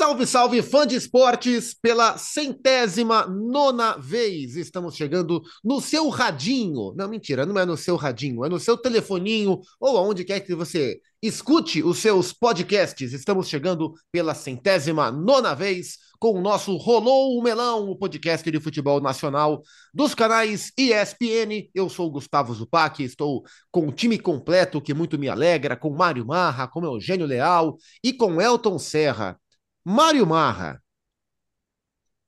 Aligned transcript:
Salve, 0.00 0.26
salve, 0.26 0.62
fã 0.62 0.86
de 0.86 0.96
esportes! 0.96 1.74
Pela 1.74 2.16
centésima 2.16 3.26
nona 3.26 3.98
vez 3.98 4.56
estamos 4.56 4.96
chegando 4.96 5.42
no 5.62 5.78
seu 5.78 6.08
radinho. 6.08 6.94
Não, 6.96 7.06
mentira, 7.06 7.44
não 7.44 7.58
é 7.58 7.66
no 7.66 7.76
seu 7.76 7.96
radinho, 7.96 8.42
é 8.42 8.48
no 8.48 8.58
seu 8.58 8.78
telefoninho 8.78 9.60
ou 9.78 9.98
aonde 9.98 10.24
quer 10.24 10.40
que 10.40 10.54
você 10.54 10.98
escute 11.22 11.82
os 11.82 11.98
seus 11.98 12.32
podcasts. 12.32 13.12
Estamos 13.12 13.46
chegando 13.46 13.92
pela 14.10 14.32
centésima 14.32 15.10
nona 15.10 15.52
vez 15.54 15.98
com 16.18 16.32
o 16.32 16.40
nosso 16.40 16.78
Rolou 16.78 17.38
o 17.38 17.42
Melão, 17.42 17.90
o 17.90 17.94
podcast 17.94 18.50
de 18.50 18.58
futebol 18.58 19.02
nacional 19.02 19.60
dos 19.92 20.14
canais 20.14 20.72
ESPN. 20.78 21.68
Eu 21.74 21.90
sou 21.90 22.06
o 22.06 22.10
Gustavo 22.10 22.54
Zupac, 22.54 23.04
estou 23.04 23.44
com 23.70 23.86
o 23.88 23.92
time 23.92 24.18
completo 24.18 24.80
que 24.80 24.94
muito 24.94 25.18
me 25.18 25.28
alegra, 25.28 25.76
com 25.76 25.90
Mário 25.90 26.24
Marra, 26.24 26.66
com 26.66 26.82
Eugênio 26.86 27.26
Leal 27.26 27.76
e 28.02 28.14
com 28.14 28.40
Elton 28.40 28.78
Serra. 28.78 29.38
Mário 29.84 30.26
Marra, 30.26 30.82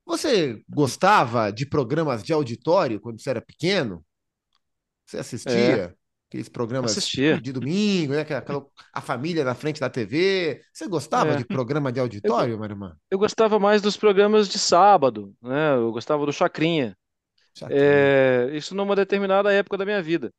você 0.04 0.62
gostava 0.68 1.52
de 1.52 1.66
programas 1.66 2.22
de 2.22 2.32
auditório 2.32 3.00
quando 3.00 3.20
você 3.20 3.30
era 3.30 3.40
pequeno? 3.40 4.04
Você 5.06 5.18
assistia? 5.18 5.52
É. 5.52 5.94
Aqueles 6.28 6.48
programas 6.48 6.92
assistia. 6.92 7.38
de 7.38 7.52
domingo, 7.52 8.14
né? 8.14 8.20
Aquela, 8.22 8.66
a 8.92 9.00
família 9.02 9.44
na 9.44 9.54
frente 9.54 9.78
da 9.78 9.90
TV. 9.90 10.62
Você 10.72 10.88
gostava 10.88 11.32
é. 11.32 11.36
de 11.36 11.44
programa 11.44 11.92
de 11.92 12.00
auditório, 12.00 12.58
Mário 12.58 12.76
Marra? 12.76 12.96
Eu 13.10 13.18
gostava 13.18 13.58
mais 13.58 13.82
dos 13.82 13.98
programas 13.98 14.48
de 14.48 14.58
sábado, 14.58 15.34
né? 15.42 15.74
Eu 15.74 15.92
gostava 15.92 16.24
do 16.24 16.32
Chacrinha. 16.32 16.96
Chacrinha. 17.54 17.80
É, 17.82 18.50
isso 18.54 18.74
numa 18.74 18.96
determinada 18.96 19.52
época 19.52 19.76
da 19.76 19.84
minha 19.84 20.02
vida. 20.02 20.32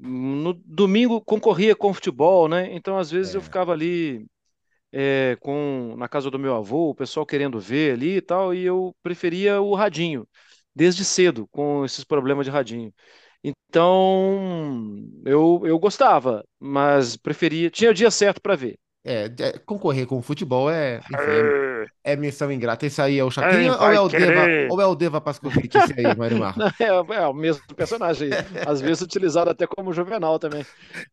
No 0.00 0.52
domingo 0.52 1.20
concorria 1.20 1.76
com 1.76 1.94
futebol, 1.94 2.48
né? 2.48 2.74
Então, 2.74 2.98
às 2.98 3.08
vezes, 3.08 3.34
é. 3.34 3.38
eu 3.38 3.42
ficava 3.42 3.72
ali 3.72 4.26
é, 4.92 5.36
com 5.40 5.94
na 5.96 6.08
casa 6.08 6.30
do 6.30 6.38
meu 6.38 6.54
avô, 6.56 6.90
o 6.90 6.94
pessoal 6.94 7.26
querendo 7.26 7.58
ver 7.60 7.94
ali 7.94 8.16
e 8.16 8.20
tal, 8.22 8.54
e 8.54 8.64
eu 8.64 8.94
preferia 9.02 9.60
o 9.60 9.74
radinho, 9.74 10.28
desde 10.74 11.04
cedo, 11.04 11.46
com 11.48 11.84
esses 11.84 12.04
problemas 12.04 12.46
de 12.46 12.50
radinho. 12.52 12.92
Então, 13.44 15.02
eu, 15.24 15.62
eu 15.64 15.78
gostava, 15.78 16.44
mas 16.58 17.16
preferia. 17.16 17.70
Tinha 17.70 17.90
o 17.90 17.94
dia 17.94 18.10
certo 18.10 18.40
para 18.40 18.56
ver. 18.56 18.78
É, 19.02 19.30
é, 19.38 19.58
concorrer 19.64 20.06
com 20.06 20.18
o 20.18 20.22
futebol 20.22 20.70
é, 20.70 20.98
enfim, 20.98 21.86
é, 22.04 22.12
é 22.12 22.16
missão 22.16 22.52
ingrata. 22.52 22.84
Esse 22.84 23.00
aí 23.00 23.18
é 23.18 23.24
o 23.24 23.30
Chacrinha 23.30 23.74
ou 23.74 23.90
é 23.90 23.98
o, 23.98 24.08
Deva, 24.08 24.46
ou 24.70 24.80
é 24.80 24.86
o 24.86 24.94
Deva 24.94 25.20
Pascovitch 25.22 25.74
esse 25.74 25.94
aí, 25.98 26.14
Mário 26.14 26.36
Marcos? 26.38 26.62
É, 26.78 26.88
é, 26.88 27.26
o 27.26 27.32
mesmo 27.32 27.62
personagem 27.74 28.30
aí. 28.30 28.44
Às 28.66 28.82
vezes 28.82 29.00
utilizado 29.00 29.48
até 29.48 29.66
como 29.66 29.92
juvenal 29.94 30.38
também. 30.38 30.66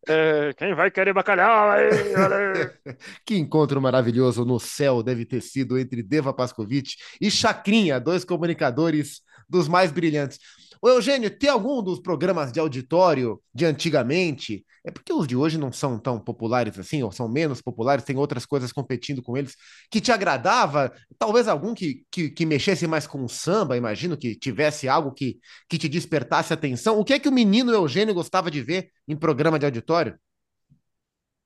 É, 0.06 0.52
quem 0.58 0.74
vai 0.74 0.90
querer 0.90 1.14
bacalhau 1.14 1.70
aí? 1.70 1.88
que 3.24 3.38
encontro 3.38 3.80
maravilhoso 3.80 4.44
no 4.44 4.60
céu 4.60 5.02
deve 5.02 5.24
ter 5.24 5.40
sido 5.40 5.78
entre 5.78 6.02
Deva 6.02 6.34
Pascovitch 6.34 6.96
e 7.18 7.30
Chacrinha, 7.30 7.98
dois 7.98 8.22
comunicadores 8.22 9.22
dos 9.48 9.66
mais 9.66 9.90
brilhantes. 9.90 10.38
Ô 10.80 10.88
Eugênio, 10.88 11.30
tem 11.30 11.50
algum 11.50 11.82
dos 11.82 11.98
programas 12.00 12.52
de 12.52 12.60
auditório 12.60 13.40
de 13.52 13.64
antigamente? 13.64 14.64
É 14.84 14.90
porque 14.90 15.12
os 15.12 15.26
de 15.26 15.34
hoje 15.36 15.58
não 15.58 15.72
são 15.72 15.98
tão 15.98 16.18
populares 16.20 16.78
assim, 16.78 17.02
ou 17.02 17.10
são 17.10 17.28
menos 17.28 17.60
populares, 17.60 18.04
tem 18.04 18.16
outras 18.16 18.46
coisas 18.46 18.72
competindo 18.72 19.22
com 19.22 19.36
eles, 19.36 19.56
que 19.90 20.00
te 20.00 20.12
agradava? 20.12 20.92
Talvez 21.18 21.48
algum 21.48 21.74
que, 21.74 22.04
que, 22.10 22.30
que 22.30 22.46
mexesse 22.46 22.86
mais 22.86 23.06
com 23.06 23.24
o 23.24 23.28
samba, 23.28 23.76
imagino 23.76 24.16
que 24.16 24.36
tivesse 24.36 24.88
algo 24.88 25.12
que, 25.12 25.38
que 25.68 25.78
te 25.78 25.88
despertasse 25.88 26.52
atenção. 26.52 26.98
O 26.98 27.04
que 27.04 27.14
é 27.14 27.18
que 27.18 27.28
o 27.28 27.32
menino 27.32 27.72
Eugênio 27.72 28.14
gostava 28.14 28.50
de 28.50 28.62
ver 28.62 28.90
em 29.06 29.16
programa 29.16 29.58
de 29.58 29.66
auditório? 29.66 30.16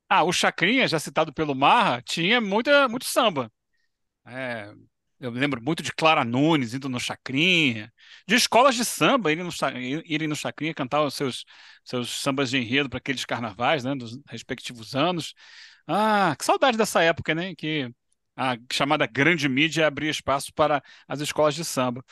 Ah, 0.09 0.25
o 0.25 0.33
Chacrinha, 0.33 0.87
já 0.87 0.99
citado 0.99 1.33
pelo 1.33 1.55
Marra, 1.55 2.03
tinha 2.03 2.41
muita, 2.41 2.87
muito 2.89 3.07
samba. 3.07 3.51
É, 4.27 4.73
eu 5.23 5.31
lembro 5.31 5.63
muito 5.63 5.83
de 5.83 5.93
Clara 5.93 6.25
Nunes 6.25 6.75
indo 6.75 6.89
no 6.89 6.99
Chacrinha, 6.99 7.93
de 8.27 8.35
escolas 8.35 8.75
de 8.75 8.85
samba 8.85 9.31
irem 9.31 9.45
no, 9.45 9.53
irem 10.05 10.27
no 10.27 10.35
Chacrinha 10.35 10.75
cantar 10.75 11.03
os 11.03 11.15
seus, 11.15 11.45
seus 11.85 12.11
sambas 12.11 12.51
de 12.51 12.59
enredo 12.59 12.91
para 12.91 12.99
aqueles 12.99 13.25
carnavais, 13.25 13.85
né, 13.85 13.95
dos 13.95 14.19
respectivos 14.29 14.97
anos. 14.97 15.33
Ah, 15.87 16.35
que 16.37 16.45
saudade 16.45 16.77
dessa 16.77 17.03
época, 17.03 17.35
né, 17.37 17.55
que 17.55 17.89
a 18.37 18.57
chamada 18.73 19.07
grande 19.07 19.49
mídia 19.49 19.87
abria 19.87 20.11
espaço 20.11 20.53
para 20.53 20.83
as 21.07 21.21
escolas 21.21 21.55
de 21.55 21.65
samba. 21.65 22.05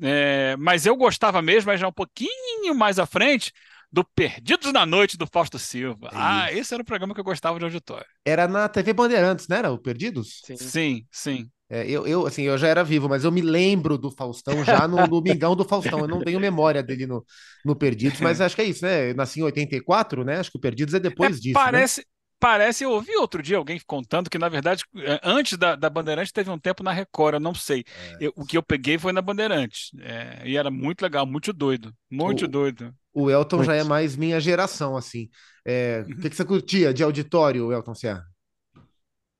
É, 0.00 0.54
mas 0.58 0.84
eu 0.84 0.94
gostava 0.94 1.40
mesmo, 1.40 1.70
mas 1.70 1.80
já 1.80 1.88
um 1.88 1.92
pouquinho 1.92 2.74
mais 2.74 2.98
à 2.98 3.06
frente, 3.06 3.50
do 3.90 4.04
Perdidos 4.04 4.74
na 4.74 4.84
Noite 4.84 5.16
do 5.16 5.26
Fausto 5.26 5.58
Silva. 5.58 6.08
É 6.08 6.16
ah, 6.16 6.52
esse 6.52 6.74
era 6.74 6.82
o 6.82 6.86
programa 6.86 7.14
que 7.14 7.20
eu 7.20 7.24
gostava 7.24 7.58
de 7.58 7.64
auditório. 7.64 8.06
Era 8.26 8.46
na 8.46 8.68
TV 8.68 8.92
Bandeirantes, 8.92 9.48
não 9.48 9.56
era? 9.56 9.72
O 9.72 9.78
Perdidos? 9.78 10.42
Sim, 10.44 10.56
sim. 10.56 11.06
sim. 11.10 11.50
É, 11.70 11.88
eu, 11.88 12.06
eu, 12.06 12.26
assim, 12.26 12.42
eu 12.42 12.56
já 12.56 12.66
era 12.66 12.82
vivo, 12.82 13.08
mas 13.08 13.24
eu 13.24 13.32
me 13.32 13.42
lembro 13.42 13.98
do 13.98 14.10
Faustão 14.10 14.64
já 14.64 14.88
no 14.88 14.96
Domingão 15.06 15.54
do 15.54 15.64
Faustão. 15.64 16.00
Eu 16.00 16.08
não 16.08 16.20
tenho 16.20 16.40
memória 16.40 16.82
dele 16.82 17.06
no, 17.06 17.24
no 17.64 17.76
Perdidos, 17.76 18.20
mas 18.20 18.40
acho 18.40 18.56
que 18.56 18.62
é 18.62 18.64
isso, 18.64 18.84
né? 18.84 19.10
Eu 19.10 19.14
nasci 19.14 19.40
em 19.40 19.42
84, 19.42 20.24
né? 20.24 20.38
Acho 20.38 20.50
que 20.50 20.56
o 20.56 20.60
Perdidos 20.60 20.94
é 20.94 21.00
depois 21.00 21.36
é, 21.36 21.40
disso. 21.40 21.58
Né? 21.58 21.64
Parece, 21.64 22.00
né? 22.00 22.06
parece, 22.40 22.84
eu 22.84 22.90
ouvi 22.92 23.14
outro 23.16 23.42
dia 23.42 23.58
alguém 23.58 23.78
contando 23.86 24.30
que, 24.30 24.38
na 24.38 24.48
verdade, 24.48 24.82
é, 24.96 25.20
antes 25.22 25.58
da, 25.58 25.76
da 25.76 25.90
Bandeirante 25.90 26.32
teve 26.32 26.48
um 26.48 26.58
tempo 26.58 26.82
na 26.82 26.90
Record, 26.90 27.34
eu 27.34 27.40
não 27.40 27.54
sei. 27.54 27.84
É. 28.18 28.26
Eu, 28.26 28.32
o 28.34 28.46
que 28.46 28.56
eu 28.56 28.62
peguei 28.62 28.96
foi 28.98 29.12
na 29.12 29.20
Bandeirante. 29.20 29.90
É, 30.00 30.48
e 30.48 30.56
era 30.56 30.70
muito 30.70 31.02
legal, 31.02 31.26
muito 31.26 31.52
doido. 31.52 31.92
Muito 32.10 32.46
o, 32.46 32.48
doido. 32.48 32.94
O 33.12 33.30
Elton 33.30 33.56
muito. 33.56 33.66
já 33.66 33.76
é 33.76 33.84
mais 33.84 34.16
minha 34.16 34.40
geração, 34.40 34.96
assim. 34.96 35.28
É, 35.66 36.02
o 36.08 36.16
que, 36.16 36.30
que 36.30 36.36
você 36.36 36.46
curtia 36.46 36.94
de 36.94 37.02
auditório, 37.02 37.70
Elton 37.70 37.94
Serra? 37.94 38.24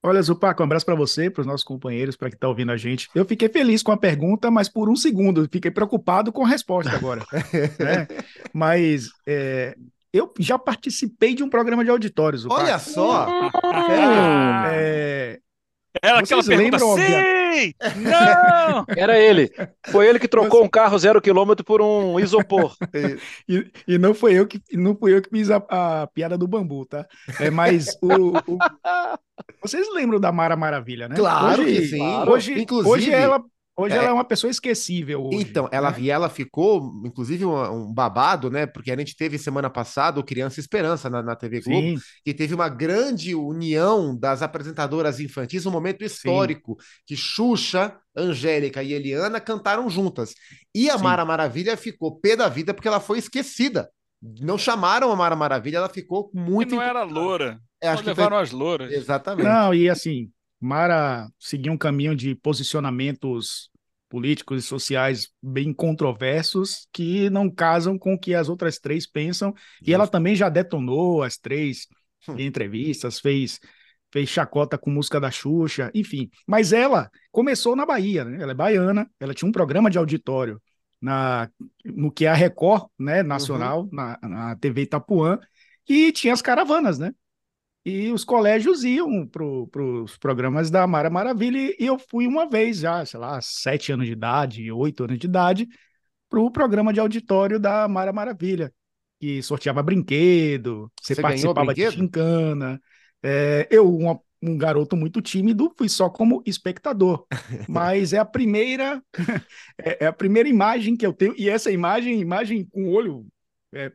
Olha, 0.02 0.22
Zupac, 0.22 0.60
um 0.60 0.64
abraço 0.64 0.86
para 0.86 0.94
você, 0.94 1.28
para 1.28 1.40
os 1.40 1.46
nossos 1.46 1.64
companheiros, 1.64 2.16
para 2.16 2.28
quem 2.30 2.36
está 2.36 2.48
ouvindo 2.48 2.70
a 2.70 2.76
gente. 2.76 3.08
Eu 3.14 3.24
fiquei 3.24 3.48
feliz 3.48 3.82
com 3.82 3.90
a 3.90 3.96
pergunta, 3.96 4.50
mas 4.50 4.68
por 4.68 4.88
um 4.88 4.94
segundo, 4.94 5.48
fiquei 5.50 5.70
preocupado 5.70 6.32
com 6.32 6.44
a 6.44 6.48
resposta 6.48 6.94
agora. 6.94 7.24
né? 7.80 8.06
Mas 8.52 9.08
é, 9.26 9.76
eu 10.12 10.32
já 10.38 10.58
participei 10.58 11.34
de 11.34 11.42
um 11.42 11.50
programa 11.50 11.84
de 11.84 11.90
auditórios. 11.90 12.42
Zupac. 12.42 12.62
Olha 12.62 12.78
só! 12.78 13.26
é, 13.90 14.70
é, 14.72 15.40
era 16.02 16.20
aquela 16.20 16.44
pergunta, 16.44 16.76
lembram, 16.76 16.96
sim! 16.96 17.74
Não! 17.96 18.84
Era 18.96 19.18
ele. 19.18 19.50
Foi 19.90 20.06
ele 20.06 20.18
que 20.18 20.28
trocou 20.28 20.62
um 20.62 20.68
carro 20.68 20.98
zero 20.98 21.20
quilômetro 21.20 21.64
por 21.64 21.80
um 21.80 22.20
isopor. 22.20 22.76
e, 23.48 23.70
e, 23.86 23.98
não 23.98 24.14
foi 24.14 24.34
eu 24.34 24.46
que 24.46 24.60
não 24.72 24.94
fui 24.94 25.14
eu 25.14 25.22
que 25.22 25.30
fiz 25.30 25.50
a, 25.50 25.56
a 25.68 26.06
piada 26.08 26.36
do 26.36 26.46
bambu, 26.46 26.84
tá? 26.86 27.06
É, 27.40 27.50
mas 27.50 27.96
o, 28.02 28.36
o... 28.36 28.58
Vocês 29.62 29.86
lembram 29.94 30.20
da 30.20 30.30
Mara 30.30 30.56
Maravilha, 30.56 31.08
né? 31.08 31.16
Claro 31.16 31.62
hoje, 31.62 31.74
que 31.74 31.86
sim. 31.86 32.16
Hoje, 32.28 32.60
Inclusive, 32.60 32.90
hoje 32.90 33.10
ela 33.10 33.42
Hoje 33.80 33.94
é. 33.94 33.98
ela 33.98 34.08
é 34.08 34.12
uma 34.12 34.24
pessoa 34.24 34.50
esquecível. 34.50 35.26
Hoje, 35.26 35.36
então, 35.36 35.68
ela, 35.70 35.92
né? 35.92 36.00
e 36.00 36.10
ela 36.10 36.28
ficou, 36.28 37.00
inclusive, 37.04 37.44
um, 37.44 37.84
um, 37.84 37.94
babado, 37.94 38.50
né? 38.50 38.66
Porque 38.66 38.90
a 38.90 38.96
gente 38.96 39.16
teve 39.16 39.38
semana 39.38 39.70
passada 39.70 40.18
o 40.18 40.24
Criança 40.24 40.58
Esperança 40.58 41.08
na, 41.08 41.22
na 41.22 41.36
TV 41.36 41.60
Globo, 41.60 41.96
Sim. 41.96 41.98
que 42.24 42.34
teve 42.34 42.52
uma 42.54 42.68
grande 42.68 43.36
união 43.36 44.18
das 44.18 44.42
apresentadoras 44.42 45.20
infantis, 45.20 45.64
um 45.64 45.70
momento 45.70 46.02
histórico, 46.02 46.76
Sim. 46.80 46.86
que 47.06 47.16
Xuxa, 47.16 47.96
Angélica 48.16 48.82
e 48.82 48.92
Eliana 48.92 49.40
cantaram 49.40 49.88
juntas. 49.88 50.34
E 50.74 50.90
a 50.90 50.98
Sim. 50.98 51.04
Mara 51.04 51.24
Maravilha 51.24 51.76
ficou 51.76 52.18
pé 52.18 52.34
da 52.34 52.48
vida 52.48 52.74
porque 52.74 52.88
ela 52.88 52.98
foi 52.98 53.18
esquecida. 53.18 53.88
Não 54.20 54.58
chamaram 54.58 55.12
a 55.12 55.16
Mara 55.16 55.36
Maravilha, 55.36 55.76
ela 55.76 55.88
ficou 55.88 56.32
muito. 56.34 56.74
E 56.74 56.76
não 56.76 56.82
era 56.82 57.04
loura. 57.04 57.60
É, 57.80 57.88
acho 57.88 58.02
que 58.02 58.08
levaram 58.08 58.36
foi... 58.38 58.42
as 58.42 58.50
louras. 58.50 58.92
Exatamente. 58.92 59.46
Não, 59.46 59.72
e 59.72 59.88
assim, 59.88 60.32
Mara 60.60 61.28
seguiu 61.38 61.72
um 61.72 61.78
caminho 61.78 62.14
de 62.14 62.34
posicionamentos 62.34 63.70
políticos 64.08 64.64
e 64.64 64.66
sociais 64.66 65.28
bem 65.42 65.72
controversos 65.72 66.88
que 66.92 67.28
não 67.30 67.50
casam 67.50 67.98
com 67.98 68.14
o 68.14 68.18
que 68.18 68.34
as 68.34 68.48
outras 68.48 68.78
três 68.78 69.06
pensam. 69.06 69.54
E 69.86 69.92
ela 69.92 70.06
também 70.06 70.34
já 70.34 70.48
detonou 70.48 71.22
as 71.22 71.36
três 71.36 71.86
hum. 72.28 72.34
em 72.38 72.46
entrevistas, 72.46 73.20
fez 73.20 73.60
fez 74.10 74.28
chacota 74.28 74.78
com 74.78 74.90
música 74.90 75.20
da 75.20 75.30
Xuxa, 75.30 75.90
enfim. 75.94 76.30
Mas 76.46 76.72
ela 76.72 77.10
começou 77.30 77.76
na 77.76 77.84
Bahia, 77.84 78.24
né? 78.24 78.42
Ela 78.42 78.52
é 78.52 78.54
baiana, 78.54 79.10
ela 79.20 79.34
tinha 79.34 79.46
um 79.46 79.52
programa 79.52 79.90
de 79.90 79.98
auditório 79.98 80.60
na 81.00 81.48
no 81.84 82.10
que 82.10 82.24
é 82.24 82.28
a 82.28 82.34
Record, 82.34 82.86
né, 82.98 83.22
nacional, 83.22 83.82
uhum. 83.82 83.90
na, 83.92 84.18
na 84.22 84.56
TV 84.56 84.82
Itapuã, 84.82 85.38
e 85.88 86.10
tinha 86.10 86.32
as 86.32 86.42
caravanas, 86.42 86.98
né? 86.98 87.12
E 87.88 88.12
os 88.12 88.22
colégios 88.22 88.84
iam 88.84 89.26
para 89.26 89.42
os 89.42 89.68
pro, 89.70 90.06
programas 90.20 90.70
da 90.70 90.86
Mara 90.86 91.08
Maravilha, 91.08 91.74
e 91.78 91.86
eu 91.86 91.98
fui 91.98 92.26
uma 92.26 92.48
vez 92.48 92.80
já, 92.80 93.04
sei 93.06 93.18
lá, 93.18 93.40
sete 93.40 93.92
anos 93.92 94.06
de 94.06 94.12
idade, 94.12 94.70
oito 94.70 95.04
anos 95.04 95.18
de 95.18 95.26
idade, 95.26 95.66
para 96.28 96.38
o 96.38 96.50
programa 96.50 96.92
de 96.92 97.00
auditório 97.00 97.58
da 97.58 97.88
Mara 97.88 98.12
Maravilha, 98.12 98.70
que 99.18 99.42
sorteava 99.42 99.82
brinquedo, 99.82 100.92
você, 101.00 101.14
você 101.14 101.22
participava 101.22 101.74
de 101.74 101.90
gincana. 101.90 102.78
É, 103.22 103.66
eu, 103.70 103.90
uma, 103.90 104.20
um 104.42 104.58
garoto 104.58 104.94
muito 104.94 105.22
tímido, 105.22 105.72
fui 105.76 105.88
só 105.88 106.10
como 106.10 106.42
espectador, 106.44 107.26
mas 107.66 108.12
é 108.12 108.18
a 108.18 108.24
primeira 108.24 109.02
é, 109.82 110.04
é, 110.04 110.06
a 110.06 110.12
primeira 110.12 110.48
imagem 110.48 110.94
que 110.94 111.06
eu 111.06 111.12
tenho, 111.14 111.34
e 111.38 111.48
essa 111.48 111.70
imagem, 111.70 112.20
imagem 112.20 112.66
com 112.66 112.84
o 112.84 112.92
olho, 112.92 113.26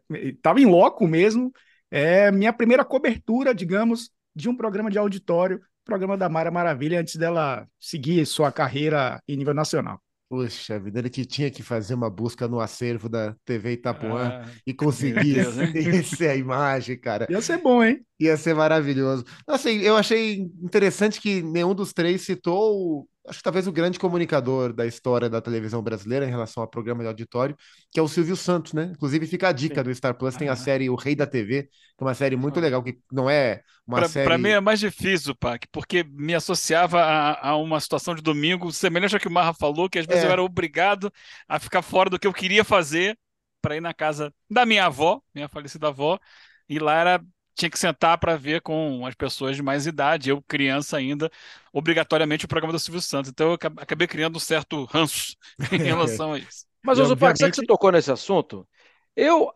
estava 0.10 0.60
é, 0.60 0.64
em 0.64 0.66
loco 0.66 1.08
mesmo, 1.08 1.54
é 1.96 2.32
minha 2.32 2.52
primeira 2.52 2.84
cobertura, 2.84 3.54
digamos, 3.54 4.10
de 4.36 4.50
um 4.50 4.58
programa 4.58 4.90
de 4.90 4.98
auditório 4.98 5.62
programa 5.84 6.18
da 6.18 6.30
Mara 6.30 6.50
Maravilha 6.50 7.00
antes 7.00 7.16
dela 7.16 7.68
seguir 7.80 8.26
sua 8.26 8.52
carreira 8.52 9.22
em 9.28 9.36
nível 9.36 9.54
nacional. 9.54 10.00
Puxa 10.30 10.80
vida, 10.80 10.98
ele 10.98 11.10
que 11.10 11.26
tinha 11.26 11.52
que 11.52 11.62
fazer 11.62 11.94
uma 11.94 12.10
busca 12.10 12.48
no 12.48 12.60
acervo 12.60 13.08
da 13.08 13.36
TV 13.46 13.74
Itapuã 13.74 14.42
ah, 14.44 14.50
e 14.66 14.74
conseguir 14.74 15.38
essa 15.94 16.36
imagem, 16.36 16.98
cara. 16.98 17.28
Ia 17.30 17.42
ser 17.42 17.58
bom, 17.58 17.84
hein? 17.84 18.04
Ia 18.20 18.36
ser 18.36 18.56
maravilhoso. 18.56 19.24
Assim, 19.46 19.82
eu 19.82 19.96
achei 19.96 20.38
interessante 20.62 21.22
que 21.22 21.44
nenhum 21.44 21.76
dos 21.76 21.94
três 21.94 22.22
citou 22.22 23.08
acho 23.28 23.40
que 23.40 23.44
talvez 23.44 23.68
o 23.68 23.72
grande 23.72 23.98
comunicador 23.98 24.74
da 24.74 24.86
história 24.86 25.30
da 25.30 25.42
televisão 25.42 25.82
brasileira 25.82 26.26
em 26.26 26.30
relação 26.30 26.62
ao 26.62 26.70
programa 26.70 27.04
de 27.04 27.08
auditório, 27.08 27.56
que 27.92 28.00
é 28.00 28.04
o 28.04 28.08
Silvio 28.08 28.36
Santos, 28.36 28.74
né? 28.74 28.92
Inclusive 28.94 29.26
fica 29.28 29.48
a 29.48 29.52
dica 29.52 29.78
Sim. 29.78 29.84
do 29.84 29.96
Star 29.96 30.16
Plus, 30.16 30.36
tem 30.36 30.50
a 30.50 30.56
série 30.56 30.90
O 30.90 30.96
Rei 30.96 31.16
da 31.16 31.26
TV, 31.26 31.64
que 31.64 31.70
é 32.02 32.04
uma 32.04 32.14
série 32.14 32.36
muito 32.36 32.60
legal, 32.60 32.84
que 32.84 32.98
não 33.12 33.30
é 33.30 33.62
uma 33.88 34.00
pra, 34.00 34.10
série... 34.10 34.26
Para 34.26 34.38
mim 34.38 34.50
é 34.50 34.60
mais 34.60 34.80
difícil, 34.80 35.36
Pac, 35.36 35.66
porque 35.72 36.04
me 36.04 36.36
associava 36.36 37.02
a, 37.02 37.50
a, 37.50 37.58
uma 37.58 37.80
situação 37.80 38.14
de 38.14 38.22
domingo 38.22 38.72
semelhante 38.72 39.16
ao 39.16 39.22
que 39.22 39.28
o 39.28 39.32
Marra 39.32 39.54
falou, 39.54 39.90
que 39.90 40.00
às 40.00 40.06
vezes 40.06 40.24
é. 40.24 40.28
eu 40.28 40.32
era 40.32 40.44
obrigado 40.44 41.12
a 41.48 41.60
ficar 41.60 41.82
fora 41.82 42.10
do 42.10 42.20
que 42.20 42.28
eu 42.28 42.34
queria 42.34 42.64
fazer 42.64 43.18
para 43.62 43.78
ir 43.78 43.82
na 43.82 43.94
casa 43.94 44.34
da 44.50 44.66
minha 44.66 44.86
avó, 44.86 45.22
minha 45.34 45.48
falecida 45.48 45.88
avó, 45.88 46.20
e 46.68 46.80
lá 46.80 47.00
era 47.00 47.24
tinha 47.56 47.70
que 47.70 47.78
sentar 47.78 48.18
para 48.18 48.36
ver 48.36 48.62
com 48.62 49.06
as 49.06 49.16
pessoas 49.16 49.56
de 49.56 49.62
mais 49.62 49.86
idade, 49.86 50.30
eu 50.30 50.42
criança 50.42 50.98
ainda, 50.98 51.32
obrigatoriamente 51.72 52.46
o 52.46 52.48
programa 52.48 52.74
do 52.74 52.80
Silvio 52.80 53.02
Santos. 53.02 53.30
Então 53.30 53.50
eu 53.52 53.54
acabei 53.78 54.08
criando 54.08 54.38
um 54.38 54.40
certo 54.40 54.84
ranço 54.86 55.36
em 55.72 55.78
relação 55.78 56.34
a 56.34 56.40
isso. 56.40 56.66
Mas, 56.84 57.00
Oso 57.00 57.14
obviamente... 57.14 57.40
sabe 57.40 57.52
que 57.52 57.58
você 57.58 57.66
tocou 57.66 57.92
nesse 57.92 58.12
assunto? 58.12 58.68
Eu, 59.16 59.52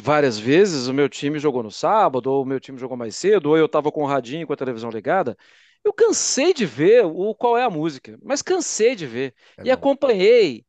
várias 0.00 0.38
vezes, 0.38 0.86
o 0.86 0.92
meu 0.92 1.08
time 1.08 1.38
jogou 1.38 1.62
no 1.62 1.70
sábado, 1.70 2.30
ou 2.30 2.42
o 2.42 2.46
meu 2.46 2.60
time 2.60 2.78
jogou 2.78 2.96
mais 2.96 3.16
cedo, 3.16 3.46
ou 3.46 3.56
eu 3.56 3.66
estava 3.66 3.90
com 3.90 4.02
o 4.02 4.06
radinho 4.06 4.46
com 4.46 4.52
a 4.52 4.56
televisão 4.56 4.90
ligada. 4.90 5.36
Eu 5.82 5.92
cansei 5.92 6.52
de 6.52 6.66
ver 6.66 7.04
o 7.06 7.34
qual 7.34 7.56
é 7.56 7.64
a 7.64 7.70
música, 7.70 8.18
mas 8.22 8.42
cansei 8.42 8.94
de 8.94 9.06
ver. 9.06 9.34
É 9.56 9.62
e 9.62 9.64
bom. 9.64 9.72
acompanhei 9.72 10.64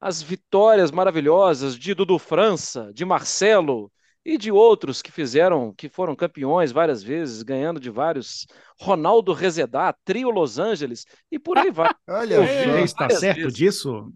as 0.00 0.22
vitórias 0.22 0.90
maravilhosas 0.90 1.76
de 1.76 1.94
Dudu 1.94 2.18
França, 2.18 2.92
de 2.94 3.04
Marcelo, 3.04 3.90
e 4.24 4.38
de 4.38 4.52
outros 4.52 5.02
que 5.02 5.10
fizeram, 5.10 5.74
que 5.74 5.88
foram 5.88 6.14
campeões 6.14 6.70
várias 6.70 7.02
vezes, 7.02 7.42
ganhando 7.42 7.80
de 7.80 7.90
vários. 7.90 8.46
Ronaldo 8.80 9.32
Rezedá, 9.32 9.94
Trio 10.04 10.30
Los 10.30 10.58
Angeles, 10.58 11.04
e 11.30 11.38
por 11.38 11.58
aí 11.58 11.70
vai. 11.70 11.90
Olha, 12.08 12.36
é, 12.36 12.82
está 12.82 13.10
certo 13.10 13.36
vezes. 13.36 13.54
disso? 13.54 14.12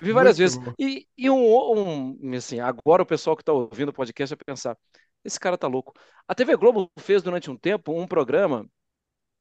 Vi 0.00 0.12
várias 0.12 0.38
Muito 0.38 0.60
vezes. 0.60 0.74
E, 0.78 1.06
e 1.16 1.30
um, 1.30 2.16
um, 2.22 2.34
assim, 2.34 2.60
agora 2.60 3.02
o 3.02 3.06
pessoal 3.06 3.36
que 3.36 3.42
está 3.42 3.52
ouvindo 3.52 3.90
o 3.90 3.94
podcast 3.94 4.34
vai 4.34 4.44
pensar: 4.44 4.76
esse 5.24 5.38
cara 5.38 5.58
tá 5.58 5.66
louco. 5.66 5.92
A 6.26 6.34
TV 6.34 6.56
Globo 6.56 6.90
fez 6.98 7.22
durante 7.22 7.50
um 7.50 7.56
tempo 7.56 7.92
um 7.92 8.06
programa 8.06 8.66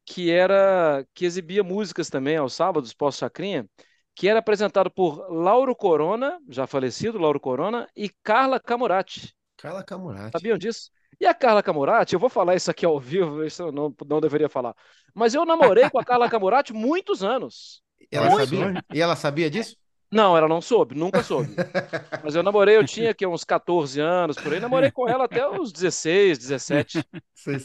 que 0.06 0.30
era 0.32 1.06
que 1.14 1.26
exibia 1.26 1.64
músicas 1.64 2.10
também 2.10 2.38
aos 2.38 2.54
sábados 2.54 2.94
pós 2.94 3.18
Chacrinha, 3.18 3.68
que 4.14 4.28
era 4.28 4.40
apresentado 4.40 4.90
por 4.92 5.32
Lauro 5.32 5.76
Corona, 5.76 6.40
já 6.48 6.68
falecido 6.68 7.18
Lauro 7.18 7.40
Corona, 7.40 7.90
e 7.96 8.10
Carla 8.24 8.60
Camurati. 8.60 9.36
Carla 9.66 9.84
Camurati. 9.84 10.32
Sabiam 10.32 10.58
disso? 10.58 10.92
E 11.20 11.26
a 11.26 11.34
Carla 11.34 11.64
Camurati, 11.64 12.14
eu 12.14 12.20
vou 12.20 12.30
falar 12.30 12.56
isso 12.56 12.70
aqui 12.70 12.86
ao 12.86 13.00
vivo, 13.00 13.44
isso 13.44 13.64
eu 13.64 13.72
não, 13.72 13.94
não 14.08 14.22
deveria 14.22 14.48
falar. 14.48 14.76
Mas 15.14 15.34
eu 15.34 15.44
namorei 15.44 15.90
com 15.90 15.98
a 15.98 16.04
Carla 16.04 16.30
Camurati 16.30 16.72
muitos 16.72 17.24
anos. 17.24 17.82
Ela 18.12 18.30
sabia? 18.32 18.86
E 18.94 19.02
ela 19.02 19.16
sabia 19.16 19.50
disso? 19.50 19.76
Não, 20.16 20.38
ela 20.38 20.48
não 20.48 20.62
soube, 20.62 20.96
nunca 20.96 21.22
soube. 21.22 21.50
Mas 22.24 22.36
eu 22.36 22.42
namorei, 22.42 22.78
eu 22.78 22.86
tinha 22.86 23.12
aqui 23.12 23.28
uns 23.28 23.44
14 23.44 24.00
anos, 24.00 24.38
por 24.38 24.54
aí, 24.54 24.62
namorei 24.62 24.90
com 24.90 25.10
ela 25.10 25.26
até 25.26 25.46
os 25.48 25.74
16, 25.74 26.38
17. 26.38 27.06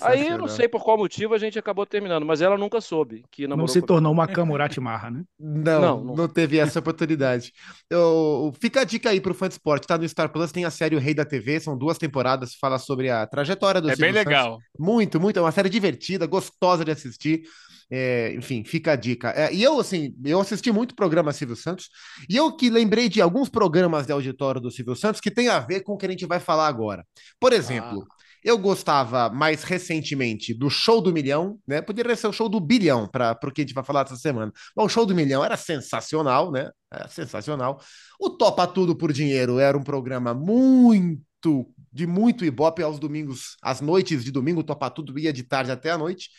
Aí 0.01 0.27
eu 0.27 0.37
não 0.37 0.49
sei 0.49 0.69
por 0.69 0.83
qual 0.83 0.99
motivo 0.99 1.33
a 1.33 1.39
gente 1.39 1.59
acabou 1.59 1.87
terminando, 1.87 2.27
mas 2.27 2.43
ela 2.43 2.59
nunca 2.59 2.81
soube 2.81 3.25
que 3.31 3.47
Não 3.47 3.67
se 3.69 3.81
tornou 3.81 4.13
uma 4.13 4.27
Camurati 4.27 4.81
Marra, 4.81 5.11
né? 5.11 5.23
Não, 5.39 5.81
não, 5.81 6.05
não, 6.05 6.15
não 6.17 6.29
teve 6.29 6.59
essa 6.59 6.81
oportunidade. 6.81 7.53
Eu, 7.89 8.53
fica 8.61 8.81
a 8.81 8.85
dica 8.85 9.11
aí 9.11 9.21
pro 9.21 9.33
fã 9.33 9.47
de 9.47 9.55
esporte, 9.55 9.87
tá 9.87 9.97
no 9.97 10.07
Star 10.09 10.31
Plus, 10.31 10.53
tem 10.53 10.65
a 10.65 10.71
série 10.71 10.97
O 10.97 10.99
Rei 10.99 11.15
da 11.15 11.25
TV, 11.25 11.61
são 11.61 11.79
duas 11.79 11.99
temporadas, 11.99 12.55
fala 12.57 12.79
sobre 12.79 13.09
a 13.09 13.27
trajetória 13.27 13.81
do 13.81 13.89
É 13.89 13.95
Silvio 13.95 14.13
bem 14.13 14.25
legal. 14.25 14.59
Muito, 14.79 15.21
muito, 15.21 15.39
é 15.39 15.43
uma 15.43 15.53
série 15.53 15.69
divertida, 15.69 16.27
gostosa 16.27 16.85
de 16.85 16.91
assistir. 16.91 17.43
É, 17.91 18.33
enfim, 18.35 18.63
fica 18.63 18.93
a 18.93 18.97
dica. 18.97 19.31
É, 19.31 19.53
e 19.53 19.63
eu, 19.63 19.81
assim, 19.81 20.15
eu 20.25 20.41
assisti 20.41 20.71
muito 20.71 20.95
programa 20.95 21.33
Silvio 21.33 21.57
Santos, 21.57 21.89
e 22.29 22.37
eu 22.37 22.55
que 22.55 22.71
lembrei 22.71 23.09
de 23.09 23.21
alguns 23.21 23.49
programas 23.49 24.07
de 24.07 24.13
auditório 24.13 24.61
do 24.61 24.71
Silvio 24.71 24.95
Santos 24.95 25.21
que 25.21 25.31
tem 25.31 25.49
a 25.49 25.59
ver 25.59 25.81
com 25.81 25.95
o 25.95 25.97
que 25.97 26.07
a 26.07 26.11
gente 26.11 26.25
vai 26.27 26.39
falar 26.39 26.69
agora. 26.69 27.05
Por 27.41 27.53
exemplo, 27.53 28.07
ah. 28.09 28.15
eu 28.45 28.57
gostava 28.57 29.29
mais 29.29 29.65
recentemente 29.65 30.55
do 30.55 30.71
Show 30.71 31.01
do 31.01 31.13
Milhão, 31.13 31.59
né? 31.67 31.83
Poderia 31.83 32.15
ser 32.15 32.29
o 32.29 32.33
Show 32.33 32.49
do 32.49 32.61
Bilhão, 32.61 33.09
para 33.09 33.37
o 33.43 33.51
que 33.51 33.63
a 33.63 33.65
gente 33.65 33.75
vai 33.75 33.83
falar 33.83 34.03
essa 34.03 34.17
semana. 34.17 34.53
O 34.77 34.89
Show 34.89 35.05
do 35.05 35.15
Milhão 35.15 35.45
era 35.45 35.57
sensacional, 35.57 36.53
né? 36.53 36.71
Era 36.93 37.09
sensacional. 37.09 37.81
O 38.21 38.31
Topa 38.31 38.69
Tudo 38.69 38.95
por 38.95 39.13
Dinheiro 39.13 39.59
era 39.59 39.77
um 39.77 39.83
programa 39.83 40.33
muito 40.33 41.67
de 41.93 42.07
muito 42.07 42.45
ibope 42.45 42.83
aos 42.83 42.99
domingos, 42.99 43.57
às 43.63 43.81
noites 43.81 44.25
de 44.25 44.31
domingo, 44.31 44.63
topa 44.63 44.89
tudo 44.91 45.19
ia 45.19 45.33
de 45.33 45.43
tarde 45.43 45.71
até 45.71 45.91
a 45.91 45.99
noite. 45.99 46.31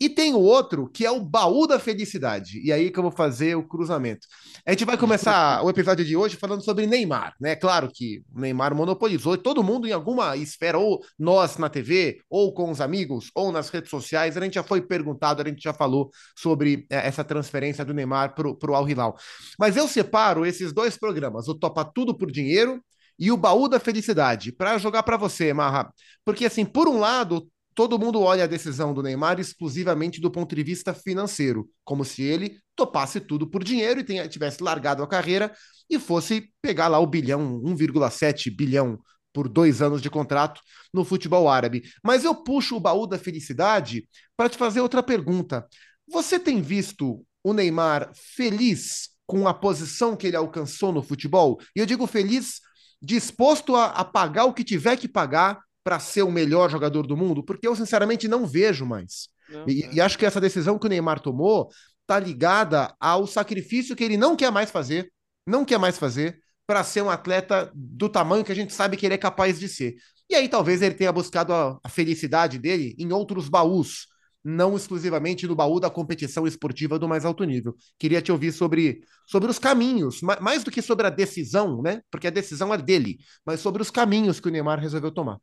E 0.00 0.08
tem 0.08 0.32
o 0.32 0.38
outro 0.38 0.88
que 0.88 1.04
é 1.04 1.10
o 1.10 1.20
baú 1.20 1.66
da 1.66 1.78
felicidade. 1.78 2.60
E 2.64 2.72
aí 2.72 2.90
que 2.90 2.98
eu 2.98 3.02
vou 3.02 3.12
fazer 3.12 3.54
o 3.56 3.66
cruzamento. 3.66 4.26
A 4.64 4.70
gente 4.70 4.84
vai 4.84 4.96
começar 4.96 5.62
o 5.64 5.68
episódio 5.68 6.04
de 6.04 6.16
hoje 6.16 6.36
falando 6.36 6.64
sobre 6.64 6.86
Neymar, 6.86 7.34
né? 7.40 7.56
Claro 7.56 7.90
que 7.92 8.22
o 8.34 8.40
Neymar 8.40 8.74
monopolizou 8.74 9.36
todo 9.36 9.62
mundo 9.62 9.86
em 9.86 9.92
alguma 9.92 10.36
esfera, 10.36 10.78
ou 10.78 11.02
nós 11.18 11.58
na 11.58 11.68
TV, 11.68 12.20
ou 12.30 12.54
com 12.54 12.70
os 12.70 12.80
amigos, 12.80 13.30
ou 13.34 13.50
nas 13.52 13.68
redes 13.68 13.90
sociais. 13.90 14.36
A 14.36 14.40
gente 14.40 14.54
já 14.54 14.62
foi 14.62 14.80
perguntado, 14.80 15.42
a 15.42 15.44
gente 15.44 15.62
já 15.62 15.74
falou 15.74 16.10
sobre 16.36 16.86
é, 16.88 17.06
essa 17.06 17.24
transferência 17.24 17.84
do 17.84 17.92
Neymar 17.92 18.34
para 18.34 18.70
o 18.70 18.74
Al 18.74 18.88
Hilal. 18.88 19.16
Mas 19.58 19.76
eu 19.76 19.88
separo 19.88 20.46
esses 20.46 20.72
dois 20.72 20.96
programas, 20.96 21.48
o 21.48 21.54
Topa 21.54 21.84
Tudo 21.84 22.16
por 22.16 22.30
Dinheiro 22.30 22.82
e 23.20 23.30
o 23.30 23.36
baú 23.36 23.68
da 23.68 23.78
felicidade 23.78 24.50
para 24.50 24.78
jogar 24.78 25.02
para 25.02 25.18
você, 25.18 25.52
Marra. 25.52 25.92
Porque 26.24 26.46
assim, 26.46 26.64
por 26.64 26.88
um 26.88 26.98
lado, 26.98 27.46
todo 27.74 27.98
mundo 27.98 28.22
olha 28.22 28.44
a 28.44 28.46
decisão 28.46 28.94
do 28.94 29.02
Neymar 29.02 29.38
exclusivamente 29.38 30.22
do 30.22 30.30
ponto 30.30 30.56
de 30.56 30.62
vista 30.62 30.94
financeiro, 30.94 31.68
como 31.84 32.02
se 32.02 32.22
ele 32.22 32.58
topasse 32.74 33.20
tudo 33.20 33.46
por 33.46 33.62
dinheiro 33.62 34.00
e 34.00 34.04
tenha, 34.04 34.26
tivesse 34.26 34.62
largado 34.62 35.02
a 35.02 35.06
carreira 35.06 35.52
e 35.88 35.98
fosse 35.98 36.50
pegar 36.62 36.88
lá 36.88 36.98
o 36.98 37.06
bilhão, 37.06 37.60
1,7 37.62 38.50
bilhão 38.56 38.98
por 39.34 39.48
dois 39.48 39.82
anos 39.82 40.00
de 40.00 40.08
contrato 40.08 40.60
no 40.92 41.04
futebol 41.04 41.48
árabe. 41.48 41.82
Mas 42.02 42.24
eu 42.24 42.34
puxo 42.34 42.76
o 42.76 42.80
baú 42.80 43.06
da 43.06 43.18
felicidade 43.18 44.08
para 44.34 44.48
te 44.48 44.56
fazer 44.56 44.80
outra 44.80 45.02
pergunta. 45.02 45.66
Você 46.08 46.40
tem 46.40 46.62
visto 46.62 47.24
o 47.44 47.52
Neymar 47.52 48.10
feliz 48.14 49.10
com 49.26 49.46
a 49.46 49.54
posição 49.54 50.16
que 50.16 50.26
ele 50.26 50.36
alcançou 50.36 50.90
no 50.90 51.02
futebol? 51.02 51.60
E 51.76 51.80
eu 51.80 51.86
digo 51.86 52.06
feliz 52.06 52.60
disposto 53.00 53.74
a, 53.76 53.86
a 53.86 54.04
pagar 54.04 54.44
o 54.44 54.52
que 54.52 54.64
tiver 54.64 54.96
que 54.96 55.08
pagar 55.08 55.60
para 55.82 55.98
ser 55.98 56.22
o 56.22 56.30
melhor 56.30 56.70
jogador 56.70 57.06
do 57.06 57.16
mundo? 57.16 57.42
Porque 57.42 57.66
eu, 57.66 57.74
sinceramente, 57.74 58.28
não 58.28 58.46
vejo 58.46 58.84
mais. 58.84 59.28
Não, 59.48 59.68
e, 59.68 59.84
é. 59.84 59.94
e, 59.94 60.00
acho 60.00 60.18
que 60.18 60.26
essa 60.26 60.40
decisão 60.40 60.78
que 60.78 60.86
o 60.86 60.88
Neymar 60.88 61.20
tomou 61.20 61.70
está 62.02 62.18
ligada 62.18 62.94
ao 63.00 63.26
sacrifício 63.26 63.96
que 63.96 64.04
ele 64.04 64.16
não 64.16 64.36
quer 64.36 64.50
mais 64.50 64.70
fazer, 64.70 65.12
não 65.46 65.64
quer 65.64 65.78
mais 65.78 65.98
fazer 65.98 66.40
para 66.66 66.84
ser 66.84 67.02
um 67.02 67.10
atleta 67.10 67.70
do 67.74 68.08
tamanho 68.08 68.44
que 68.44 68.52
a 68.52 68.54
gente 68.54 68.72
sabe 68.72 68.96
que 68.96 69.06
ele 69.06 69.14
é 69.14 69.18
capaz 69.18 69.58
de 69.58 69.68
ser. 69.68 69.96
E 70.28 70.34
aí 70.34 70.48
talvez 70.48 70.82
ele 70.82 70.94
tenha 70.94 71.12
buscado 71.12 71.52
a, 71.52 71.78
a 71.82 71.88
felicidade 71.88 72.58
dele 72.58 72.94
em 72.98 73.12
outros 73.12 73.48
baús, 73.48 74.06
não 74.42 74.76
exclusivamente 74.76 75.46
no 75.46 75.54
baú 75.54 75.78
da 75.78 75.90
competição 75.90 76.46
esportiva 76.46 76.98
do 76.98 77.08
mais 77.08 77.24
alto 77.24 77.44
nível. 77.44 77.74
Queria 77.98 78.22
te 78.22 78.32
ouvir 78.32 78.52
sobre, 78.52 79.02
sobre 79.26 79.50
os 79.50 79.58
caminhos, 79.58 80.20
mais 80.22 80.64
do 80.64 80.70
que 80.70 80.80
sobre 80.80 81.06
a 81.06 81.10
decisão, 81.10 81.82
né? 81.82 82.02
Porque 82.10 82.26
a 82.26 82.30
decisão 82.30 82.72
é 82.72 82.78
dele, 82.78 83.18
mas 83.44 83.60
sobre 83.60 83.82
os 83.82 83.90
caminhos 83.90 84.40
que 84.40 84.48
o 84.48 84.50
Neymar 84.50 84.80
resolveu 84.80 85.12
tomar. 85.12 85.38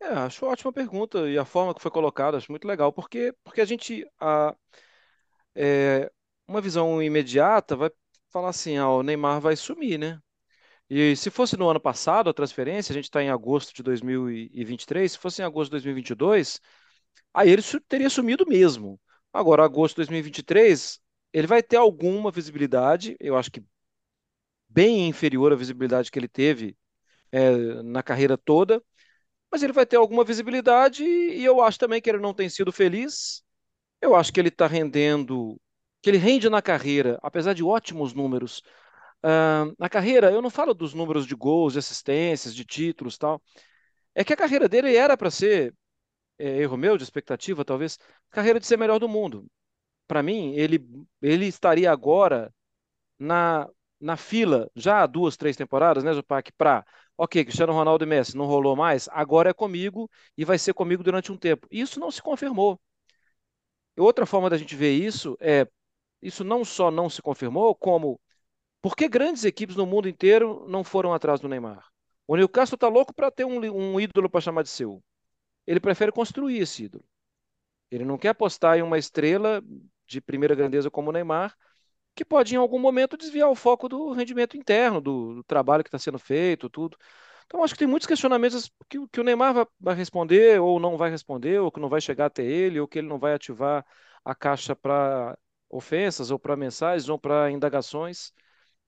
É, 0.00 0.06
acho 0.08 0.46
ótima 0.46 0.72
pergunta 0.72 1.28
e 1.28 1.36
a 1.36 1.44
forma 1.44 1.74
que 1.74 1.82
foi 1.82 1.90
colocada, 1.90 2.36
acho 2.36 2.52
muito 2.52 2.66
legal, 2.66 2.92
porque, 2.92 3.34
porque 3.44 3.60
a 3.60 3.64
gente. 3.64 4.06
A, 4.20 4.54
é, 5.54 6.10
uma 6.46 6.60
visão 6.60 7.02
imediata 7.02 7.76
vai 7.76 7.90
falar 8.30 8.50
assim: 8.50 8.76
ah, 8.76 8.88
o 8.88 9.02
Neymar 9.02 9.40
vai 9.40 9.56
sumir, 9.56 9.98
né? 9.98 10.18
E 10.90 11.14
se 11.16 11.30
fosse 11.30 11.56
no 11.56 11.68
ano 11.68 11.80
passado 11.80 12.30
a 12.30 12.34
transferência, 12.34 12.92
a 12.92 12.94
gente 12.94 13.04
está 13.04 13.22
em 13.22 13.28
agosto 13.28 13.74
de 13.74 13.82
2023, 13.82 15.12
se 15.12 15.18
fosse 15.18 15.42
em 15.42 15.44
agosto 15.44 15.70
de 15.70 15.72
2022 15.72 16.60
aí 17.32 17.50
ele 17.50 17.62
teria 17.88 18.10
sumido 18.10 18.46
mesmo. 18.46 19.00
Agora, 19.32 19.64
agosto 19.64 19.94
de 19.94 19.98
2023, 19.98 21.00
ele 21.32 21.46
vai 21.46 21.62
ter 21.62 21.76
alguma 21.76 22.30
visibilidade, 22.30 23.16
eu 23.20 23.36
acho 23.36 23.50
que 23.50 23.62
bem 24.68 25.08
inferior 25.08 25.52
à 25.52 25.56
visibilidade 25.56 26.10
que 26.10 26.18
ele 26.18 26.28
teve 26.28 26.76
é, 27.32 27.82
na 27.82 28.02
carreira 28.02 28.36
toda, 28.38 28.82
mas 29.50 29.62
ele 29.62 29.72
vai 29.72 29.86
ter 29.86 29.96
alguma 29.96 30.24
visibilidade 30.24 31.04
e 31.04 31.44
eu 31.44 31.62
acho 31.62 31.78
também 31.78 32.00
que 32.02 32.10
ele 32.10 32.18
não 32.18 32.34
tem 32.34 32.48
sido 32.48 32.72
feliz. 32.72 33.42
Eu 34.00 34.16
acho 34.16 34.32
que 34.32 34.40
ele 34.40 34.48
está 34.50 34.66
rendendo, 34.66 35.60
que 36.02 36.10
ele 36.10 36.18
rende 36.18 36.48
na 36.50 36.62
carreira, 36.62 37.18
apesar 37.22 37.54
de 37.54 37.64
ótimos 37.64 38.14
números. 38.14 38.62
Uh, 39.24 39.74
na 39.78 39.88
carreira, 39.88 40.30
eu 40.32 40.42
não 40.42 40.50
falo 40.50 40.74
dos 40.74 40.94
números 40.94 41.26
de 41.26 41.34
gols, 41.34 41.74
de 41.74 41.80
assistências, 41.80 42.54
de 42.54 42.64
títulos 42.64 43.18
tal. 43.18 43.42
É 44.14 44.24
que 44.24 44.32
a 44.32 44.36
carreira 44.36 44.68
dele 44.68 44.96
era 44.96 45.16
para 45.16 45.30
ser 45.30 45.74
é, 46.38 46.58
erro 46.58 46.76
meu 46.76 46.96
de 46.96 47.04
expectativa, 47.04 47.64
talvez, 47.64 47.98
carreira 48.30 48.60
de 48.60 48.66
ser 48.66 48.76
melhor 48.76 48.98
do 48.98 49.08
mundo. 49.08 49.46
para 50.06 50.22
mim, 50.22 50.54
ele, 50.54 50.80
ele 51.22 51.46
estaria 51.46 51.90
agora 51.92 52.54
na, 53.18 53.68
na 54.00 54.16
fila, 54.16 54.70
já 54.76 55.02
há 55.02 55.06
duas, 55.06 55.36
três 55.36 55.56
temporadas, 55.56 56.04
né, 56.04 56.12
Zupac, 56.14 56.52
para, 56.52 56.84
ok, 57.16 57.44
Cristiano 57.44 57.72
Ronaldo 57.72 58.04
e 58.04 58.06
Messi 58.08 58.36
não 58.36 58.46
rolou 58.46 58.76
mais, 58.76 59.08
agora 59.12 59.50
é 59.50 59.54
comigo 59.54 60.10
e 60.36 60.44
vai 60.44 60.58
ser 60.58 60.74
comigo 60.74 61.02
durante 61.04 61.32
um 61.32 61.36
tempo. 61.38 61.66
Isso 61.70 62.00
não 62.00 62.10
se 62.10 62.22
confirmou. 62.22 62.80
Outra 63.98 64.24
forma 64.26 64.48
da 64.48 64.56
gente 64.56 64.74
ver 64.76 64.92
isso 64.92 65.36
é, 65.40 65.66
isso 66.22 66.44
não 66.44 66.64
só 66.64 66.90
não 66.90 67.10
se 67.10 67.22
confirmou, 67.22 67.74
como 67.74 68.20
por 68.82 68.96
que 68.96 69.08
grandes 69.08 69.44
equipes 69.44 69.76
no 69.76 69.86
mundo 69.86 70.08
inteiro 70.08 70.66
não 70.68 70.84
foram 70.84 71.14
atrás 71.14 71.40
do 71.40 71.48
Neymar? 71.48 71.86
O 72.26 72.36
Newcastle 72.36 72.76
está 72.76 72.88
louco 72.88 73.14
para 73.14 73.30
ter 73.30 73.44
um, 73.46 73.60
um 73.94 74.00
ídolo 74.00 74.30
para 74.30 74.40
chamar 74.42 74.62
de 74.64 74.70
seu. 74.70 75.02
Ele 75.68 75.80
prefere 75.80 76.10
construir 76.10 76.58
esse 76.60 76.84
ídolo. 76.84 77.04
Ele 77.90 78.04
não 78.04 78.16
quer 78.16 78.30
apostar 78.30 78.78
em 78.78 78.82
uma 78.82 78.96
estrela 78.96 79.62
de 80.06 80.18
primeira 80.18 80.54
grandeza 80.54 80.90
como 80.90 81.10
o 81.10 81.12
Neymar, 81.12 81.54
que 82.14 82.24
pode 82.24 82.54
em 82.54 82.58
algum 82.58 82.78
momento 82.78 83.18
desviar 83.18 83.50
o 83.50 83.54
foco 83.54 83.86
do 83.86 84.12
rendimento 84.12 84.56
interno, 84.56 84.98
do, 84.98 85.34
do 85.36 85.44
trabalho 85.44 85.84
que 85.84 85.88
está 85.88 85.98
sendo 85.98 86.18
feito, 86.18 86.70
tudo. 86.70 86.96
Então, 87.46 87.62
acho 87.62 87.74
que 87.74 87.80
tem 87.80 87.88
muitos 87.88 88.06
questionamentos 88.06 88.72
que, 88.88 89.06
que 89.08 89.20
o 89.20 89.24
Neymar 89.24 89.52
vai, 89.52 89.66
vai, 89.78 89.94
responder, 89.94 90.58
ou 90.58 90.80
não 90.80 90.96
vai 90.96 91.10
responder, 91.10 91.60
ou 91.60 91.70
que 91.70 91.80
não 91.80 91.90
vai 91.90 92.00
chegar 92.00 92.26
até 92.26 92.42
ele, 92.42 92.80
ou 92.80 92.88
que 92.88 92.98
ele 93.00 93.08
não 93.08 93.18
vai 93.18 93.34
ativar 93.34 93.84
a 94.24 94.34
caixa 94.34 94.74
para 94.74 95.38
ofensas, 95.68 96.30
ou 96.30 96.38
para 96.38 96.56
mensagens, 96.56 97.10
ou 97.10 97.18
para 97.18 97.50
indagações. 97.50 98.32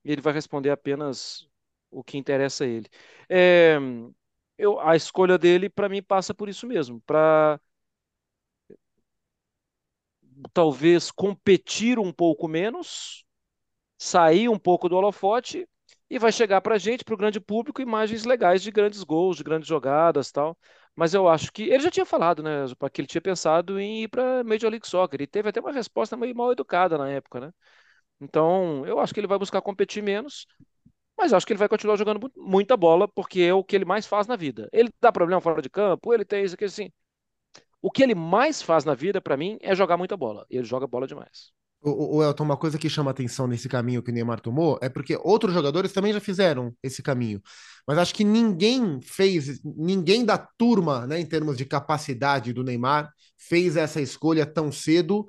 E 0.03 0.13
ele 0.13 0.23
vai 0.23 0.33
responder 0.33 0.71
apenas 0.71 1.47
o 1.91 2.03
que 2.03 2.17
interessa 2.17 2.65
a 2.65 2.67
ele. 2.67 2.89
É, 3.29 3.79
eu, 4.61 4.81
a 4.81 4.97
escolha 4.97 5.39
dele, 5.39 5.69
para 5.71 5.89
mim, 5.89 6.03
passa 6.03 6.35
por 6.35 6.49
isso 6.49 6.67
mesmo, 6.67 7.01
para 7.03 7.61
talvez 10.53 11.11
competir 11.11 11.99
um 11.99 12.13
pouco 12.13 12.49
menos, 12.49 13.25
sair 13.99 14.49
um 14.51 14.59
pouco 14.59 14.89
do 14.89 14.97
holofote 14.97 15.69
e 16.11 16.19
vai 16.19 16.33
chegar 16.33 16.61
para 16.61 16.77
a 16.77 16.79
gente, 16.79 17.05
para 17.05 17.15
o 17.15 17.19
grande 17.19 17.41
público, 17.41 17.83
imagens 17.83 18.25
legais 18.25 18.63
de 18.63 18.71
grandes 18.71 19.03
gols, 19.05 19.37
de 19.39 19.45
grandes 19.45 19.69
jogadas 19.69 20.33
tal. 20.33 20.59
Mas 20.97 21.15
eu 21.15 21.29
acho 21.29 21.53
que 21.53 21.65
ele 21.65 21.81
já 21.81 21.91
tinha 21.91 22.07
falado, 22.07 22.43
né, 22.43 22.65
que 22.93 23.01
ele 23.03 23.09
tinha 23.09 23.23
pensado 23.23 23.81
em 23.81 24.05
ir 24.05 24.09
para 24.09 24.45
Major 24.45 24.71
League 24.71 24.89
Soccer. 24.89 25.23
E 25.23 25.27
teve 25.27 25.49
até 25.51 25.61
uma 25.61 25.73
resposta 25.73 26.17
meio 26.17 26.37
mal 26.37 26.53
educada 26.53 26.99
na 26.99 27.11
época, 27.11 27.41
né? 27.41 27.53
Então, 28.21 28.87
eu 28.87 29.01
acho 29.01 29.15
que 29.15 29.21
ele 29.21 29.27
vai 29.27 29.39
buscar 29.39 29.63
competir 29.63 30.03
menos, 30.03 30.47
mas 31.21 31.35
acho 31.35 31.47
que 31.47 31.53
ele 31.53 31.59
vai 31.59 31.69
continuar 31.69 31.97
jogando 31.97 32.33
muita 32.35 32.79
bola, 32.79 33.07
porque 33.07 33.43
é 33.43 33.53
o 33.53 33.63
que 33.63 33.77
ele 33.77 33.85
mais 33.85 34.07
faz 34.07 34.27
na 34.27 34.37
vida. 34.37 34.71
Ele 34.73 34.89
dá 35.03 35.13
problema 35.13 35.39
fora 35.39 35.61
de 35.61 35.69
campo, 35.69 36.15
ele 36.15 36.25
tem 36.25 36.43
isso 36.43 36.55
aqui 36.55 36.65
assim. 36.65 36.91
O 37.83 37.91
que 37.91 38.03
ele 38.03 38.15
mais 38.15 38.63
faz 38.63 38.87
na 38.87 38.95
vida, 38.95 39.21
para 39.21 39.37
mim, 39.37 39.59
é 39.61 39.75
jogar 39.75 39.99
muita 39.99 40.17
bola. 40.17 40.47
Ele 40.49 40.65
joga 40.65 40.87
bola 40.87 41.07
demais. 41.07 41.53
O, 41.83 42.17
o, 42.17 42.23
Elton, 42.23 42.45
uma 42.45 42.57
coisa 42.57 42.79
que 42.79 42.89
chama 42.89 43.11
atenção 43.11 43.47
nesse 43.47 43.69
caminho 43.69 44.03
que 44.03 44.11
o 44.11 44.15
Neymar 44.15 44.41
tomou 44.41 44.79
é 44.83 44.89
porque 44.89 45.19
outros 45.23 45.53
jogadores 45.53 45.93
também 45.93 46.13
já 46.13 46.21
fizeram 46.21 46.75
esse 46.83 47.03
caminho. 47.03 47.43
Mas 47.87 47.99
acho 47.99 48.15
que 48.15 48.25
ninguém 48.25 49.01
fez, 49.03 49.63
ninguém 49.63 50.25
da 50.25 50.39
turma, 50.39 51.07
né, 51.07 51.21
em 51.21 51.27
termos 51.27 51.57
de 51.57 51.67
capacidade 51.67 52.53
do 52.53 52.65
Neymar, 52.65 53.11
fez 53.37 53.77
essa 53.77 54.01
escolha 54.01 54.47
tão 54.47 54.73
cedo 54.73 55.27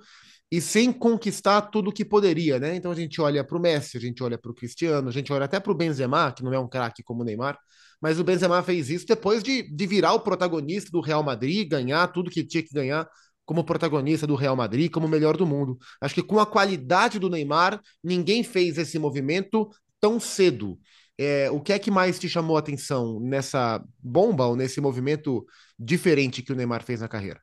e 0.52 0.60
sem 0.60 0.92
conquistar 0.92 1.62
tudo 1.62 1.90
o 1.90 1.94
que 1.94 2.04
poderia, 2.04 2.60
né? 2.60 2.76
Então 2.76 2.92
a 2.92 2.96
gente 2.96 3.22
olha 3.22 3.44
para 3.44 3.58
o 3.58 3.62
Messi, 3.62 3.98
a 3.98 4.02
gente 4.02 4.22
olha 4.22 4.38
para 4.38 4.52
o 4.52 4.54
Cristiano, 4.54 5.08
a 5.08 5.12
gente 5.12 5.32
olha 5.32 5.46
até 5.46 5.60
para 5.60 5.72
o 5.72 5.76
Benzema, 5.76 6.32
que 6.34 6.44
não 6.44 6.54
é 6.54 6.60
um 6.60 6.68
craque 6.68 7.02
como 7.02 7.22
o 7.22 7.26
Neymar, 7.26 7.58
mas 8.02 8.20
o 8.20 8.24
Benzema 8.24 8.62
fez 8.62 8.90
isso 8.90 9.06
depois 9.06 9.42
de, 9.42 9.64
de 9.64 9.88
virar 9.88 10.14
o 10.14 10.20
protagonista 10.20 10.92
do 10.92 11.00
Real 11.00 11.24
Madrid, 11.24 11.70
ganhar 11.70 12.08
tudo 12.10 12.30
que 12.30 12.44
tinha 12.44 12.64
que 12.64 12.74
ganhar 12.74 13.08
como 13.46 13.64
protagonista 13.64 14.28
do 14.28 14.36
Real 14.36 14.56
Madrid, 14.56 14.92
como 14.92 15.08
melhor 15.08 15.38
do 15.38 15.46
mundo. 15.46 15.78
Acho 16.02 16.16
que 16.16 16.24
com 16.24 16.40
a 16.40 16.46
qualidade 16.46 17.20
do 17.20 17.30
Neymar, 17.30 17.82
ninguém 18.04 18.44
fez 18.44 18.78
esse 18.78 19.00
movimento 19.00 19.70
tão 20.00 20.20
cedo. 20.20 20.80
É, 21.18 21.50
o 21.52 21.62
que 21.62 21.74
é 21.74 21.80
que 21.80 21.92
mais 21.92 22.18
te 22.20 22.28
chamou 22.28 22.56
a 22.58 22.60
atenção 22.60 23.20
nessa 23.20 23.84
bomba 24.02 24.48
ou 24.48 24.56
nesse 24.56 24.82
movimento 24.82 25.46
diferente 25.78 26.42
que 26.42 26.52
o 26.52 26.56
Neymar 26.56 26.84
fez 26.84 27.02
na 27.02 27.08
carreira? 27.08 27.42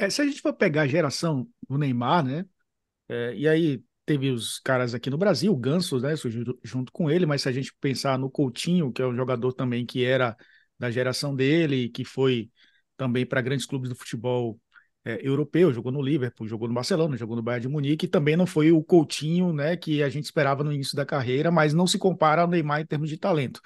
É, 0.00 0.08
se 0.08 0.22
a 0.22 0.24
gente 0.24 0.40
for 0.40 0.54
pegar 0.54 0.82
a 0.82 0.86
geração 0.86 1.46
do 1.68 1.76
Neymar, 1.76 2.24
né? 2.24 2.46
É, 3.08 3.34
e 3.36 3.46
aí 3.46 3.84
teve 4.06 4.30
os 4.30 4.58
caras 4.60 4.94
aqui 4.94 5.10
no 5.10 5.18
Brasil, 5.18 5.52
o 5.52 5.56
Ganso, 5.56 6.00
né, 6.00 6.16
surgiu 6.16 6.58
junto 6.64 6.90
com 6.90 7.10
ele, 7.10 7.26
mas 7.26 7.42
se 7.42 7.50
a 7.50 7.52
gente 7.52 7.74
pensar 7.80 8.18
no 8.18 8.30
Coutinho, 8.30 8.90
que 8.92 9.02
é 9.02 9.06
um 9.06 9.14
jogador 9.14 9.52
também 9.52 9.84
que 9.86 10.04
era 10.04 10.36
da 10.78 10.90
geração 10.90 11.36
dele, 11.36 11.90
que 11.90 12.04
foi 12.04 12.50
também 12.96 13.26
para 13.26 13.42
grandes 13.42 13.66
clubes 13.66 13.90
do 13.90 13.94
futebol 13.94 14.58
é, 15.04 15.20
europeu, 15.26 15.72
jogou 15.72 15.92
no 15.92 16.00
Liverpool, 16.02 16.48
jogou 16.48 16.66
no 16.66 16.74
Barcelona, 16.74 17.16
jogou 17.16 17.36
no 17.36 17.42
Bayern 17.42 17.62
de 17.62 17.68
Munique, 17.68 18.06
e 18.06 18.08
também 18.08 18.36
não 18.36 18.46
foi 18.46 18.72
o 18.72 18.82
Coutinho, 18.82 19.52
né, 19.52 19.76
que 19.76 20.02
a 20.02 20.08
gente 20.08 20.24
esperava 20.24 20.64
no 20.64 20.72
início 20.72 20.96
da 20.96 21.04
carreira, 21.04 21.50
mas 21.50 21.74
não 21.74 21.86
se 21.86 21.98
compara 21.98 22.42
ao 22.42 22.48
Neymar 22.48 22.80
em 22.80 22.86
termos 22.86 23.10
de 23.10 23.18
talento. 23.18 23.60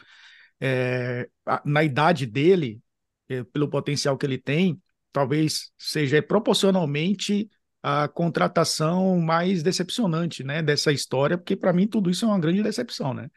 É, 0.60 1.28
na 1.64 1.84
idade 1.84 2.26
dele, 2.26 2.80
é, 3.28 3.44
pelo 3.44 3.68
potencial 3.70 4.18
que 4.18 4.26
ele 4.26 4.38
tem, 4.38 4.80
talvez 5.14 5.70
seja 5.78 6.20
proporcionalmente 6.20 7.48
a 7.80 8.08
contratação 8.08 9.20
mais 9.20 9.62
decepcionante, 9.62 10.42
né, 10.42 10.60
dessa 10.60 10.90
história, 10.90 11.38
porque 11.38 11.54
para 11.54 11.72
mim 11.72 11.86
tudo 11.86 12.10
isso 12.10 12.24
é 12.24 12.28
uma 12.28 12.40
grande 12.40 12.62
decepção, 12.62 13.14
né? 13.14 13.28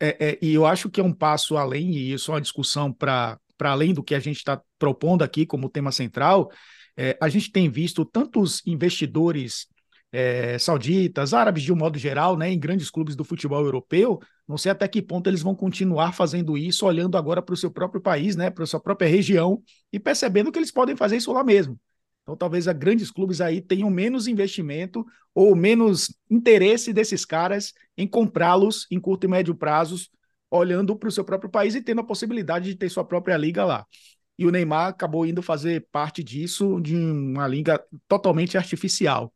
É, 0.00 0.28
é, 0.28 0.38
e 0.40 0.54
eu 0.54 0.64
acho 0.64 0.88
que 0.88 1.00
é 1.00 1.04
um 1.04 1.12
passo 1.12 1.56
além, 1.56 1.90
e 1.90 2.12
isso 2.12 2.30
é 2.30 2.34
uma 2.34 2.40
discussão 2.40 2.92
para 2.92 3.38
além 3.60 3.92
do 3.92 4.02
que 4.02 4.14
a 4.14 4.20
gente 4.20 4.36
está 4.36 4.60
propondo 4.78 5.22
aqui 5.22 5.44
como 5.44 5.68
tema 5.68 5.90
central. 5.90 6.50
É, 6.96 7.18
a 7.20 7.28
gente 7.28 7.50
tem 7.50 7.68
visto 7.68 8.04
tantos 8.04 8.62
investidores 8.66 9.66
é, 10.12 10.56
sauditas, 10.58 11.34
árabes 11.34 11.64
de 11.64 11.72
um 11.72 11.76
modo 11.76 11.98
geral, 11.98 12.36
né, 12.36 12.52
em 12.52 12.58
grandes 12.58 12.90
clubes 12.90 13.16
do 13.16 13.24
futebol 13.24 13.64
europeu. 13.64 14.20
Não 14.46 14.58
sei 14.58 14.72
até 14.72 14.86
que 14.86 15.00
ponto 15.00 15.28
eles 15.28 15.42
vão 15.42 15.54
continuar 15.54 16.12
fazendo 16.12 16.56
isso, 16.56 16.84
olhando 16.84 17.16
agora 17.16 17.40
para 17.40 17.54
o 17.54 17.56
seu 17.56 17.70
próprio 17.70 18.00
país, 18.00 18.36
né, 18.36 18.50
para 18.50 18.64
a 18.64 18.66
sua 18.66 18.80
própria 18.80 19.08
região 19.08 19.62
e 19.92 19.98
percebendo 19.98 20.52
que 20.52 20.58
eles 20.58 20.70
podem 20.70 20.96
fazer 20.96 21.16
isso 21.16 21.32
lá 21.32 21.42
mesmo. 21.42 21.78
Então, 22.22 22.36
talvez 22.36 22.66
a 22.68 22.72
grandes 22.72 23.10
clubes 23.10 23.40
aí 23.40 23.60
tenham 23.60 23.90
menos 23.90 24.26
investimento 24.26 25.04
ou 25.34 25.54
menos 25.54 26.14
interesse 26.30 26.92
desses 26.92 27.24
caras 27.24 27.72
em 27.96 28.06
comprá-los 28.06 28.86
em 28.90 28.98
curto 28.98 29.24
e 29.24 29.28
médio 29.28 29.54
prazos, 29.54 30.10
olhando 30.50 30.96
para 30.96 31.08
o 31.08 31.12
seu 31.12 31.24
próprio 31.24 31.50
país 31.50 31.74
e 31.74 31.82
tendo 31.82 32.00
a 32.00 32.04
possibilidade 32.04 32.66
de 32.66 32.76
ter 32.76 32.88
sua 32.88 33.04
própria 33.04 33.36
liga 33.36 33.64
lá. 33.64 33.86
E 34.38 34.46
o 34.46 34.50
Neymar 34.50 34.88
acabou 34.88 35.26
indo 35.26 35.42
fazer 35.42 35.86
parte 35.92 36.22
disso 36.22 36.80
de 36.80 36.96
uma 36.96 37.46
liga 37.46 37.82
totalmente 38.08 38.56
artificial. 38.56 39.32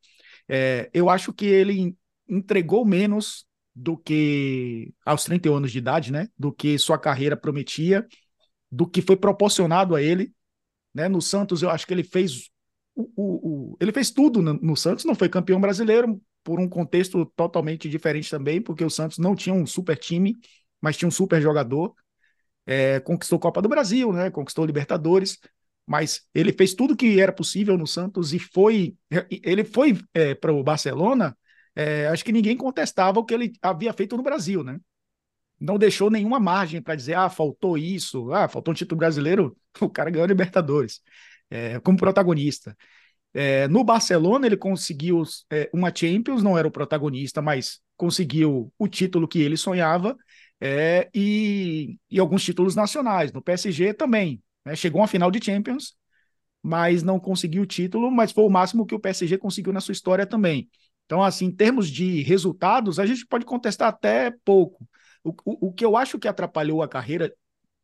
É, 0.48 0.88
eu 0.92 1.10
acho 1.10 1.32
que 1.32 1.46
ele 1.46 1.94
entregou 2.28 2.84
menos 2.84 3.46
do 3.78 3.96
que 3.96 4.92
aos 5.04 5.24
31 5.24 5.54
anos 5.54 5.70
de 5.70 5.78
idade, 5.78 6.12
né? 6.12 6.28
Do 6.36 6.52
que 6.52 6.76
sua 6.78 6.98
carreira 6.98 7.36
prometia, 7.36 8.06
do 8.70 8.86
que 8.88 9.00
foi 9.00 9.16
proporcionado 9.16 9.94
a 9.94 10.02
ele. 10.02 10.32
Né? 10.92 11.08
No 11.08 11.22
Santos, 11.22 11.62
eu 11.62 11.70
acho 11.70 11.86
que 11.86 11.94
ele 11.94 12.02
fez 12.02 12.50
o, 12.98 13.12
o, 13.14 13.76
ele 13.80 13.92
fez 13.92 14.10
tudo 14.10 14.42
no, 14.42 14.54
no, 14.54 14.76
Santos, 14.76 15.04
não 15.04 15.14
foi 15.14 15.28
campeão 15.28 15.60
brasileiro, 15.60 16.20
por 16.42 16.58
um 16.58 16.68
contexto 16.68 17.24
totalmente 17.36 17.88
diferente 17.88 18.28
também, 18.28 18.60
porque 18.60 18.84
o 18.84 18.90
Santos 18.90 19.18
não 19.18 19.36
tinha 19.36 19.54
um 19.54 19.64
super 19.64 19.96
time, 19.96 20.36
mas 20.80 20.96
tinha 20.96 21.08
um 21.08 21.12
super 21.12 21.40
jogador. 21.40 21.94
É, 22.66 22.98
conquistou 23.00 23.38
Copa 23.38 23.62
do 23.62 23.68
Brasil, 23.68 24.12
né? 24.12 24.30
Conquistou 24.30 24.66
Libertadores, 24.66 25.38
mas 25.86 26.22
ele 26.34 26.52
fez 26.52 26.74
tudo 26.74 26.96
que 26.96 27.20
era 27.20 27.32
possível 27.32 27.78
no 27.78 27.86
Santos 27.86 28.32
e 28.32 28.38
foi. 28.38 28.96
Ele 29.30 29.62
foi 29.62 29.96
é, 30.12 30.34
para 30.34 30.52
o 30.52 30.62
Barcelona. 30.64 31.36
É, 31.78 32.08
acho 32.08 32.24
que 32.24 32.32
ninguém 32.32 32.56
contestava 32.56 33.20
o 33.20 33.24
que 33.24 33.32
ele 33.32 33.52
havia 33.62 33.92
feito 33.92 34.16
no 34.16 34.22
Brasil, 34.22 34.64
né? 34.64 34.80
Não 35.60 35.78
deixou 35.78 36.10
nenhuma 36.10 36.40
margem 36.40 36.82
para 36.82 36.96
dizer, 36.96 37.14
ah, 37.14 37.30
faltou 37.30 37.78
isso, 37.78 38.32
ah, 38.32 38.48
faltou 38.48 38.72
um 38.72 38.74
título 38.74 38.98
brasileiro, 38.98 39.56
o 39.80 39.88
cara 39.88 40.10
ganhou 40.10 40.26
Libertadores 40.26 41.00
é, 41.48 41.78
como 41.78 41.96
protagonista. 41.96 42.76
É, 43.32 43.68
no 43.68 43.84
Barcelona, 43.84 44.46
ele 44.46 44.56
conseguiu 44.56 45.22
é, 45.52 45.70
uma 45.72 45.94
Champions, 45.94 46.42
não 46.42 46.58
era 46.58 46.66
o 46.66 46.70
protagonista, 46.70 47.40
mas 47.40 47.80
conseguiu 47.96 48.72
o 48.76 48.88
título 48.88 49.28
que 49.28 49.38
ele 49.38 49.56
sonhava 49.56 50.16
é, 50.60 51.08
e, 51.14 51.96
e, 52.10 52.18
alguns 52.18 52.42
títulos 52.42 52.74
nacionais. 52.74 53.32
No 53.32 53.40
PSG 53.40 53.94
também. 53.94 54.42
Né? 54.64 54.74
Chegou 54.74 55.00
a 55.00 55.06
final 55.06 55.30
de 55.30 55.44
Champions, 55.44 55.94
mas 56.60 57.04
não 57.04 57.20
conseguiu 57.20 57.62
o 57.62 57.66
título, 57.66 58.10
mas 58.10 58.32
foi 58.32 58.42
o 58.42 58.50
máximo 58.50 58.84
que 58.84 58.96
o 58.96 59.00
PSG 59.00 59.38
conseguiu 59.38 59.72
na 59.72 59.80
sua 59.80 59.92
história 59.92 60.26
também. 60.26 60.68
Então, 61.08 61.22
assim, 61.22 61.46
em 61.46 61.50
termos 61.50 61.88
de 61.90 62.20
resultados, 62.22 62.98
a 63.00 63.06
gente 63.06 63.26
pode 63.26 63.46
contestar 63.46 63.88
até 63.88 64.30
pouco. 64.44 64.86
O, 65.24 65.30
o, 65.42 65.68
o 65.68 65.72
que 65.72 65.82
eu 65.82 65.96
acho 65.96 66.18
que 66.18 66.28
atrapalhou 66.28 66.82
a 66.82 66.88
carreira 66.88 67.32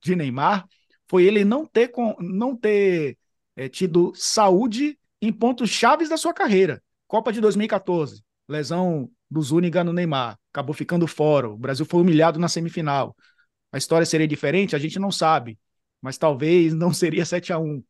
de 0.03 0.15
Neymar 0.15 0.67
foi 1.09 1.25
ele 1.25 1.43
não 1.43 1.65
ter, 1.65 1.91
não 2.21 2.55
ter 2.55 3.17
é, 3.57 3.67
tido 3.67 4.13
saúde 4.15 4.99
em 5.23 5.33
pontos 5.33 5.71
chaves 5.71 6.11
da 6.11 6.19
sua 6.19 6.35
carreira. 6.35 6.83
Copa 7.09 7.33
de 7.33 7.41
2014, 7.41 8.23
lesão 8.47 9.11
do 9.31 9.41
Zúñiga 9.41 9.83
no 9.83 9.95
Neymar, 9.95 10.39
acabou 10.53 10.75
ficando 10.75 11.07
fora. 11.07 11.49
O 11.49 11.57
Brasil 11.57 11.87
foi 11.87 12.03
humilhado 12.03 12.39
na 12.39 12.47
semifinal. 12.47 13.17
A 13.73 13.79
história 13.79 14.05
seria 14.05 14.29
diferente? 14.29 14.77
A 14.77 14.79
gente 14.79 14.99
não 14.99 15.11
sabe, 15.11 15.59
mas 15.99 16.19
talvez 16.19 16.75
não 16.75 16.93
seria 16.93 17.25
7 17.25 17.55
a 17.55 17.59
1 17.59 17.83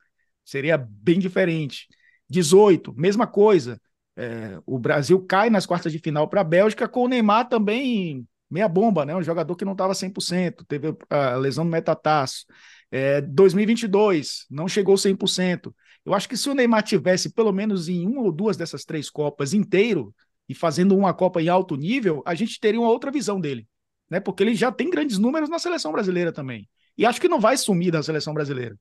seria 0.45 0.79
bem 0.79 1.19
diferente. 1.19 1.89
18, 2.31 2.95
mesma 2.95 3.27
coisa. 3.27 3.81
É, 4.17 4.59
o 4.65 4.79
Brasil 4.79 5.21
cai 5.27 5.51
nas 5.51 5.67
quartas 5.67 5.93
de 5.93 5.99
final 5.99 6.29
para 6.29 6.41
a 6.41 6.45
Bélgica 6.45 6.89
com 6.89 7.05
o 7.05 7.09
Neymar 7.09 7.49
também 7.49 8.27
meia 8.51 8.69
bomba, 8.69 9.05
né? 9.05 9.17
Um 9.17 9.23
jogador 9.23 9.57
que 9.57 9.65
não 9.65 9.73
estava 9.73 9.95
100%, 9.95 10.65
teve 10.67 10.95
a 11.11 11.35
lesão 11.37 11.65
no 11.65 11.71
metatarso. 11.71 12.45
É, 12.91 13.21
2022 13.21 14.47
não 14.49 14.69
chegou 14.69 14.97
100%. 14.97 15.75
Eu 16.05 16.15
acho 16.15 16.29
que 16.29 16.37
se 16.37 16.49
o 16.49 16.55
Neymar 16.55 16.83
tivesse 16.83 17.33
pelo 17.33 17.53
menos 17.53 17.89
em 17.89 18.07
uma 18.07 18.23
ou 18.23 18.31
duas 18.31 18.57
dessas 18.57 18.85
três 18.85 19.11
Copas 19.11 19.53
inteiro 19.55 20.15
e 20.49 20.55
fazendo 20.55 20.97
uma 20.97 21.13
Copa 21.13 21.43
em 21.43 21.49
alto 21.49 21.75
nível, 21.77 22.23
a 22.25 22.35
gente 22.35 22.61
teria 22.61 22.81
uma 22.81 22.91
outra 22.91 23.11
visão 23.11 23.41
dele, 23.41 23.67
né? 24.09 24.21
Porque 24.21 24.43
ele 24.43 24.55
já 24.55 24.71
tem 24.71 24.89
grandes 24.91 25.19
números 25.19 25.49
na 25.49 25.59
seleção 25.59 25.91
brasileira 25.91 26.33
também. 26.33 26.69
E 26.97 27.05
acho 27.05 27.21
que 27.21 27.29
não 27.29 27.41
vai 27.41 27.57
sumir 27.57 27.91
da 27.91 28.03
seleção 28.03 28.33
brasileira. 28.33 28.79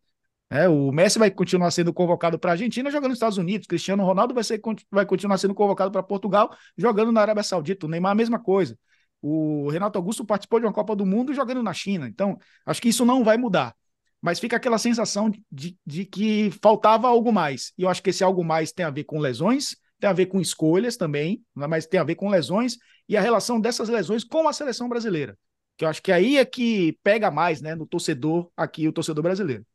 É, 0.53 0.69
o 0.69 0.91
Messi 0.91 1.17
vai 1.17 1.31
continuar 1.31 1.71
sendo 1.71 1.91
convocado 1.91 2.37
para 2.37 2.51
a 2.51 2.53
Argentina 2.53 2.91
jogando 2.91 3.09
nos 3.09 3.17
Estados 3.17 3.39
Unidos. 3.39 3.65
Cristiano 3.65 4.05
Ronaldo 4.05 4.35
vai, 4.35 4.43
ser, 4.43 4.61
vai 4.91 5.03
continuar 5.03 5.39
sendo 5.39 5.55
convocado 5.55 5.91
para 5.91 6.03
Portugal 6.03 6.55
jogando 6.77 7.11
na 7.11 7.21
Arábia 7.21 7.41
Saudita. 7.41 7.87
O 7.87 7.89
Neymar 7.89 8.11
a 8.11 8.15
mesma 8.15 8.37
coisa. 8.37 8.77
O 9.19 9.67
Renato 9.69 9.97
Augusto 9.97 10.23
participou 10.23 10.59
de 10.59 10.67
uma 10.67 10.71
Copa 10.71 10.95
do 10.95 11.07
Mundo 11.07 11.33
jogando 11.33 11.63
na 11.63 11.73
China. 11.73 12.07
Então, 12.07 12.37
acho 12.67 12.79
que 12.79 12.89
isso 12.89 13.03
não 13.03 13.23
vai 13.23 13.35
mudar 13.35 13.75
mas 14.23 14.39
fica 14.39 14.55
aquela 14.55 14.77
sensação 14.77 15.29
de, 15.51 15.77
de 15.85 16.05
que 16.05 16.49
faltava 16.61 17.09
algo 17.09 17.29
mais. 17.33 17.73
E 17.77 17.83
eu 17.83 17.89
acho 17.89 18.01
que 18.01 18.09
esse 18.09 18.23
algo 18.23 18.41
mais 18.41 18.71
tem 18.71 18.85
a 18.85 18.89
ver 18.89 19.03
com 19.03 19.19
lesões, 19.19 19.75
tem 19.99 20.09
a 20.09 20.13
ver 20.13 20.27
com 20.27 20.39
escolhas 20.39 20.95
também, 20.95 21.43
né, 21.53 21.67
mas 21.67 21.85
tem 21.85 21.99
a 21.99 22.05
ver 22.05 22.15
com 22.15 22.29
lesões 22.29 22.77
e 23.09 23.17
a 23.17 23.21
relação 23.21 23.59
dessas 23.59 23.89
lesões 23.89 24.23
com 24.23 24.47
a 24.47 24.53
seleção 24.53 24.87
brasileira. 24.87 25.37
Que 25.75 25.83
eu 25.83 25.89
acho 25.89 26.01
que 26.01 26.09
aí 26.09 26.37
é 26.37 26.45
que 26.45 26.97
pega 27.03 27.29
mais, 27.29 27.61
né, 27.61 27.75
no 27.75 27.85
torcedor 27.85 28.49
aqui, 28.55 28.87
o 28.87 28.93
torcedor 28.93 29.21
brasileiro. 29.21 29.65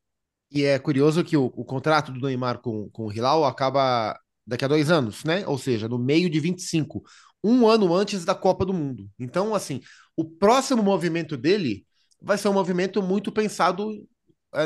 E 0.50 0.64
é 0.64 0.78
curioso 0.78 1.25
que 1.25 1.37
o, 1.37 1.47
o 1.47 1.64
contrato 1.64 2.12
do 2.12 2.26
Neymar 2.26 2.59
com, 2.61 2.88
com 2.90 3.07
o 3.07 3.12
Hilal 3.12 3.45
acaba 3.45 4.19
daqui 4.47 4.64
a 4.64 4.69
dois 4.69 4.90
anos, 4.90 5.25
né? 5.25 5.47
Ou 5.47 5.59
seja, 5.59 5.88
no 5.88 5.99
meio 5.99 6.31
de 6.31 6.40
25, 6.40 7.02
um 7.45 7.69
ano 7.69 7.95
antes 7.95 8.25
da 8.25 8.35
Copa 8.35 8.64
do 8.64 8.73
Mundo. 8.73 9.09
Então, 9.19 9.55
assim, 9.55 9.81
o 10.17 10.25
próximo 10.25 10.83
movimento 10.83 11.37
dele 11.37 11.87
vai 12.21 12.38
ser 12.38 12.49
um 12.49 12.52
movimento 12.55 13.02
muito 13.02 13.31
pensado 13.31 13.90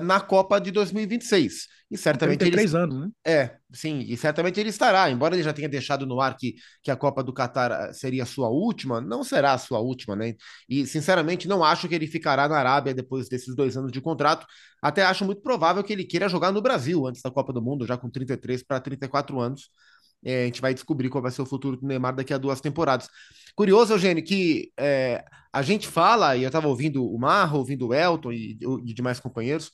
na 0.02 0.20
Copa 0.20 0.60
de 0.60 0.70
2026. 0.70 1.66
E 1.92 1.98
certamente 1.98 2.38
tem 2.38 2.50
três 2.50 2.74
anos, 2.74 2.98
né? 2.98 3.10
É, 3.22 3.56
sim, 3.70 3.98
e 4.08 4.16
certamente 4.16 4.58
ele 4.58 4.70
estará, 4.70 5.10
embora 5.10 5.34
ele 5.34 5.42
já 5.42 5.52
tenha 5.52 5.68
deixado 5.68 6.06
no 6.06 6.22
ar 6.22 6.34
que, 6.38 6.54
que 6.82 6.90
a 6.90 6.96
Copa 6.96 7.22
do 7.22 7.34
Catar 7.34 7.70
eh, 7.70 7.92
seria 7.92 8.22
a 8.22 8.26
sua 8.26 8.48
última, 8.48 8.98
não 8.98 9.22
será 9.22 9.52
a 9.52 9.58
sua 9.58 9.78
última, 9.78 10.16
né? 10.16 10.34
E 10.66 10.86
sinceramente 10.86 11.46
não 11.46 11.62
acho 11.62 11.86
que 11.88 11.94
ele 11.94 12.06
ficará 12.06 12.48
na 12.48 12.56
Arábia 12.56 12.94
depois 12.94 13.28
desses 13.28 13.54
dois 13.54 13.76
anos 13.76 13.92
de 13.92 14.00
contrato. 14.00 14.46
Até 14.80 15.02
acho 15.02 15.24
muito 15.26 15.42
provável 15.42 15.84
que 15.84 15.92
ele 15.92 16.04
queira 16.04 16.30
jogar 16.30 16.50
no 16.50 16.62
Brasil 16.62 17.06
antes 17.06 17.20
da 17.20 17.30
Copa 17.30 17.52
do 17.52 17.60
Mundo, 17.60 17.86
já 17.86 17.98
com 17.98 18.08
33 18.08 18.62
para 18.62 18.80
34 18.80 19.38
anos. 19.38 19.68
É, 20.24 20.42
a 20.42 20.46
gente 20.46 20.60
vai 20.60 20.72
descobrir 20.74 21.08
qual 21.08 21.22
vai 21.22 21.30
ser 21.30 21.42
o 21.42 21.46
futuro 21.46 21.76
do 21.76 21.86
Neymar 21.86 22.14
daqui 22.14 22.32
a 22.32 22.38
duas 22.38 22.60
temporadas. 22.60 23.08
Curioso, 23.54 23.92
Eugênio, 23.94 24.24
que 24.24 24.72
é, 24.78 25.24
a 25.52 25.62
gente 25.62 25.86
fala, 25.88 26.36
e 26.36 26.42
eu 26.42 26.48
estava 26.48 26.68
ouvindo 26.68 27.04
o 27.04 27.18
Marro, 27.18 27.58
ouvindo 27.58 27.88
o 27.88 27.94
Elton 27.94 28.32
e, 28.32 28.58
e 28.84 28.94
demais 28.94 29.20
companheiros, 29.20 29.70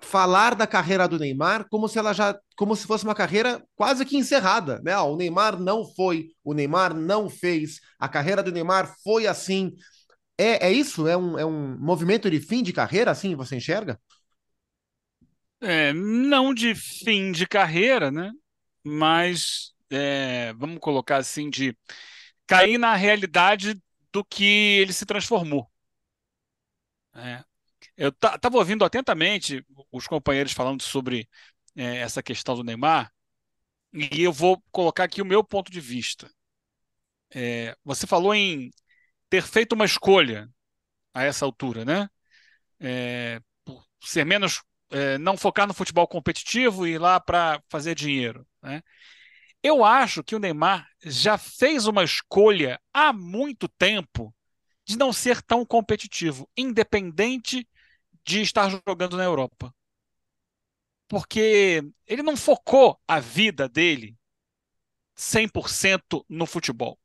falar 0.00 0.54
da 0.54 0.66
carreira 0.66 1.06
do 1.08 1.18
Neymar 1.18 1.66
como 1.70 1.88
se 1.88 1.98
ela 1.98 2.12
já, 2.12 2.36
como 2.56 2.74
se 2.76 2.86
fosse 2.86 3.04
uma 3.04 3.14
carreira 3.14 3.62
quase 3.76 4.04
que 4.04 4.16
encerrada, 4.16 4.80
né? 4.84 4.92
Ah, 4.92 5.04
o 5.04 5.16
Neymar 5.16 5.58
não 5.60 5.84
foi, 5.94 6.30
o 6.44 6.52
Neymar 6.54 6.92
não 6.94 7.30
fez, 7.30 7.80
a 7.98 8.08
carreira 8.08 8.42
do 8.42 8.52
Neymar 8.52 8.94
foi 9.02 9.26
assim. 9.26 9.72
É, 10.38 10.68
é 10.68 10.72
isso? 10.72 11.06
É 11.08 11.16
um, 11.16 11.38
é 11.38 11.46
um 11.46 11.78
movimento 11.78 12.30
de 12.30 12.40
fim 12.40 12.62
de 12.62 12.72
carreira, 12.72 13.10
assim, 13.10 13.36
você 13.36 13.56
enxerga? 13.56 13.98
É, 15.60 15.92
não 15.92 16.52
de 16.52 16.74
fim 16.74 17.30
de 17.30 17.46
carreira, 17.46 18.10
né? 18.10 18.32
Mas 18.84 19.74
é, 19.90 20.52
vamos 20.54 20.78
colocar 20.80 21.18
assim 21.18 21.50
de 21.50 21.76
cair 22.46 22.78
na 22.78 22.94
realidade 22.94 23.80
do 24.12 24.24
que 24.24 24.44
ele 24.80 24.92
se 24.92 25.06
transformou. 25.06 25.70
É. 27.14 27.44
Eu 27.96 28.08
estava 28.10 28.56
ouvindo 28.56 28.84
atentamente 28.84 29.64
os 29.90 30.06
companheiros 30.06 30.52
falando 30.52 30.82
sobre 30.82 31.28
é, 31.76 31.98
essa 31.98 32.22
questão 32.22 32.54
do 32.54 32.64
Neymar, 32.64 33.12
e 33.92 34.22
eu 34.22 34.32
vou 34.32 34.62
colocar 34.70 35.04
aqui 35.04 35.20
o 35.20 35.26
meu 35.26 35.44
ponto 35.44 35.70
de 35.70 35.80
vista. 35.80 36.30
É, 37.34 37.76
você 37.84 38.06
falou 38.06 38.34
em 38.34 38.70
ter 39.28 39.42
feito 39.42 39.74
uma 39.74 39.84
escolha 39.84 40.48
a 41.14 41.24
essa 41.24 41.44
altura, 41.44 41.84
né? 41.84 42.08
É, 42.80 43.40
por 43.64 43.84
ser 44.02 44.24
menos, 44.24 44.62
é, 44.92 45.18
não 45.18 45.36
focar 45.36 45.66
no 45.66 45.74
futebol 45.74 46.06
competitivo 46.06 46.86
e 46.86 46.92
ir 46.92 46.98
lá 46.98 47.18
para 47.18 47.62
fazer 47.68 47.94
dinheiro, 47.94 48.46
né? 48.62 48.82
Eu 49.62 49.84
acho 49.84 50.24
que 50.24 50.34
o 50.34 50.40
Neymar 50.40 50.88
já 51.04 51.38
fez 51.38 51.86
uma 51.86 52.02
escolha 52.02 52.80
há 52.92 53.12
muito 53.12 53.68
tempo 53.68 54.34
de 54.84 54.98
não 54.98 55.12
ser 55.12 55.40
tão 55.40 55.64
competitivo, 55.64 56.50
independente 56.56 57.66
de 58.24 58.40
estar 58.40 58.68
jogando 58.86 59.16
na 59.16 59.22
Europa. 59.22 59.72
Porque 61.06 61.82
ele 62.06 62.22
não 62.22 62.36
focou 62.36 63.00
a 63.06 63.20
vida 63.20 63.68
dele 63.68 64.16
100% 65.16 66.24
no 66.28 66.46
futebol. 66.46 66.98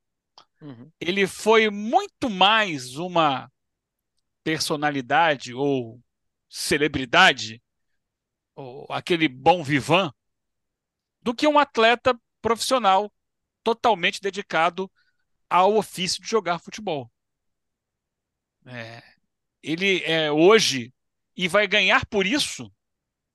Uhum. 0.61 0.91
Ele 0.99 1.27
foi 1.27 1.69
muito 1.69 2.29
mais 2.29 2.95
uma 2.95 3.51
personalidade 4.43 5.53
ou 5.53 6.01
celebridade, 6.49 7.61
aquele 8.89 9.27
bom 9.27 9.63
vivan, 9.63 10.11
do 11.21 11.33
que 11.33 11.47
um 11.47 11.59
atleta 11.59 12.17
profissional 12.41 13.11
totalmente 13.63 14.21
dedicado 14.21 14.89
ao 15.49 15.75
ofício 15.75 16.21
de 16.21 16.29
jogar 16.29 16.59
futebol. 16.59 17.11
É, 18.65 19.01
ele 19.61 20.03
é 20.03 20.31
hoje 20.31 20.93
e 21.35 21.47
vai 21.47 21.67
ganhar 21.67 22.05
por 22.05 22.25
isso. 22.25 22.71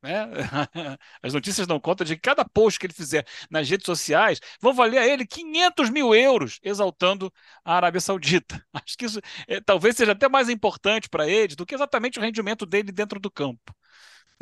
Né? 0.02 0.26
As 1.22 1.32
notícias 1.32 1.66
dão 1.66 1.78
conta 1.78 2.04
de 2.04 2.16
que 2.16 2.22
cada 2.22 2.44
post 2.44 2.78
que 2.78 2.87
ele 2.87 2.92
fizer 2.92 3.24
nas 3.50 3.68
redes 3.68 3.87
sociais 3.87 4.40
vão 4.61 4.74
valer 4.74 4.98
a 4.98 5.06
ele 5.06 5.26
500 5.26 5.90
mil 5.90 6.14
euros, 6.14 6.58
exaltando 6.62 7.32
a 7.64 7.76
Arábia 7.76 8.00
Saudita. 8.00 8.64
Acho 8.72 8.96
que 8.98 9.04
isso 9.04 9.20
é, 9.46 9.61
talvez 9.61 9.96
seja 9.96 10.12
até 10.12 10.28
mais 10.28 10.48
importante 10.48 11.08
para 11.08 11.28
ele 11.28 11.54
do 11.54 11.64
que 11.64 11.74
exatamente 11.74 12.18
o 12.18 12.22
rendimento 12.22 12.66
dele 12.66 12.90
dentro 12.90 13.20
do 13.20 13.30
campo. 13.30 13.74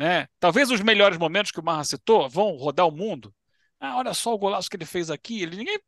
Né? 0.01 0.27
Talvez 0.39 0.71
os 0.71 0.81
melhores 0.81 1.15
momentos 1.19 1.51
que 1.51 1.59
o 1.59 1.63
Marra 1.63 1.83
citou 1.83 2.27
vão 2.27 2.57
rodar 2.57 2.87
o 2.87 2.91
mundo, 2.91 3.31
ah, 3.79 3.97
olha 3.97 4.15
só 4.15 4.33
o 4.33 4.37
golaço 4.37 4.67
que 4.67 4.75
ele 4.75 4.85
fez 4.85 5.11
aqui. 5.11 5.43
Ele, 5.43 5.57
ninguém, 5.57 5.79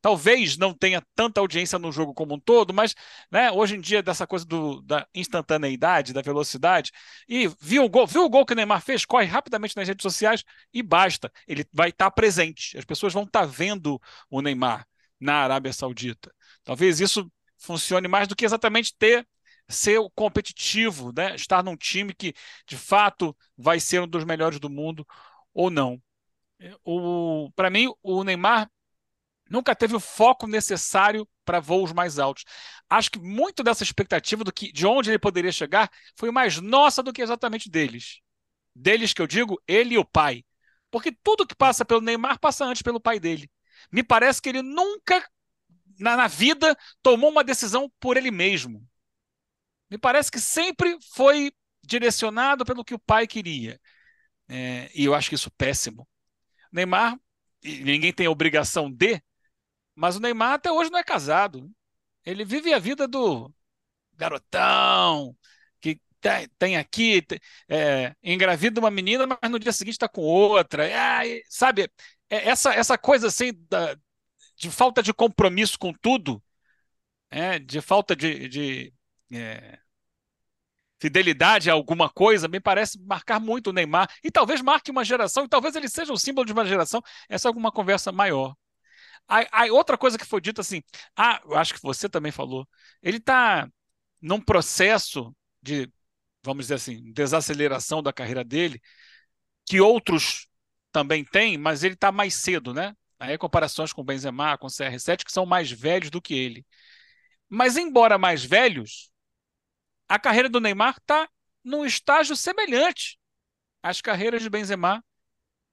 talvez 0.00 0.56
não 0.56 0.72
tenha 0.72 1.02
tanta 1.14 1.38
audiência 1.38 1.78
no 1.78 1.92
jogo 1.92 2.14
como 2.14 2.34
um 2.34 2.40
todo, 2.40 2.72
mas 2.72 2.94
né, 3.30 3.52
hoje 3.52 3.76
em 3.76 3.80
dia, 3.80 4.02
dessa 4.02 4.26
coisa 4.26 4.46
do, 4.46 4.80
da 4.80 5.06
instantaneidade, 5.14 6.14
da 6.14 6.22
velocidade, 6.22 6.92
e 7.28 7.46
viu 7.60 7.84
o 7.84 7.90
gol, 7.90 8.06
viu 8.06 8.24
o 8.24 8.30
gol 8.30 8.46
que 8.46 8.54
o 8.54 8.56
Neymar 8.56 8.80
fez, 8.80 9.04
corre 9.04 9.26
rapidamente 9.26 9.76
nas 9.76 9.86
redes 9.86 10.02
sociais 10.02 10.42
e 10.72 10.82
basta. 10.82 11.30
Ele 11.46 11.66
vai 11.74 11.90
estar 11.90 12.10
presente. 12.10 12.78
As 12.78 12.86
pessoas 12.86 13.12
vão 13.12 13.24
estar 13.24 13.44
vendo 13.44 14.00
o 14.30 14.40
Neymar 14.40 14.86
na 15.20 15.34
Arábia 15.42 15.74
Saudita. 15.74 16.32
Talvez 16.64 17.00
isso 17.00 17.30
funcione 17.58 18.08
mais 18.08 18.26
do 18.26 18.34
que 18.34 18.46
exatamente 18.46 18.94
ter 18.98 19.26
ser 19.72 20.00
competitivo, 20.14 21.12
né? 21.16 21.34
estar 21.34 21.62
num 21.62 21.76
time 21.76 22.14
que 22.14 22.34
de 22.66 22.76
fato 22.76 23.36
vai 23.56 23.80
ser 23.80 24.02
um 24.02 24.08
dos 24.08 24.24
melhores 24.24 24.60
do 24.60 24.70
mundo 24.70 25.06
ou 25.54 25.70
não 25.70 26.00
o, 26.84 27.50
para 27.54 27.70
mim, 27.70 27.92
o 28.02 28.24
Neymar 28.24 28.70
nunca 29.50 29.74
teve 29.74 29.94
o 29.94 30.00
foco 30.00 30.46
necessário 30.46 31.28
para 31.44 31.60
voos 31.60 31.92
mais 31.92 32.18
altos. 32.18 32.44
Acho 32.88 33.10
que 33.10 33.18
muito 33.18 33.62
dessa 33.62 33.82
expectativa 33.82 34.44
do 34.44 34.52
que, 34.52 34.72
de 34.72 34.86
onde 34.86 35.10
ele 35.10 35.18
poderia 35.18 35.52
chegar 35.52 35.90
foi 36.16 36.30
mais 36.30 36.60
nossa 36.60 37.02
do 37.02 37.12
que 37.12 37.22
exatamente 37.22 37.70
deles. 37.70 38.20
Deles 38.74 39.12
que 39.12 39.20
eu 39.20 39.26
digo, 39.26 39.60
ele 39.66 39.94
e 39.94 39.98
o 39.98 40.04
pai. 40.04 40.44
Porque 40.90 41.12
tudo 41.22 41.46
que 41.46 41.54
passa 41.54 41.84
pelo 41.84 42.00
Neymar 42.00 42.38
passa 42.38 42.64
antes 42.64 42.82
pelo 42.82 43.00
pai 43.00 43.18
dele. 43.18 43.50
Me 43.90 44.02
parece 44.02 44.40
que 44.40 44.48
ele 44.48 44.62
nunca 44.62 45.26
na, 45.98 46.16
na 46.16 46.28
vida 46.28 46.76
tomou 47.02 47.30
uma 47.30 47.44
decisão 47.44 47.90
por 47.98 48.16
ele 48.16 48.30
mesmo. 48.30 48.86
Me 49.92 49.98
parece 49.98 50.30
que 50.30 50.40
sempre 50.40 50.96
foi 51.12 51.52
direcionado 51.84 52.64
pelo 52.64 52.82
que 52.82 52.94
o 52.94 52.98
pai 52.98 53.26
queria. 53.26 53.78
É, 54.48 54.90
e 54.94 55.04
eu 55.04 55.14
acho 55.14 55.34
isso 55.34 55.50
péssimo. 55.50 56.08
Neymar, 56.72 57.20
ninguém 57.62 58.10
tem 58.10 58.26
obrigação 58.26 58.90
de, 58.90 59.22
mas 59.94 60.16
o 60.16 60.20
Neymar 60.20 60.54
até 60.54 60.72
hoje 60.72 60.90
não 60.90 60.98
é 60.98 61.04
casado. 61.04 61.70
Ele 62.24 62.42
vive 62.42 62.72
a 62.72 62.78
vida 62.78 63.06
do 63.06 63.52
garotão, 64.14 65.36
que 65.78 66.00
tem 66.58 66.78
aqui, 66.78 67.22
é, 67.68 68.16
engravida 68.22 68.80
uma 68.80 68.90
menina, 68.90 69.26
mas 69.26 69.50
no 69.50 69.58
dia 69.58 69.74
seguinte 69.74 69.96
está 69.96 70.08
com 70.08 70.22
outra. 70.22 70.88
É, 70.88 71.42
sabe, 71.50 71.90
essa, 72.30 72.72
essa 72.72 72.96
coisa 72.96 73.26
assim 73.26 73.52
da, 73.68 73.94
de 74.56 74.70
falta 74.70 75.02
de 75.02 75.12
compromisso 75.12 75.78
com 75.78 75.92
tudo, 75.92 76.42
é, 77.30 77.58
de 77.58 77.82
falta 77.82 78.16
de, 78.16 78.48
de 78.48 78.94
é, 79.30 79.81
fidelidade 81.02 81.68
a 81.68 81.72
alguma 81.72 82.08
coisa, 82.08 82.46
me 82.46 82.60
parece 82.60 82.96
marcar 83.00 83.40
muito 83.40 83.70
o 83.70 83.72
Neymar. 83.72 84.08
E 84.22 84.30
talvez 84.30 84.60
marque 84.62 84.90
uma 84.90 85.04
geração, 85.04 85.44
e 85.44 85.48
talvez 85.48 85.74
ele 85.74 85.88
seja 85.88 86.12
o 86.12 86.16
símbolo 86.16 86.46
de 86.46 86.52
uma 86.52 86.64
geração. 86.64 87.02
Essa 87.28 87.48
é 87.48 87.50
alguma 87.50 87.72
conversa 87.72 88.12
maior. 88.12 88.54
A, 89.26 89.64
outra 89.72 89.98
coisa 89.98 90.16
que 90.16 90.24
foi 90.24 90.40
dita 90.40 90.60
assim, 90.60 90.80
ah, 91.16 91.40
eu 91.44 91.56
acho 91.56 91.74
que 91.74 91.82
você 91.82 92.08
também 92.08 92.30
falou, 92.30 92.68
ele 93.02 93.16
está 93.16 93.68
num 94.20 94.40
processo 94.40 95.34
de, 95.60 95.90
vamos 96.44 96.66
dizer 96.66 96.74
assim, 96.74 97.12
desaceleração 97.12 98.02
da 98.02 98.12
carreira 98.12 98.44
dele, 98.44 98.80
que 99.66 99.80
outros 99.80 100.46
também 100.92 101.24
têm, 101.24 101.58
mas 101.58 101.82
ele 101.82 101.94
está 101.94 102.12
mais 102.12 102.34
cedo, 102.34 102.72
né? 102.74 102.94
Aí 103.18 103.36
comparações 103.38 103.92
com 103.92 104.04
Benzema, 104.04 104.58
com 104.58 104.66
o 104.66 104.70
CR7, 104.70 105.24
que 105.24 105.32
são 105.32 105.46
mais 105.46 105.70
velhos 105.70 106.10
do 106.10 106.22
que 106.22 106.34
ele. 106.34 106.66
Mas 107.48 107.76
embora 107.76 108.18
mais 108.18 108.44
velhos, 108.44 109.11
a 110.12 110.18
carreira 110.18 110.46
do 110.46 110.60
Neymar 110.60 110.98
está 110.98 111.26
num 111.64 111.86
estágio 111.86 112.36
semelhante 112.36 113.18
às 113.82 114.02
carreiras 114.02 114.42
de 114.42 114.50
Benzema 114.50 115.02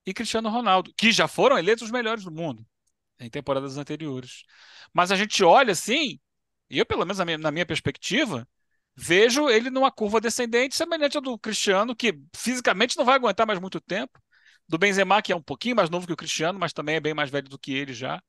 e 0.05 0.13
Cristiano 0.13 0.47
Ronaldo, 0.49 0.93
que 0.95 1.11
já 1.11 1.27
foram 1.27 1.57
eleitos 1.57 1.83
os 1.83 1.91
melhores 1.91 2.23
do 2.23 2.31
mundo 2.31 2.65
em 3.19 3.29
temporadas 3.29 3.77
anteriores. 3.77 4.43
Mas 4.93 5.11
a 5.11 5.17
gente 5.17 5.43
olha 5.43 5.73
assim, 5.73 6.17
e 6.69 6.79
eu, 6.79 6.85
pelo 6.85 7.05
menos 7.05 7.17
na 7.17 7.51
minha, 7.51 7.65
perspectiva, 7.65 8.47
vejo 8.95 9.49
ele 9.49 9.69
numa 9.69 9.91
curva 9.91 10.21
descendente 10.21 10.73
semelhante 10.73 11.17
à 11.17 11.21
do 11.21 11.37
Cristiano, 11.37 11.93
que 11.93 12.17
fisicamente 12.33 12.97
não 12.97 13.03
vai 13.03 13.15
aguentar 13.15 13.45
mais 13.45 13.59
muito 13.59 13.81
tempo, 13.81 14.17
do 14.69 14.77
Benzema, 14.77 15.21
que 15.21 15.33
é 15.33 15.35
um 15.35 15.41
pouquinho 15.43 15.75
mais 15.75 15.89
novo 15.89 16.07
que 16.07 16.13
o 16.13 16.17
Cristiano, 16.17 16.57
mas 16.57 16.71
também 16.71 16.95
é 16.95 17.01
bem 17.01 17.13
mais 17.13 17.29
velho 17.29 17.49
do 17.49 17.59
que 17.59 17.73
ele 17.73 17.93
já. 17.93 18.23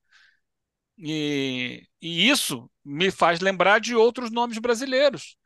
E, 0.98 1.86
e 2.02 2.28
isso 2.28 2.68
me 2.84 3.12
faz 3.12 3.38
lembrar 3.38 3.78
de 3.78 3.94
outros 3.94 4.32
nomes 4.32 4.58
brasileiros. 4.58 5.36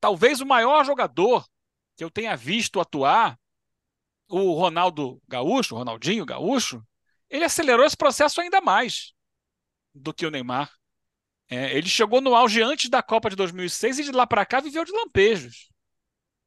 Talvez 0.00 0.40
o 0.40 0.46
maior 0.46 0.84
jogador 0.84 1.46
que 1.96 2.04
eu 2.04 2.10
tenha 2.10 2.36
visto 2.36 2.80
atuar, 2.80 3.38
o 4.28 4.54
Ronaldo 4.54 5.20
Gaúcho, 5.28 5.74
Ronaldinho 5.74 6.24
Gaúcho, 6.24 6.82
ele 7.28 7.44
acelerou 7.44 7.84
esse 7.84 7.96
processo 7.96 8.40
ainda 8.40 8.60
mais 8.60 9.12
do 9.94 10.14
que 10.14 10.24
o 10.24 10.30
Neymar. 10.30 10.72
É, 11.48 11.76
ele 11.76 11.88
chegou 11.88 12.20
no 12.20 12.34
auge 12.34 12.62
antes 12.62 12.88
da 12.88 13.02
Copa 13.02 13.28
de 13.28 13.36
2006 13.36 13.98
e 13.98 14.04
de 14.04 14.12
lá 14.12 14.26
para 14.26 14.46
cá 14.46 14.60
viveu 14.60 14.84
de 14.84 14.92
lampejos 14.92 15.70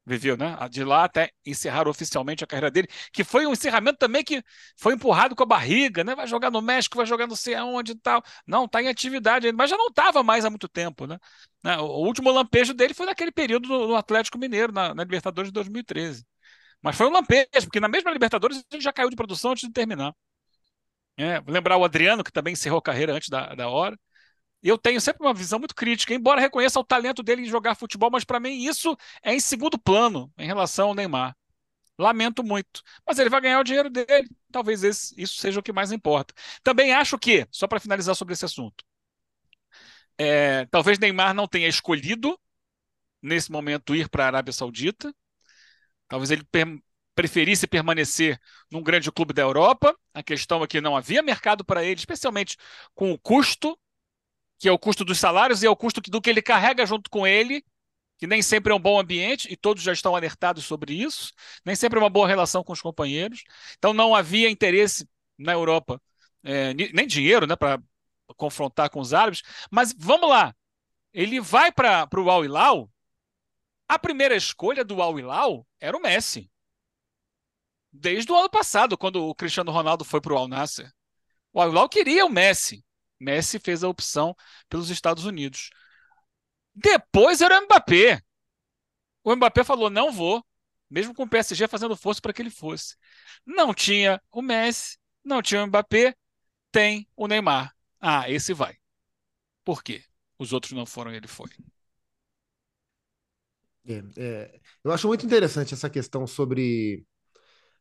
viveu, 0.06 0.36
né? 0.36 0.56
De 0.70 0.84
lá 0.84 1.04
até 1.04 1.30
encerrar 1.44 1.88
oficialmente 1.88 2.44
a 2.44 2.46
carreira 2.46 2.70
dele, 2.70 2.88
que 3.12 3.24
foi 3.24 3.46
um 3.46 3.52
encerramento 3.52 3.98
também 3.98 4.22
que 4.22 4.42
foi 4.76 4.94
empurrado 4.94 5.34
com 5.34 5.42
a 5.42 5.46
barriga, 5.46 6.04
né? 6.04 6.14
Vai 6.14 6.26
jogar 6.26 6.50
no 6.50 6.60
México, 6.60 6.96
vai 6.96 7.06
jogar 7.06 7.26
não 7.26 7.36
sei 7.36 7.54
aonde 7.54 7.92
e 7.92 7.98
tal. 7.98 8.22
Não, 8.46 8.68
tá 8.68 8.82
em 8.82 8.88
atividade 8.88 9.46
ainda, 9.46 9.56
mas 9.56 9.70
já 9.70 9.76
não 9.76 9.88
estava 9.88 10.22
mais 10.22 10.44
há 10.44 10.50
muito 10.50 10.68
tempo, 10.68 11.06
né? 11.06 11.18
né? 11.62 11.78
O 11.78 12.04
último 12.06 12.30
lampejo 12.30 12.74
dele 12.74 12.94
foi 12.94 13.06
naquele 13.06 13.32
período 13.32 13.68
no 13.68 13.96
Atlético 13.96 14.38
Mineiro, 14.38 14.72
na, 14.72 14.94
na 14.94 15.02
Libertadores 15.04 15.50
de 15.50 15.54
2013. 15.54 16.24
Mas 16.82 16.96
foi 16.96 17.06
um 17.06 17.12
lampejo, 17.12 17.48
porque 17.64 17.80
na 17.80 17.88
mesma 17.88 18.10
Libertadores 18.10 18.64
ele 18.70 18.82
já 18.82 18.92
caiu 18.92 19.10
de 19.10 19.16
produção 19.16 19.52
antes 19.52 19.66
de 19.66 19.72
terminar. 19.72 20.14
É, 21.16 21.40
lembrar 21.46 21.76
o 21.76 21.84
Adriano, 21.84 22.24
que 22.24 22.32
também 22.32 22.52
encerrou 22.54 22.78
a 22.78 22.82
carreira 22.82 23.14
antes 23.14 23.28
da, 23.28 23.54
da 23.54 23.68
hora 23.68 23.96
eu 24.70 24.78
tenho 24.78 25.00
sempre 25.00 25.26
uma 25.26 25.34
visão 25.34 25.58
muito 25.58 25.74
crítica, 25.74 26.14
embora 26.14 26.40
reconheça 26.40 26.80
o 26.80 26.84
talento 26.84 27.22
dele 27.22 27.42
em 27.42 27.46
jogar 27.46 27.74
futebol, 27.74 28.10
mas 28.10 28.24
para 28.24 28.40
mim 28.40 28.64
isso 28.64 28.96
é 29.22 29.34
em 29.34 29.40
segundo 29.40 29.78
plano 29.78 30.32
em 30.38 30.46
relação 30.46 30.88
ao 30.88 30.94
Neymar. 30.94 31.36
Lamento 31.98 32.42
muito. 32.42 32.82
Mas 33.06 33.18
ele 33.18 33.30
vai 33.30 33.40
ganhar 33.40 33.60
o 33.60 33.64
dinheiro 33.64 33.88
dele. 33.90 34.28
Talvez 34.50 34.82
esse, 34.82 35.14
isso 35.20 35.36
seja 35.36 35.60
o 35.60 35.62
que 35.62 35.72
mais 35.72 35.92
importa. 35.92 36.34
Também 36.62 36.92
acho 36.92 37.18
que, 37.18 37.46
só 37.50 37.68
para 37.68 37.78
finalizar 37.78 38.16
sobre 38.16 38.34
esse 38.34 38.44
assunto, 38.44 38.84
é, 40.18 40.66
talvez 40.66 40.98
Neymar 40.98 41.34
não 41.34 41.46
tenha 41.46 41.68
escolhido, 41.68 42.38
nesse 43.22 43.50
momento, 43.50 43.94
ir 43.94 44.08
para 44.08 44.24
a 44.24 44.26
Arábia 44.28 44.52
Saudita. 44.52 45.14
Talvez 46.08 46.30
ele 46.30 46.44
per 46.44 46.66
preferisse 47.14 47.68
permanecer 47.68 48.40
num 48.68 48.82
grande 48.82 49.10
clube 49.12 49.32
da 49.32 49.42
Europa. 49.42 49.96
A 50.12 50.20
questão 50.20 50.64
é 50.64 50.66
que 50.66 50.80
não 50.80 50.96
havia 50.96 51.22
mercado 51.22 51.64
para 51.64 51.84
ele, 51.84 51.94
especialmente 51.94 52.56
com 52.92 53.12
o 53.12 53.18
custo 53.18 53.78
que 54.64 54.68
é 54.70 54.72
o 54.72 54.78
custo 54.78 55.04
dos 55.04 55.18
salários 55.20 55.62
e 55.62 55.66
é 55.66 55.68
o 55.68 55.76
custo 55.76 56.00
do 56.00 56.22
que 56.22 56.30
ele 56.30 56.40
carrega 56.40 56.86
junto 56.86 57.10
com 57.10 57.26
ele, 57.26 57.62
que 58.16 58.26
nem 58.26 58.40
sempre 58.40 58.72
é 58.72 58.74
um 58.74 58.80
bom 58.80 58.98
ambiente, 58.98 59.46
e 59.52 59.58
todos 59.58 59.82
já 59.82 59.92
estão 59.92 60.16
alertados 60.16 60.64
sobre 60.64 60.94
isso, 60.94 61.34
nem 61.66 61.76
sempre 61.76 61.98
é 61.98 62.02
uma 62.02 62.08
boa 62.08 62.26
relação 62.26 62.64
com 62.64 62.72
os 62.72 62.80
companheiros. 62.80 63.44
Então 63.76 63.92
não 63.92 64.14
havia 64.14 64.48
interesse 64.48 65.06
na 65.36 65.52
Europa, 65.52 66.00
é, 66.42 66.72
nem 66.72 67.06
dinheiro 67.06 67.46
né, 67.46 67.54
para 67.54 67.78
confrontar 68.38 68.88
com 68.88 69.00
os 69.00 69.12
árabes. 69.12 69.42
Mas 69.70 69.94
vamos 69.98 70.30
lá, 70.30 70.56
ele 71.12 71.42
vai 71.42 71.70
para 71.70 72.08
o 72.16 72.30
Al 72.30 72.42
Hilal, 72.42 72.90
a 73.86 73.98
primeira 73.98 74.34
escolha 74.34 74.82
do 74.82 75.02
Al 75.02 75.18
Hilal 75.18 75.66
era 75.78 75.94
o 75.94 76.00
Messi. 76.00 76.50
Desde 77.92 78.32
o 78.32 78.34
ano 78.34 78.48
passado, 78.48 78.96
quando 78.96 79.28
o 79.28 79.34
Cristiano 79.34 79.70
Ronaldo 79.70 80.06
foi 80.06 80.22
para 80.22 80.32
o 80.32 80.38
Al 80.38 80.48
Nasser. 80.48 80.90
O 81.52 81.60
Al 81.60 81.68
Hilal 81.68 81.86
queria 81.86 82.24
o 82.24 82.30
Messi. 82.30 82.82
Messi 83.20 83.58
fez 83.58 83.84
a 83.84 83.88
opção 83.88 84.34
pelos 84.68 84.90
Estados 84.90 85.24
Unidos. 85.24 85.70
Depois 86.74 87.40
era 87.40 87.58
o 87.60 87.64
Mbappé. 87.64 88.22
O 89.22 89.34
Mbappé 89.34 89.64
falou: 89.64 89.90
não 89.90 90.12
vou, 90.12 90.44
mesmo 90.90 91.14
com 91.14 91.24
o 91.24 91.28
PSG 91.28 91.68
fazendo 91.68 91.96
força 91.96 92.20
para 92.20 92.32
que 92.32 92.42
ele 92.42 92.50
fosse. 92.50 92.96
Não 93.46 93.72
tinha 93.74 94.20
o 94.30 94.42
Messi, 94.42 94.98
não 95.24 95.42
tinha 95.42 95.62
o 95.62 95.66
Mbappé, 95.66 96.14
tem 96.72 97.08
o 97.16 97.26
Neymar. 97.28 97.74
Ah, 98.00 98.30
esse 98.30 98.54
vai. 98.54 98.76
Por 99.64 99.82
quê? 99.82 100.04
Os 100.38 100.52
outros 100.52 100.72
não 100.72 100.86
foram, 100.86 101.12
ele 101.14 101.28
foi. 101.28 101.50
É, 103.86 104.02
é, 104.16 104.60
eu 104.82 104.92
acho 104.92 105.06
muito 105.06 105.26
interessante 105.26 105.74
essa 105.74 105.90
questão 105.90 106.26
sobre 106.26 107.04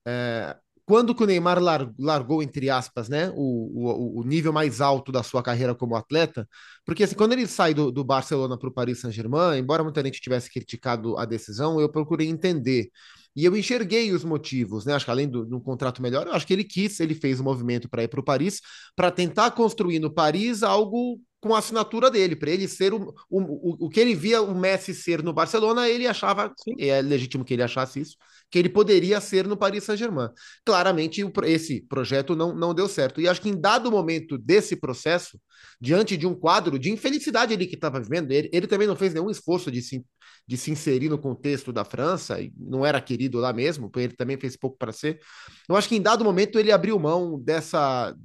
é, 0.05 0.57
quando 0.85 1.15
que 1.15 1.23
o 1.23 1.25
Neymar 1.25 1.59
largou, 1.97 2.43
entre 2.43 2.69
aspas, 2.69 3.07
né, 3.07 3.31
o, 3.35 3.37
o, 3.37 4.19
o, 4.19 4.23
nível 4.23 4.51
mais 4.51 4.81
alto 4.81 5.11
da 5.11 5.23
sua 5.23 5.41
carreira 5.41 5.73
como 5.73 5.95
atleta? 5.95 6.47
Porque 6.85 7.03
assim, 7.03 7.15
quando 7.15 7.33
ele 7.33 7.47
sai 7.47 7.73
do, 7.73 7.91
do 7.91 8.03
Barcelona 8.03 8.57
para 8.57 8.69
o 8.69 8.73
Paris 8.73 8.99
Saint-Germain, 8.99 9.59
embora 9.59 9.83
muita 9.83 10.03
gente 10.03 10.19
tivesse 10.19 10.51
criticado 10.51 11.17
a 11.17 11.25
decisão, 11.25 11.79
eu 11.79 11.89
procurei 11.89 12.27
entender. 12.27 12.89
E 13.35 13.45
eu 13.45 13.55
enxerguei 13.57 14.11
os 14.11 14.23
motivos, 14.23 14.85
né? 14.85 14.93
Acho 14.93 15.05
que 15.05 15.11
além 15.11 15.27
do, 15.27 15.45
de 15.45 15.55
um 15.55 15.59
contrato 15.59 16.01
melhor, 16.01 16.27
eu 16.27 16.33
acho 16.33 16.45
que 16.45 16.53
ele 16.53 16.63
quis, 16.63 16.99
ele 16.99 17.15
fez 17.15 17.39
o 17.39 17.41
um 17.41 17.45
movimento 17.45 17.89
para 17.89 18.03
ir 18.03 18.07
para 18.07 18.19
o 18.19 18.23
Paris, 18.23 18.61
para 18.95 19.09
tentar 19.09 19.51
construir 19.51 19.99
no 19.99 20.13
Paris 20.13 20.61
algo 20.61 21.19
com 21.41 21.53
a 21.53 21.59
assinatura 21.59 22.09
dele, 22.09 22.37
para 22.37 22.51
ele 22.51 22.67
ser 22.69 22.93
o, 22.93 23.13
o, 23.29 23.41
o, 23.41 23.85
o 23.85 23.89
que 23.89 23.99
ele 23.99 24.15
via 24.15 24.41
o 24.41 24.55
Messi 24.55 24.93
ser 24.93 25.21
no 25.21 25.33
Barcelona, 25.33 25.89
ele 25.89 26.07
achava, 26.07 26.53
Sim. 26.57 26.75
é 26.79 27.01
legítimo 27.01 27.43
que 27.43 27.53
ele 27.53 27.63
achasse 27.63 27.99
isso, 27.99 28.15
que 28.53 28.59
ele 28.59 28.69
poderia 28.69 29.19
ser 29.19 29.47
no 29.47 29.57
Paris 29.57 29.83
Saint-Germain. 29.83 30.29
Claramente, 30.63 31.25
esse 31.45 31.81
projeto 31.81 32.35
não, 32.35 32.53
não 32.53 32.71
deu 32.71 32.87
certo. 32.87 33.19
E 33.19 33.27
acho 33.27 33.41
que 33.41 33.49
em 33.49 33.59
dado 33.59 33.89
momento 33.89 34.37
desse 34.37 34.75
processo, 34.75 35.39
diante 35.81 36.15
de 36.15 36.27
um 36.27 36.35
quadro 36.35 36.77
de 36.77 36.91
infelicidade 36.91 37.51
ali 37.51 37.65
que 37.65 37.73
estava 37.73 37.99
vivendo, 37.99 38.31
ele, 38.31 38.51
ele 38.53 38.67
também 38.67 38.87
não 38.87 38.95
fez 38.95 39.11
nenhum 39.11 39.31
esforço 39.31 39.71
de 39.71 39.81
se, 39.81 40.05
de 40.47 40.55
se 40.55 40.69
inserir 40.69 41.09
no 41.09 41.17
contexto 41.17 41.73
da 41.73 41.83
França, 41.83 42.37
não 42.55 42.85
era 42.85 43.01
querido 43.01 43.39
lá 43.39 43.51
mesmo, 43.51 43.91
ele 43.95 44.13
também 44.13 44.37
fez 44.39 44.55
pouco 44.55 44.77
para 44.77 44.91
ser. 44.91 45.19
Eu 45.67 45.75
acho 45.75 45.89
que 45.89 45.95
em 45.95 46.01
dado 46.01 46.23
momento 46.23 46.59
ele 46.59 46.71
abriu 46.71 46.99
mão 46.99 47.39
dessa 47.39 48.15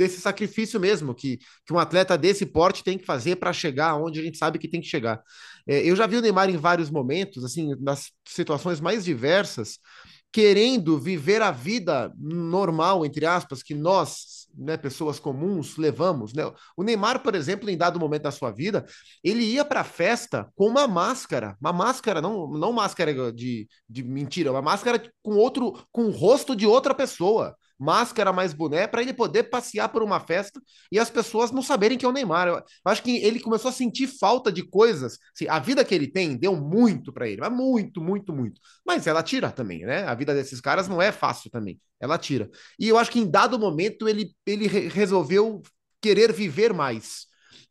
desse 0.00 0.18
sacrifício 0.18 0.80
mesmo 0.80 1.14
que, 1.14 1.38
que 1.66 1.74
um 1.74 1.78
atleta 1.78 2.16
desse 2.16 2.46
porte 2.46 2.82
tem 2.82 2.96
que 2.96 3.04
fazer 3.04 3.36
para 3.36 3.52
chegar 3.52 3.96
onde 3.96 4.18
a 4.18 4.22
gente 4.22 4.38
sabe 4.38 4.58
que 4.58 4.66
tem 4.66 4.80
que 4.80 4.86
chegar. 4.86 5.22
É, 5.68 5.86
eu 5.86 5.94
já 5.94 6.06
vi 6.06 6.16
o 6.16 6.22
Neymar 6.22 6.48
em 6.48 6.56
vários 6.56 6.90
momentos, 6.90 7.44
assim, 7.44 7.74
nas 7.78 8.10
situações 8.26 8.80
mais 8.80 9.04
diversas, 9.04 9.78
querendo 10.32 10.98
viver 10.98 11.42
a 11.42 11.50
vida 11.50 12.10
normal, 12.16 13.04
entre 13.04 13.26
aspas, 13.26 13.62
que 13.62 13.74
nós, 13.74 14.48
né, 14.56 14.78
pessoas 14.78 15.20
comuns, 15.20 15.76
levamos. 15.76 16.32
Né? 16.32 16.50
O 16.74 16.82
Neymar, 16.82 17.22
por 17.22 17.34
exemplo, 17.34 17.68
em 17.68 17.76
dado 17.76 18.00
momento 18.00 18.22
da 18.22 18.30
sua 18.30 18.50
vida, 18.50 18.86
ele 19.22 19.44
ia 19.44 19.66
para 19.66 19.80
a 19.80 19.84
festa 19.84 20.48
com 20.54 20.66
uma 20.66 20.88
máscara, 20.88 21.58
uma 21.60 21.74
máscara, 21.74 22.22
não, 22.22 22.48
não 22.48 22.72
máscara 22.72 23.30
de, 23.30 23.68
de 23.86 24.02
mentira, 24.02 24.50
uma 24.50 24.62
máscara 24.62 25.02
com 25.22 25.34
outro, 25.36 25.86
com 25.92 26.04
o 26.04 26.10
rosto 26.10 26.56
de 26.56 26.66
outra 26.66 26.94
pessoa 26.94 27.54
máscara 27.80 28.32
mais 28.32 28.52
boné, 28.52 28.86
para 28.86 29.00
ele 29.00 29.14
poder 29.14 29.44
passear 29.44 29.88
por 29.88 30.02
uma 30.02 30.20
festa 30.20 30.60
e 30.92 30.98
as 30.98 31.08
pessoas 31.08 31.50
não 31.50 31.62
saberem 31.62 31.96
que 31.96 32.04
é 32.04 32.08
o 32.08 32.12
Neymar. 32.12 32.46
Eu 32.48 32.62
acho 32.84 33.02
que 33.02 33.16
ele 33.16 33.40
começou 33.40 33.70
a 33.70 33.72
sentir 33.72 34.06
falta 34.06 34.52
de 34.52 34.62
coisas. 34.62 35.18
Assim, 35.34 35.48
a 35.48 35.58
vida 35.58 35.84
que 35.84 35.94
ele 35.94 36.06
tem 36.06 36.36
deu 36.36 36.54
muito 36.54 37.12
para 37.12 37.26
ele, 37.26 37.40
mas 37.40 37.52
muito, 37.52 38.00
muito, 38.02 38.32
muito. 38.32 38.60
Mas 38.86 39.06
ela 39.06 39.22
tira 39.22 39.50
também, 39.50 39.86
né? 39.86 40.04
A 40.04 40.14
vida 40.14 40.34
desses 40.34 40.60
caras 40.60 40.86
não 40.86 41.00
é 41.00 41.10
fácil 41.10 41.50
também. 41.50 41.80
Ela 41.98 42.18
tira. 42.18 42.50
E 42.78 42.86
eu 42.88 42.98
acho 42.98 43.10
que 43.10 43.18
em 43.18 43.30
dado 43.30 43.58
momento 43.58 44.06
ele, 44.06 44.34
ele 44.46 44.66
resolveu 44.66 45.62
querer 46.02 46.32
viver 46.32 46.74
mais. 46.74 47.29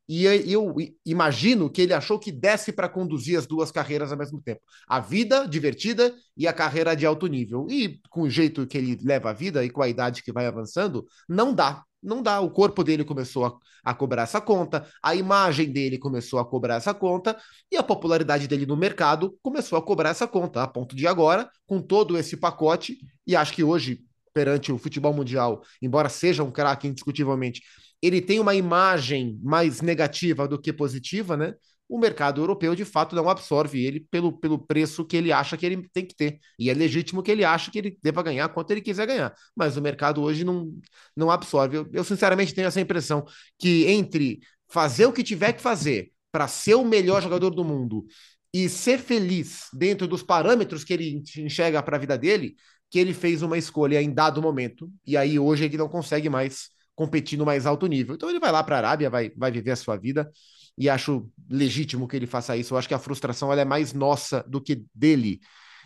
E 0.09 0.25
eu 0.25 0.73
imagino 1.05 1.69
que 1.69 1.83
ele 1.83 1.93
achou 1.93 2.17
que 2.17 2.31
desse 2.31 2.73
para 2.73 2.89
conduzir 2.89 3.37
as 3.37 3.45
duas 3.45 3.71
carreiras 3.71 4.11
ao 4.11 4.17
mesmo 4.17 4.41
tempo. 4.41 4.59
A 4.87 4.99
vida 4.99 5.47
divertida 5.47 6.15
e 6.35 6.47
a 6.47 6.53
carreira 6.53 6.95
de 6.95 7.05
alto 7.05 7.27
nível. 7.27 7.67
E 7.69 8.01
com 8.09 8.23
o 8.23 8.29
jeito 8.29 8.65
que 8.65 8.75
ele 8.75 8.97
leva 9.03 9.29
a 9.29 9.33
vida 9.33 9.63
e 9.63 9.69
com 9.69 9.83
a 9.83 9.87
idade 9.87 10.23
que 10.23 10.31
vai 10.31 10.47
avançando, 10.47 11.05
não 11.29 11.53
dá. 11.53 11.83
Não 12.01 12.23
dá. 12.23 12.41
O 12.41 12.49
corpo 12.49 12.83
dele 12.83 13.05
começou 13.05 13.45
a, 13.45 13.53
a 13.83 13.93
cobrar 13.93 14.23
essa 14.23 14.41
conta, 14.41 14.87
a 15.03 15.13
imagem 15.13 15.71
dele 15.71 15.99
começou 15.99 16.39
a 16.39 16.45
cobrar 16.45 16.75
essa 16.75 16.93
conta 16.93 17.37
e 17.71 17.77
a 17.77 17.83
popularidade 17.83 18.47
dele 18.47 18.65
no 18.65 18.75
mercado 18.75 19.37
começou 19.43 19.77
a 19.77 19.81
cobrar 19.81 20.09
essa 20.09 20.27
conta. 20.27 20.63
A 20.63 20.67
ponto 20.67 20.95
de 20.95 21.05
agora, 21.05 21.47
com 21.67 21.79
todo 21.79 22.17
esse 22.17 22.35
pacote, 22.35 22.97
e 23.27 23.35
acho 23.35 23.53
que 23.53 23.63
hoje 23.63 23.99
perante 24.33 24.71
o 24.71 24.77
futebol 24.77 25.13
mundial, 25.13 25.61
embora 25.81 26.09
seja 26.09 26.43
um 26.43 26.51
craque 26.51 26.87
indiscutivelmente, 26.87 27.61
ele 28.01 28.21
tem 28.21 28.39
uma 28.39 28.55
imagem 28.55 29.39
mais 29.43 29.81
negativa 29.81 30.47
do 30.47 30.59
que 30.59 30.71
positiva, 30.71 31.35
né? 31.35 31.53
O 31.87 31.97
mercado 31.97 32.39
europeu 32.41 32.75
de 32.75 32.85
fato 32.85 33.15
não 33.15 33.27
absorve 33.27 33.83
ele 33.83 34.01
pelo, 34.11 34.31
pelo 34.31 34.59
preço 34.59 35.03
que 35.03 35.17
ele 35.17 35.31
acha 35.31 35.57
que 35.57 35.65
ele 35.65 35.89
tem 35.91 36.05
que 36.05 36.15
ter. 36.15 36.39
E 36.57 36.69
é 36.69 36.73
legítimo 36.73 37.23
que 37.23 37.31
ele 37.31 37.43
ache 37.43 37.71
que 37.71 37.79
ele 37.79 37.97
deva 38.01 38.21
ganhar 38.21 38.47
quanto 38.49 38.69
ele 38.71 38.81
quiser 38.81 39.07
ganhar. 39.07 39.33
Mas 39.55 39.75
o 39.75 39.81
mercado 39.81 40.21
hoje 40.21 40.43
não, 40.43 40.71
não 41.15 41.31
absorve. 41.31 41.77
Eu, 41.77 41.89
eu 41.91 42.03
sinceramente 42.03 42.53
tenho 42.53 42.67
essa 42.67 42.79
impressão 42.79 43.25
que 43.57 43.85
entre 43.87 44.39
fazer 44.67 45.07
o 45.07 45.13
que 45.13 45.23
tiver 45.23 45.53
que 45.53 45.61
fazer 45.61 46.11
para 46.31 46.47
ser 46.47 46.75
o 46.75 46.85
melhor 46.85 47.23
jogador 47.23 47.49
do 47.49 47.65
mundo 47.65 48.05
e 48.53 48.69
ser 48.69 48.99
feliz 48.99 49.67
dentro 49.73 50.07
dos 50.07 50.23
parâmetros 50.23 50.83
que 50.83 50.93
ele 50.93 51.23
enxerga 51.37 51.81
para 51.81 51.97
a 51.97 51.99
vida 51.99 52.17
dele, 52.17 52.55
que 52.89 52.99
ele 52.99 53.13
fez 53.13 53.41
uma 53.41 53.57
escolha 53.57 54.01
em 54.01 54.13
dado 54.13 54.41
momento, 54.41 54.91
e 55.05 55.15
aí 55.15 55.37
hoje 55.37 55.65
ele 55.65 55.77
não 55.77 55.87
consegue 55.87 56.29
mais 56.29 56.69
competir 56.99 57.39
no 57.39 57.45
mais 57.45 57.65
alto 57.65 57.87
nível. 57.87 58.13
Então 58.13 58.29
ele 58.29 58.41
vai 58.41 58.51
lá 58.51 58.61
para 58.61 58.75
a 58.75 58.79
Arábia, 58.79 59.09
vai, 59.09 59.31
vai 59.37 59.49
viver 59.49 59.71
a 59.71 59.75
sua 59.77 59.95
vida, 59.95 60.29
e 60.77 60.89
acho 60.89 61.31
legítimo 61.49 62.05
que 62.09 62.17
ele 62.17 62.27
faça 62.27 62.57
isso. 62.57 62.73
Eu 62.73 62.77
acho 62.77 62.89
que 62.89 62.93
a 62.93 62.99
frustração 62.99 63.49
ela 63.53 63.61
é 63.61 63.65
mais 63.65 63.93
nossa 63.93 64.43
do 64.45 64.61
que 64.61 64.83
dele. 64.93 65.39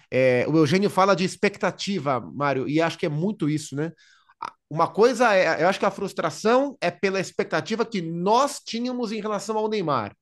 É, 0.10 0.44
o 0.48 0.58
Eugênio 0.58 0.90
fala 0.90 1.16
de 1.16 1.24
expectativa, 1.24 2.20
Mário, 2.20 2.68
e 2.68 2.82
acho 2.82 2.98
que 2.98 3.06
é 3.06 3.10
muito 3.10 3.48
isso, 3.48 3.76
né? 3.76 3.92
Uma 4.68 4.88
coisa 4.88 5.36
é, 5.36 5.62
eu 5.62 5.68
acho 5.68 5.78
que 5.78 5.86
a 5.86 5.92
frustração 5.92 6.76
é 6.82 6.90
pela 6.90 7.20
expectativa 7.20 7.86
que 7.86 8.02
nós 8.02 8.60
tínhamos 8.66 9.12
em 9.12 9.22
relação 9.22 9.56
ao 9.56 9.70
Neymar. 9.70 10.16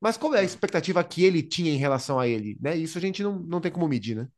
Mas 0.00 0.16
qual 0.16 0.34
é 0.34 0.40
a 0.40 0.44
expectativa 0.44 1.04
que 1.04 1.24
ele 1.24 1.42
tinha 1.42 1.70
em 1.70 1.76
relação 1.76 2.18
a 2.18 2.26
ele? 2.26 2.56
Né? 2.58 2.74
Isso 2.74 2.96
a 2.96 3.00
gente 3.02 3.22
não, 3.22 3.38
não 3.40 3.60
tem 3.60 3.70
como 3.70 3.86
medir, 3.86 4.16
né? 4.16 4.28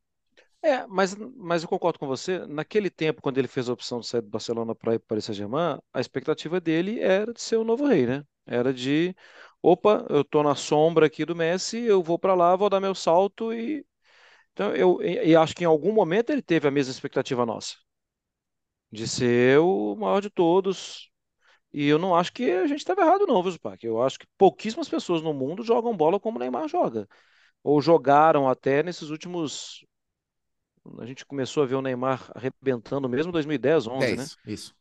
É, 0.62 0.87
mas, 0.87 1.14
mas 1.14 1.62
eu 1.62 1.68
concordo 1.68 1.99
com 1.99 2.07
você. 2.07 2.46
Naquele 2.46 2.90
tempo, 2.90 3.23
quando 3.23 3.38
ele 3.38 3.49
fez 3.49 3.68
a 3.68 3.73
opção 3.73 4.01
de 4.01 4.07
sair 4.07 4.20
do 4.20 4.29
Barcelona 4.29 4.75
para 4.75 4.94
ir 4.94 4.99
para 4.99 5.05
o 5.07 5.09
Paris 5.09 5.25
Saint-Germain, 5.25 5.79
a 5.92 6.01
expectativa 6.01 6.61
dele 6.61 7.01
era 7.01 7.33
de 7.33 7.40
ser 7.40 7.57
o 7.57 7.64
novo 7.64 7.87
rei, 7.87 8.07
né? 8.07 8.25
Era 8.46 8.73
de, 8.73 9.14
opa, 9.62 10.05
eu 10.11 10.20
estou 10.20 10.42
na 10.42 10.55
sombra 10.55 11.07
aqui 11.07 11.25
do 11.25 11.35
Messi, 11.37 11.79
eu 11.79 12.03
vou 12.03 12.18
para 12.18 12.35
lá, 12.35 12.55
vou 12.57 12.68
dar 12.68 12.81
meu 12.81 12.94
salto 12.94 13.53
e 13.55 13.87
então 14.53 14.75
eu 14.77 15.03
e 15.03 15.37
acho 15.37 15.55
que 15.57 15.64
em 15.64 15.66
algum 15.66 15.92
momento 15.92 16.31
ele 16.31 16.42
teve 16.42 16.68
a 16.68 16.70
mesma 16.73 16.92
expectativa 16.92 17.46
nossa, 17.46 17.77
de 18.90 19.07
ser 19.09 19.59
o 19.61 19.96
maior 19.96 20.20
de 20.20 20.31
todos. 20.31 21.11
E 21.73 21.87
eu 21.88 21.99
não 21.99 22.16
acho 22.16 22.33
que 22.33 22.51
a 22.53 22.66
gente 22.66 22.81
estava 22.81 23.03
errado, 23.03 23.27
não, 23.27 23.42
viu, 23.42 23.53
Zupac? 23.53 23.85
Eu 23.87 24.03
acho 24.03 24.18
que 24.18 24.27
pouquíssimas 24.38 24.88
pessoas 24.88 25.23
no 25.23 25.35
mundo 25.35 25.64
jogam 25.64 25.96
bola 25.96 26.20
como 26.20 26.38
o 26.38 26.40
Neymar 26.40 26.68
joga. 26.68 27.09
Ou 27.64 27.83
jogaram 27.83 28.49
até 28.49 28.83
nesses 28.83 29.11
últimos 29.11 29.85
a 30.99 31.07
gente 31.07 31.25
começou 31.25 31.62
a 31.62 31.66
ver 31.66 31.75
o 31.75 31.83
Neymar 31.83 32.31
arrebentando 32.35 33.09
mesmo 33.09 33.31
em 33.31 33.33
2010, 33.33 33.87
11, 33.87 34.07
10, 34.07 34.16
né? 34.16 34.53
Isso. 34.53 34.75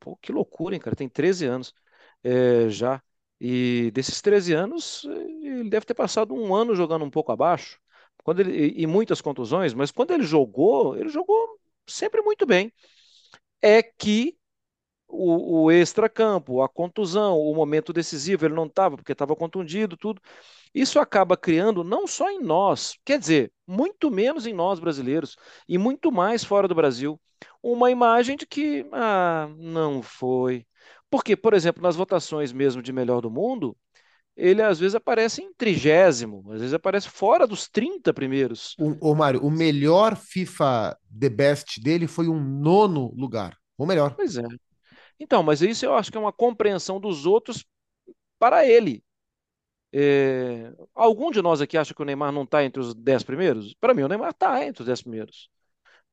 Pô, 0.00 0.16
que 0.16 0.32
loucura, 0.32 0.74
hein, 0.74 0.80
cara? 0.80 0.96
Tem 0.96 1.08
13 1.08 1.46
anos 1.46 1.74
é, 2.22 2.68
já. 2.68 3.02
E 3.40 3.90
desses 3.92 4.20
13 4.22 4.54
anos, 4.54 5.04
ele 5.04 5.68
deve 5.68 5.84
ter 5.84 5.94
passado 5.94 6.34
um 6.34 6.54
ano 6.54 6.74
jogando 6.74 7.04
um 7.04 7.10
pouco 7.10 7.32
abaixo. 7.32 7.78
Quando 8.24 8.40
ele, 8.40 8.74
e 8.76 8.86
muitas 8.86 9.20
contusões, 9.20 9.74
mas 9.74 9.90
quando 9.90 10.12
ele 10.12 10.24
jogou, 10.24 10.96
ele 10.96 11.08
jogou 11.08 11.60
sempre 11.86 12.22
muito 12.22 12.44
bem. 12.46 12.72
É 13.62 13.82
que 13.82 14.36
o, 15.08 15.64
o 15.64 15.70
extra-campo, 15.70 16.62
a 16.62 16.68
contusão, 16.68 17.38
o 17.38 17.54
momento 17.54 17.92
decisivo, 17.92 18.44
ele 18.44 18.54
não 18.54 18.66
estava, 18.66 18.96
porque 18.96 19.12
estava 19.12 19.36
contundido, 19.36 19.96
tudo. 19.96 20.20
Isso 20.74 20.98
acaba 20.98 21.36
criando, 21.36 21.84
não 21.84 22.06
só 22.06 22.30
em 22.30 22.40
nós, 22.40 22.98
quer 23.04 23.18
dizer, 23.18 23.52
muito 23.66 24.10
menos 24.10 24.46
em 24.46 24.52
nós 24.52 24.78
brasileiros, 24.78 25.36
e 25.68 25.78
muito 25.78 26.12
mais 26.12 26.44
fora 26.44 26.68
do 26.68 26.74
Brasil, 26.74 27.20
uma 27.62 27.90
imagem 27.90 28.36
de 28.36 28.46
que, 28.46 28.86
ah, 28.92 29.48
não 29.58 30.02
foi. 30.02 30.66
Porque, 31.10 31.36
por 31.36 31.54
exemplo, 31.54 31.82
nas 31.82 31.96
votações 31.96 32.52
mesmo 32.52 32.82
de 32.82 32.92
melhor 32.92 33.20
do 33.20 33.30
mundo, 33.30 33.76
ele 34.36 34.60
às 34.60 34.78
vezes 34.78 34.94
aparece 34.94 35.42
em 35.42 35.52
trigésimo, 35.54 36.44
às 36.52 36.60
vezes 36.60 36.74
aparece 36.74 37.08
fora 37.08 37.46
dos 37.46 37.68
30 37.68 38.12
primeiros. 38.12 38.76
O, 38.78 39.12
o 39.12 39.14
Mário, 39.14 39.42
o 39.42 39.50
melhor 39.50 40.14
FIFA 40.14 40.96
The 41.18 41.28
Best 41.30 41.80
dele 41.80 42.06
foi 42.06 42.28
um 42.28 42.38
nono 42.38 43.14
lugar. 43.16 43.56
O 43.78 43.86
melhor. 43.86 44.14
Pois 44.14 44.36
é. 44.36 44.42
Então, 45.18 45.42
mas 45.42 45.62
isso 45.62 45.84
eu 45.84 45.94
acho 45.94 46.10
que 46.10 46.16
é 46.16 46.20
uma 46.20 46.32
compreensão 46.32 47.00
dos 47.00 47.26
outros 47.26 47.64
para 48.38 48.66
ele. 48.66 49.04
É... 49.92 50.72
Algum 50.94 51.30
de 51.30 51.42
nós 51.42 51.60
aqui 51.60 51.78
acha 51.78 51.94
que 51.94 52.02
o 52.02 52.04
Neymar 52.04 52.32
não 52.32 52.44
está 52.44 52.64
entre 52.64 52.80
os 52.80 52.94
dez 52.94 53.22
primeiros? 53.22 53.74
Para 53.74 53.94
mim, 53.94 54.02
o 54.02 54.08
Neymar 54.08 54.30
está 54.30 54.64
entre 54.64 54.82
os 54.82 54.86
dez 54.86 55.02
primeiros. 55.02 55.50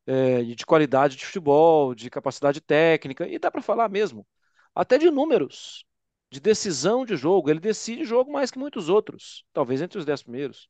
É, 0.06 0.44
de 0.44 0.66
qualidade 0.66 1.16
de 1.16 1.26
futebol, 1.26 1.96
de 1.96 2.10
capacidade 2.10 2.60
técnica, 2.62 3.28
e 3.28 3.40
dá 3.40 3.50
para 3.50 3.62
falar 3.62 3.90
mesmo, 3.90 4.28
até 4.76 4.98
de 4.98 5.10
números, 5.10 5.86
de 6.30 6.42
decisão 6.42 7.06
de 7.06 7.16
jogo. 7.16 7.50
Ele 7.50 7.60
decide 7.60 8.04
jogo 8.04 8.32
mais 8.32 8.52
que 8.52 8.60
muitos 8.60 8.90
outros, 8.90 9.46
talvez 9.54 9.82
entre 9.82 9.98
os 10.00 10.06
dez 10.06 10.22
primeiros. 10.24 10.68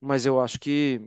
Mas 0.00 0.26
eu 0.26 0.40
acho 0.40 0.58
que 0.60 1.00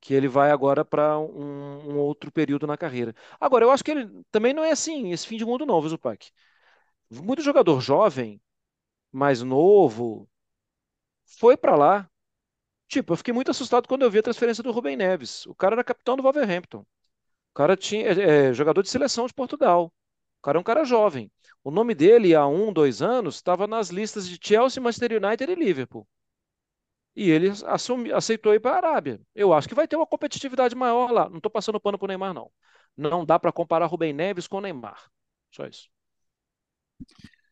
que 0.00 0.14
ele 0.14 0.28
vai 0.28 0.50
agora 0.50 0.84
para 0.84 1.18
um, 1.18 1.92
um, 1.92 1.98
outro 1.98 2.30
período 2.32 2.66
na 2.66 2.76
carreira. 2.76 3.14
Agora, 3.40 3.64
eu 3.64 3.70
acho 3.70 3.84
que 3.84 3.90
ele 3.90 4.24
também 4.30 4.52
não 4.54 4.64
é 4.64 4.70
assim, 4.72 5.12
esse 5.12 5.26
fim 5.26 5.36
de 5.36 5.44
mundo 5.44 5.66
não, 5.66 5.80
viu, 5.80 5.90
Zupac? 5.90 6.30
Muito 7.10 7.42
jogador 7.42 7.80
jovem, 7.80 8.40
mais 9.12 9.42
novo, 9.42 10.28
foi 11.24 11.56
para 11.56 11.76
lá. 11.76 12.10
Tipo, 12.88 13.12
eu 13.14 13.16
fiquei 13.16 13.34
muito 13.34 13.50
assustado 13.50 13.88
quando 13.88 14.02
eu 14.02 14.10
vi 14.10 14.18
a 14.20 14.22
transferência 14.22 14.62
do 14.62 14.72
Rubem 14.72 14.96
Neves. 14.96 15.46
O 15.46 15.54
cara 15.54 15.74
era 15.74 15.84
capitão 15.84 16.16
do 16.16 16.22
Wolverhampton. 16.22 16.80
O 16.80 17.54
cara 17.54 17.76
tinha 17.76 18.06
é, 18.06 18.48
é, 18.50 18.54
jogador 18.54 18.82
de 18.82 18.90
seleção 18.90 19.26
de 19.26 19.34
Portugal. 19.34 19.92
O 20.40 20.42
cara 20.42 20.58
é 20.58 20.60
um 20.60 20.64
cara 20.64 20.84
jovem. 20.84 21.30
O 21.64 21.70
nome 21.70 21.94
dele, 21.94 22.34
há 22.34 22.46
um, 22.46 22.72
dois 22.72 23.02
anos, 23.02 23.36
estava 23.36 23.66
nas 23.66 23.90
listas 23.90 24.28
de 24.28 24.38
Chelsea, 24.40 24.82
Manchester 24.82 25.22
United 25.22 25.50
e 25.52 25.54
Liverpool 25.56 26.06
e 27.16 27.30
ele 27.30 27.50
assumi, 27.64 28.12
aceitou 28.12 28.52
ir 28.52 28.60
para 28.60 28.74
a 28.74 28.76
Arábia. 28.76 29.18
Eu 29.34 29.54
acho 29.54 29.66
que 29.66 29.74
vai 29.74 29.88
ter 29.88 29.96
uma 29.96 30.06
competitividade 30.06 30.74
maior 30.74 31.10
lá. 31.10 31.30
Não 31.30 31.38
estou 31.38 31.50
passando 31.50 31.80
pano 31.80 31.98
para 31.98 32.04
o 32.04 32.08
Neymar, 32.08 32.34
não. 32.34 32.50
Não 32.94 33.24
dá 33.24 33.38
para 33.38 33.50
comparar 33.50 33.86
Rubem 33.86 34.12
Neves 34.12 34.46
com 34.46 34.60
Neymar. 34.60 35.02
Só 35.50 35.66
isso. 35.66 35.88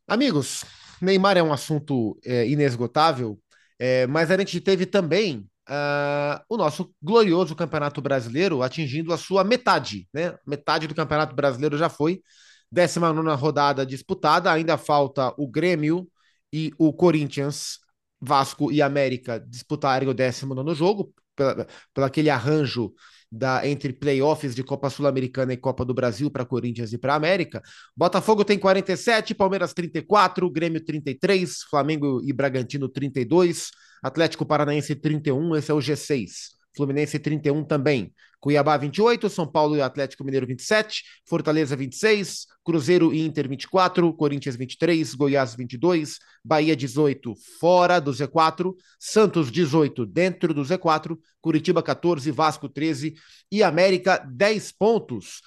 Amigos, 0.06 0.64
Neymar 1.00 1.38
é 1.38 1.42
um 1.42 1.52
assunto 1.52 2.18
é, 2.22 2.46
inesgotável, 2.46 3.40
é, 3.78 4.06
mas 4.06 4.30
a 4.30 4.36
gente 4.36 4.60
teve 4.60 4.84
também 4.84 5.48
uh, 5.68 6.44
o 6.48 6.58
nosso 6.58 6.94
glorioso 7.02 7.56
Campeonato 7.56 8.02
Brasileiro 8.02 8.62
atingindo 8.62 9.12
a 9.14 9.18
sua 9.18 9.42
metade, 9.44 10.06
né? 10.12 10.36
Metade 10.46 10.86
do 10.86 10.94
Campeonato 10.94 11.34
Brasileiro 11.34 11.78
já 11.78 11.88
foi. 11.88 12.22
19 12.70 13.30
rodada 13.36 13.86
disputada, 13.86 14.50
ainda 14.50 14.76
falta 14.76 15.32
o 15.38 15.48
Grêmio 15.48 16.08
e 16.52 16.72
o 16.78 16.92
Corinthians 16.92 17.78
Vasco 18.24 18.72
e 18.72 18.80
América 18.80 19.38
disputarem 19.38 20.08
o 20.08 20.14
19 20.14 20.74
jogo, 20.74 21.12
pela, 21.36 21.66
pela 21.92 22.06
aquele 22.06 22.30
arranjo 22.30 22.92
da, 23.30 23.66
entre 23.68 23.92
playoffs 23.92 24.54
de 24.54 24.62
Copa 24.62 24.88
Sul-Americana 24.88 25.52
e 25.52 25.56
Copa 25.56 25.84
do 25.84 25.92
Brasil 25.92 26.30
para 26.30 26.44
Corinthians 26.44 26.92
e 26.92 26.98
para 26.98 27.14
América. 27.14 27.60
Botafogo 27.96 28.44
tem 28.44 28.58
47, 28.58 29.34
Palmeiras 29.34 29.72
34, 29.72 30.48
Grêmio 30.50 30.84
33, 30.84 31.62
Flamengo 31.68 32.20
e 32.24 32.32
Bragantino 32.32 32.88
32, 32.88 33.70
Atlético 34.02 34.46
Paranaense 34.46 34.94
31, 34.94 35.56
esse 35.56 35.70
é 35.70 35.74
o 35.74 35.78
G6. 35.78 36.54
Fluminense 36.74 37.18
31 37.18 37.64
também. 37.64 38.12
Cuiabá 38.44 38.76
28, 38.76 39.30
São 39.30 39.46
Paulo 39.46 39.74
e 39.74 39.80
Atlético 39.80 40.22
Mineiro 40.22 40.46
27, 40.46 41.02
Fortaleza 41.26 41.74
26, 41.74 42.46
Cruzeiro 42.62 43.14
e 43.14 43.24
Inter 43.24 43.48
24, 43.48 44.12
Corinthians 44.12 44.54
23, 44.54 45.14
Goiás 45.14 45.54
22, 45.54 46.18
Bahia 46.44 46.76
18 46.76 47.34
fora 47.58 47.98
do 47.98 48.10
Z4, 48.10 48.74
Santos 48.98 49.50
18 49.50 50.04
dentro 50.04 50.52
do 50.52 50.60
Z4, 50.60 51.16
Curitiba 51.40 51.82
14, 51.82 52.30
Vasco 52.30 52.68
13 52.68 53.14
e 53.50 53.62
América 53.62 54.18
10 54.18 54.72
pontos. 54.72 55.40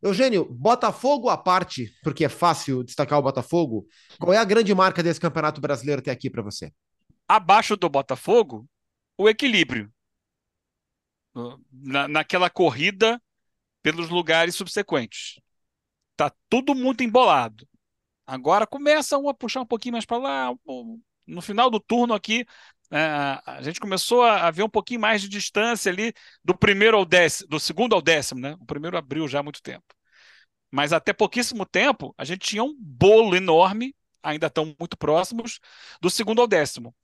Eugênio, 0.00 0.46
Botafogo 0.50 1.28
à 1.28 1.36
parte, 1.36 1.92
porque 2.02 2.24
é 2.24 2.28
fácil 2.30 2.82
destacar 2.82 3.18
o 3.18 3.22
Botafogo, 3.22 3.86
qual 4.18 4.32
é 4.32 4.38
a 4.38 4.44
grande 4.44 4.74
marca 4.74 5.02
desse 5.02 5.20
Campeonato 5.20 5.60
Brasileiro 5.60 6.00
até 6.00 6.10
aqui 6.10 6.30
para 6.30 6.40
você? 6.40 6.72
Abaixo 7.28 7.76
do 7.76 7.90
Botafogo, 7.90 8.64
o 9.18 9.28
equilíbrio 9.28 9.92
na, 11.72 12.08
naquela 12.08 12.50
corrida 12.50 13.20
pelos 13.82 14.08
lugares 14.08 14.54
subsequentes. 14.54 15.40
Tá 16.16 16.32
tudo 16.48 16.74
muito 16.74 17.02
embolado. 17.02 17.66
Agora 18.26 18.66
começa 18.66 19.16
um 19.16 19.28
a 19.28 19.34
puxar 19.34 19.62
um 19.62 19.66
pouquinho 19.66 19.94
mais 19.94 20.04
para 20.04 20.18
lá. 20.18 20.54
No 21.26 21.40
final 21.40 21.70
do 21.70 21.80
turno 21.80 22.14
aqui, 22.14 22.44
é, 22.90 22.98
a 23.46 23.60
gente 23.62 23.80
começou 23.80 24.22
a 24.22 24.50
ver 24.50 24.62
um 24.62 24.68
pouquinho 24.68 25.00
mais 25.00 25.20
de 25.22 25.28
distância 25.28 25.90
ali 25.92 26.12
do 26.44 26.56
primeiro 26.56 26.96
ao 26.96 27.04
décimo, 27.04 27.48
do 27.48 27.60
segundo 27.60 27.94
ao 27.94 28.02
décimo, 28.02 28.40
né? 28.40 28.56
O 28.60 28.66
primeiro 28.66 28.96
abriu 28.96 29.28
já 29.28 29.40
há 29.40 29.42
muito 29.42 29.62
tempo. 29.62 29.86
Mas 30.70 30.92
até 30.92 31.12
pouquíssimo 31.12 31.64
tempo, 31.64 32.14
a 32.18 32.24
gente 32.24 32.46
tinha 32.46 32.62
um 32.62 32.74
bolo 32.78 33.36
enorme, 33.36 33.94
ainda 34.22 34.46
estão 34.48 34.74
muito 34.78 34.96
próximos, 34.96 35.60
do 36.00 36.10
segundo 36.10 36.40
ao 36.40 36.46
décimo. 36.46 36.94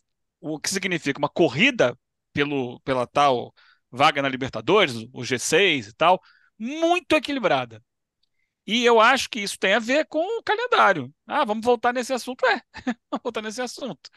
O 0.41 0.59
que 0.59 0.69
significa 0.69 1.19
uma 1.19 1.29
corrida 1.29 1.99
pelo, 2.33 2.81
pela 2.81 3.07
tal 3.07 3.55
vaga 3.95 4.21
na 4.23 4.29
Libertadores, 4.29 4.95
o 5.13 5.23
G6 5.23 5.89
e 5.89 5.93
tal, 5.95 6.21
muito 6.59 7.15
equilibrada. 7.15 7.83
E 8.67 8.85
eu 8.85 9.01
acho 9.01 9.29
que 9.29 9.41
isso 9.41 9.59
tem 9.59 9.75
a 9.75 9.79
ver 9.79 10.07
com 10.07 10.21
o 10.39 10.43
calendário. 10.43 11.13
Ah, 11.27 11.45
vamos 11.45 11.65
voltar 11.65 11.93
nesse 11.93 12.13
assunto? 12.13 12.45
É, 12.87 12.95
vamos 13.11 13.23
voltar 13.23 13.43
nesse 13.43 13.63
assunto. 13.63 14.11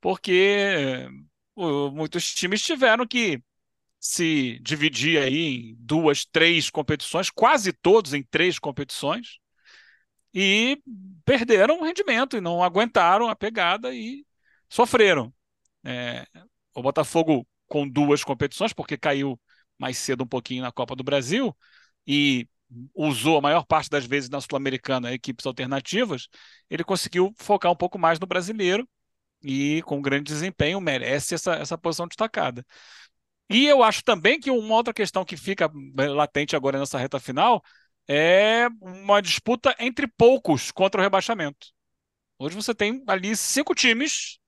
Porque 0.00 1.08
uh, 1.56 1.90
muitos 1.92 2.34
times 2.34 2.62
tiveram 2.62 3.06
que 3.06 3.42
se 4.00 4.58
dividir 4.60 5.18
aí 5.22 5.70
em 5.70 5.76
duas, 5.78 6.24
três 6.26 6.70
competições, 6.70 7.30
quase 7.30 7.72
todos 7.72 8.12
em 8.14 8.22
três 8.22 8.58
competições, 8.58 9.38
e 10.34 10.82
perderam 11.24 11.80
o 11.80 11.84
rendimento 11.84 12.36
e 12.36 12.40
não 12.40 12.62
aguentaram 12.62 13.28
a 13.28 13.36
pegada 13.36 13.94
e 13.94 14.26
sofreram. 14.68 15.32
É, 15.84 16.26
o 16.74 16.82
Botafogo 16.82 17.46
com 17.74 17.88
duas 17.88 18.22
competições, 18.22 18.72
porque 18.72 18.96
caiu 18.96 19.36
mais 19.76 19.98
cedo 19.98 20.22
um 20.22 20.26
pouquinho 20.28 20.62
na 20.62 20.70
Copa 20.70 20.94
do 20.94 21.02
Brasil 21.02 21.52
e 22.06 22.48
usou 22.94 23.36
a 23.38 23.40
maior 23.40 23.64
parte 23.66 23.90
das 23.90 24.06
vezes 24.06 24.30
na 24.30 24.40
Sul-Americana 24.40 25.12
equipes 25.12 25.44
alternativas, 25.44 26.28
ele 26.70 26.84
conseguiu 26.84 27.34
focar 27.36 27.72
um 27.72 27.76
pouco 27.76 27.98
mais 27.98 28.20
no 28.20 28.28
brasileiro 28.28 28.88
e 29.42 29.82
com 29.86 30.00
grande 30.00 30.32
desempenho 30.32 30.80
merece 30.80 31.34
essa, 31.34 31.54
essa 31.54 31.76
posição 31.76 32.06
destacada. 32.06 32.64
E 33.50 33.66
eu 33.66 33.82
acho 33.82 34.04
também 34.04 34.38
que 34.38 34.52
uma 34.52 34.76
outra 34.76 34.94
questão 34.94 35.24
que 35.24 35.36
fica 35.36 35.68
eh, 35.98 36.08
latente 36.08 36.54
agora 36.54 36.78
nessa 36.78 36.96
reta 36.96 37.18
final 37.18 37.60
é 38.06 38.68
uma 38.80 39.20
disputa 39.20 39.74
entre 39.80 40.06
poucos 40.06 40.70
contra 40.70 41.00
o 41.00 41.02
rebaixamento. 41.02 41.66
Hoje 42.38 42.54
você 42.54 42.72
tem 42.72 43.02
ali 43.08 43.36
cinco 43.36 43.74
times 43.74 44.38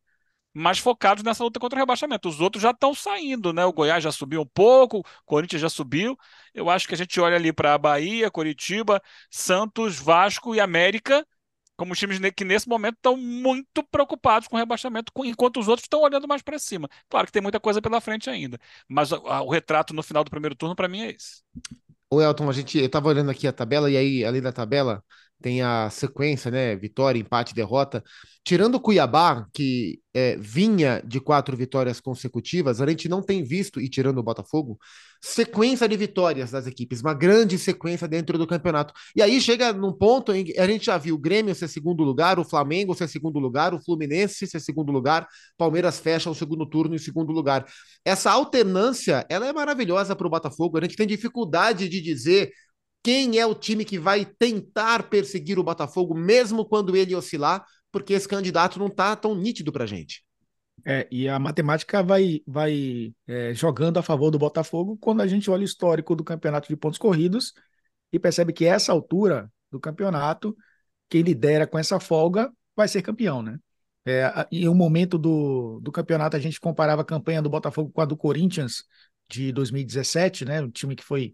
mais 0.57 0.79
focados 0.79 1.23
nessa 1.23 1.45
luta 1.45 1.61
contra 1.61 1.77
o 1.79 1.81
rebaixamento. 1.81 2.29
Os 2.29 2.41
outros 2.41 2.63
já 2.63 2.71
estão 2.71 2.95
saindo, 2.95 3.53
né? 3.53 3.65
O 3.65 3.73
Goiás 3.73 4.03
já 4.03 4.11
subiu 4.11 4.41
um 4.41 4.47
pouco, 4.47 5.01
o 5.01 5.05
Corinthians 5.27 5.61
já 5.61 5.69
subiu. 5.69 6.17
Eu 6.55 6.71
acho 6.71 6.89
que 6.89 6.95
a 6.95 6.97
gente 6.97 7.21
olha 7.21 7.37
ali 7.37 7.53
para 7.53 7.75
a 7.75 7.79
Bahia, 7.79 8.31
Curitiba, 8.31 9.03
Santos, 9.31 9.97
Vasco 9.99 10.55
e 10.55 10.61
América 10.61 11.27
como 11.77 11.95
times 11.95 12.19
que 12.35 12.43
nesse 12.43 12.67
momento 12.67 12.97
estão 12.97 13.19
muito 13.19 13.85
preocupados 13.91 14.49
com 14.49 14.57
o 14.57 14.59
rebaixamento, 14.59 15.13
enquanto 15.25 15.61
os 15.61 15.69
outros 15.69 15.85
estão 15.85 16.01
olhando 16.01 16.27
mais 16.27 16.41
para 16.41 16.59
cima. 16.59 16.89
Claro 17.07 17.27
que 17.27 17.33
tem 17.33 17.43
muita 17.43 17.61
coisa 17.61 17.83
pela 17.83 18.01
frente 18.01 18.31
ainda, 18.31 18.59
mas 18.89 19.13
o 19.13 19.51
retrato 19.51 19.93
no 19.93 20.03
final 20.03 20.25
do 20.25 20.31
primeiro 20.31 20.57
turno 20.57 20.75
para 20.75 20.89
mim 20.89 21.03
é 21.03 21.11
esse. 21.11 21.43
O 22.11 22.23
Elton, 22.23 22.49
a 22.49 22.53
gente, 22.53 22.79
eu 22.79 22.87
estava 22.87 23.09
olhando 23.09 23.31
aqui 23.31 23.47
a 23.47 23.53
tabela 23.53 23.91
e 23.91 23.97
aí 23.97 24.25
ali 24.25 24.41
da 24.41 24.53
tabela 24.53 25.05
tem 25.47 25.63
a 25.63 25.89
sequência, 25.91 26.51
né? 26.51 26.75
Vitória, 26.75 27.21
empate, 27.21 27.55
derrota. 27.55 28.03
Tirando 28.45 28.75
o 28.75 28.81
Cuiabá, 28.81 29.47
que 29.55 30.01
é, 30.13 30.37
vinha 30.37 31.01
de 31.07 31.21
quatro 31.21 31.57
vitórias 31.57 32.01
consecutivas, 32.01 32.81
a 32.81 32.87
gente 32.89 33.09
não 33.09 33.23
tem 33.23 33.45
visto, 33.45 33.81
e 33.81 33.89
tirando 33.89 34.19
o 34.19 34.25
Botafogo, 34.25 34.77
sequência 35.23 35.89
de 35.89 35.97
vitórias 35.97 36.51
das 36.51 36.67
equipes, 36.67 37.01
uma 37.01 37.15
grande 37.15 37.57
sequência 37.59 38.09
dentro 38.09 38.37
do 38.37 38.45
campeonato. 38.45 38.93
E 39.15 39.23
aí 39.23 39.41
chega 39.41 39.73
num 39.73 39.93
ponto 39.93 40.35
em 40.35 40.47
que 40.47 40.59
a 40.59 40.67
gente 40.67 40.87
já 40.87 40.99
viu 40.99 41.15
o 41.15 41.19
Grêmio 41.19 41.55
ser 41.55 41.69
segundo 41.69 42.03
lugar, 42.03 42.41
o 42.41 42.45
Flamengo 42.45 42.93
ser 42.93 43.07
segundo 43.07 43.39
lugar, 43.39 43.73
o 43.73 43.81
Fluminense 43.81 44.49
ser 44.49 44.59
segundo 44.59 44.91
lugar, 44.91 45.29
Palmeiras 45.57 46.01
fecha 46.01 46.29
o 46.29 46.35
segundo 46.35 46.69
turno 46.69 46.97
em 46.97 46.99
segundo 46.99 47.31
lugar. 47.31 47.65
Essa 48.05 48.33
alternância, 48.33 49.25
ela 49.29 49.47
é 49.47 49.53
maravilhosa 49.53 50.17
para 50.17 50.27
o 50.27 50.31
Botafogo. 50.31 50.77
A 50.77 50.81
gente 50.81 50.97
tem 50.97 51.07
dificuldade 51.07 51.89
de 51.89 52.01
dizer 52.01 52.51
quem 53.07 53.39
é 53.39 53.47
o 53.47 53.55
time 53.55 53.85
que 53.85 54.01
vai 54.01 54.25
tentar 54.25 55.05
perseguir 55.05 55.61
o 55.61 55.63
Botafogo, 55.63 56.13
mesmo 56.13 56.65
quando 56.65 56.97
ele 56.97 57.15
oscilar, 57.15 57.65
porque 57.93 58.13
esse 58.13 58.27
candidato 58.27 58.81
não 58.81 58.89
está 58.89 59.15
tão 59.15 59.33
nítido 59.33 59.71
para 59.71 59.85
a 59.85 59.87
gente. 59.87 60.25
É, 60.85 61.07
e 61.09 61.29
a 61.29 61.39
matemática 61.39 62.03
vai, 62.03 62.41
vai 62.45 63.15
é, 63.29 63.55
jogando 63.55 63.99
a 63.99 64.03
favor 64.03 64.33
do 64.33 64.41
Botafogo 64.41 64.99
quando 65.01 65.21
a 65.21 65.27
gente 65.29 65.49
olha 65.49 65.61
o 65.61 65.65
histórico 65.65 66.17
do 66.17 66.25
campeonato 66.25 66.67
de 66.67 66.77
pontos 66.77 66.99
corridos 66.99 67.53
e 68.13 68.19
percebe 68.19 68.53
que 68.53 68.65
essa 68.65 68.91
altura 68.91 69.49
do 69.71 69.79
campeonato, 69.79 70.57
quem 71.09 71.23
lidera 71.23 71.65
com 71.65 71.79
essa 71.79 72.01
folga 72.01 72.53
vai 72.75 72.89
ser 72.89 73.03
campeão, 73.03 73.41
né? 73.41 73.57
É, 74.05 74.49
em 74.51 74.69
um 74.69 74.75
momento 74.75 75.17
do, 75.17 75.79
do 75.81 75.93
campeonato, 75.93 76.37
a 76.37 76.41
gente 76.41 76.59
comparava 76.59 77.03
a 77.03 77.05
campanha 77.05 77.41
do 77.41 77.49
Botafogo 77.51 77.89
com 77.93 78.01
a 78.01 78.05
do 78.05 78.17
Corinthians 78.17 78.83
de 79.31 79.53
2017, 79.53 80.45
né? 80.45 80.61
O 80.61 80.73
time 80.73 80.97
que 80.97 81.05
foi 81.05 81.33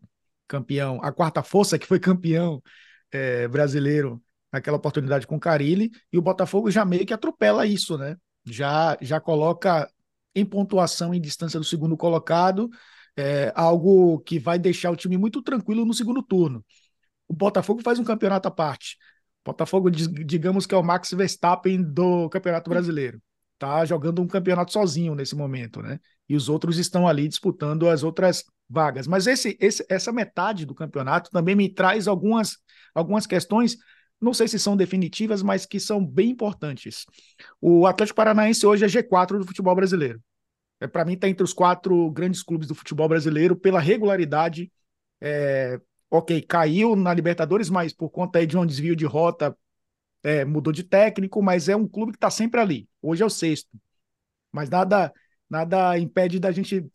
campeão, 0.52 1.00
a 1.02 1.10
quarta 1.10 1.42
força 1.42 1.78
que 1.78 1.86
foi 1.86 1.98
campeão 1.98 2.62
é, 3.10 3.48
brasileiro 3.48 4.22
naquela 4.52 4.76
oportunidade 4.76 5.26
com 5.26 5.36
o 5.36 5.40
Carilli, 5.40 5.90
e 6.12 6.18
o 6.18 6.22
Botafogo 6.22 6.70
já 6.70 6.84
meio 6.84 7.06
que 7.06 7.14
atropela 7.14 7.66
isso, 7.66 7.96
né? 7.96 8.16
Já, 8.44 8.98
já 9.00 9.18
coloca 9.18 9.90
em 10.34 10.44
pontuação 10.44 11.14
em 11.14 11.20
distância 11.20 11.58
do 11.58 11.64
segundo 11.64 11.96
colocado, 11.96 12.68
é, 13.16 13.50
algo 13.54 14.20
que 14.20 14.38
vai 14.38 14.58
deixar 14.58 14.90
o 14.90 14.96
time 14.96 15.16
muito 15.16 15.42
tranquilo 15.42 15.86
no 15.86 15.94
segundo 15.94 16.22
turno. 16.22 16.62
O 17.26 17.34
Botafogo 17.34 17.80
faz 17.82 17.98
um 17.98 18.04
campeonato 18.04 18.48
à 18.48 18.50
parte. 18.50 18.98
O 19.44 19.50
Botafogo, 19.50 19.90
digamos 19.90 20.66
que 20.66 20.74
é 20.74 20.78
o 20.78 20.82
Max 20.82 21.12
Verstappen 21.12 21.82
do 21.82 22.28
Campeonato 22.28 22.68
Brasileiro. 22.68 23.22
Tá 23.58 23.84
jogando 23.86 24.20
um 24.20 24.26
campeonato 24.26 24.72
sozinho 24.72 25.14
nesse 25.14 25.34
momento, 25.34 25.80
né? 25.80 25.98
E 26.28 26.36
os 26.36 26.48
outros 26.48 26.78
estão 26.78 27.08
ali 27.08 27.26
disputando 27.26 27.88
as 27.88 28.02
outras 28.02 28.44
vagas. 28.72 29.06
Mas 29.06 29.26
esse, 29.26 29.56
esse, 29.60 29.84
essa 29.88 30.12
metade 30.12 30.64
do 30.64 30.74
campeonato 30.74 31.30
também 31.30 31.54
me 31.54 31.68
traz 31.68 32.08
algumas, 32.08 32.58
algumas 32.94 33.26
questões, 33.26 33.76
não 34.20 34.32
sei 34.32 34.48
se 34.48 34.58
são 34.58 34.76
definitivas, 34.76 35.42
mas 35.42 35.66
que 35.66 35.78
são 35.78 36.04
bem 36.04 36.30
importantes. 36.30 37.04
O 37.60 37.86
Atlético 37.86 38.16
Paranaense 38.16 38.66
hoje 38.66 38.84
é 38.84 38.88
G4 38.88 39.38
do 39.38 39.46
futebol 39.46 39.74
brasileiro. 39.74 40.20
É, 40.80 40.86
Para 40.86 41.04
mim, 41.04 41.14
está 41.14 41.28
entre 41.28 41.44
os 41.44 41.52
quatro 41.52 42.10
grandes 42.10 42.42
clubes 42.42 42.68
do 42.68 42.74
futebol 42.74 43.08
brasileiro 43.08 43.56
pela 43.56 43.80
regularidade. 43.80 44.72
É, 45.20 45.80
ok, 46.10 46.42
caiu 46.42 46.96
na 46.96 47.12
Libertadores, 47.14 47.70
mas 47.70 47.92
por 47.92 48.10
conta 48.10 48.44
de 48.46 48.56
um 48.56 48.66
desvio 48.66 48.96
de 48.96 49.04
rota, 49.04 49.56
é, 50.22 50.44
mudou 50.44 50.72
de 50.72 50.84
técnico, 50.84 51.42
mas 51.42 51.68
é 51.68 51.76
um 51.76 51.86
clube 51.86 52.12
que 52.12 52.16
está 52.16 52.30
sempre 52.30 52.60
ali. 52.60 52.88
Hoje 53.00 53.22
é 53.22 53.26
o 53.26 53.30
sexto. 53.30 53.70
Mas 54.52 54.68
nada, 54.70 55.12
nada 55.48 55.98
impede 55.98 56.38
da 56.38 56.52
gente 56.52 56.86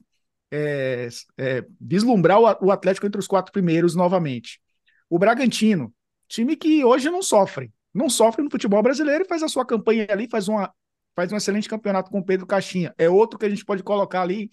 é, 0.52 1.08
é, 1.38 1.66
vislumbrar 1.80 2.40
o, 2.40 2.72
Atlético 2.72 3.06
entre 3.06 3.20
os 3.20 3.28
quatro 3.28 3.52
primeiros 3.52 3.96
novamente. 3.96 4.62
O 5.10 5.20
Bragantino, 5.20 5.94
time 6.28 6.56
que 6.56 6.84
hoje 6.84 7.10
não 7.10 7.22
sofre, 7.22 7.72
não 7.94 8.10
sofre 8.10 8.44
no 8.44 8.52
futebol 8.52 8.82
brasileiro 8.82 9.24
e 9.24 9.28
faz 9.28 9.44
a 9.44 9.48
sua 9.48 9.66
campanha 9.66 10.08
ali, 10.10 10.28
faz, 10.30 10.48
uma, 10.48 10.74
faz 11.16 11.32
um 11.32 11.38
excelente 11.38 11.70
campeonato 11.70 12.12
com 12.12 12.20
o 12.20 12.26
Pedro 12.26 12.46
Caixinha. 12.46 12.94
É 12.98 13.10
outro 13.10 13.40
que 13.40 13.46
a 13.46 13.50
gente 13.50 13.66
pode 13.66 13.84
colocar 13.84 14.22
ali 14.22 14.50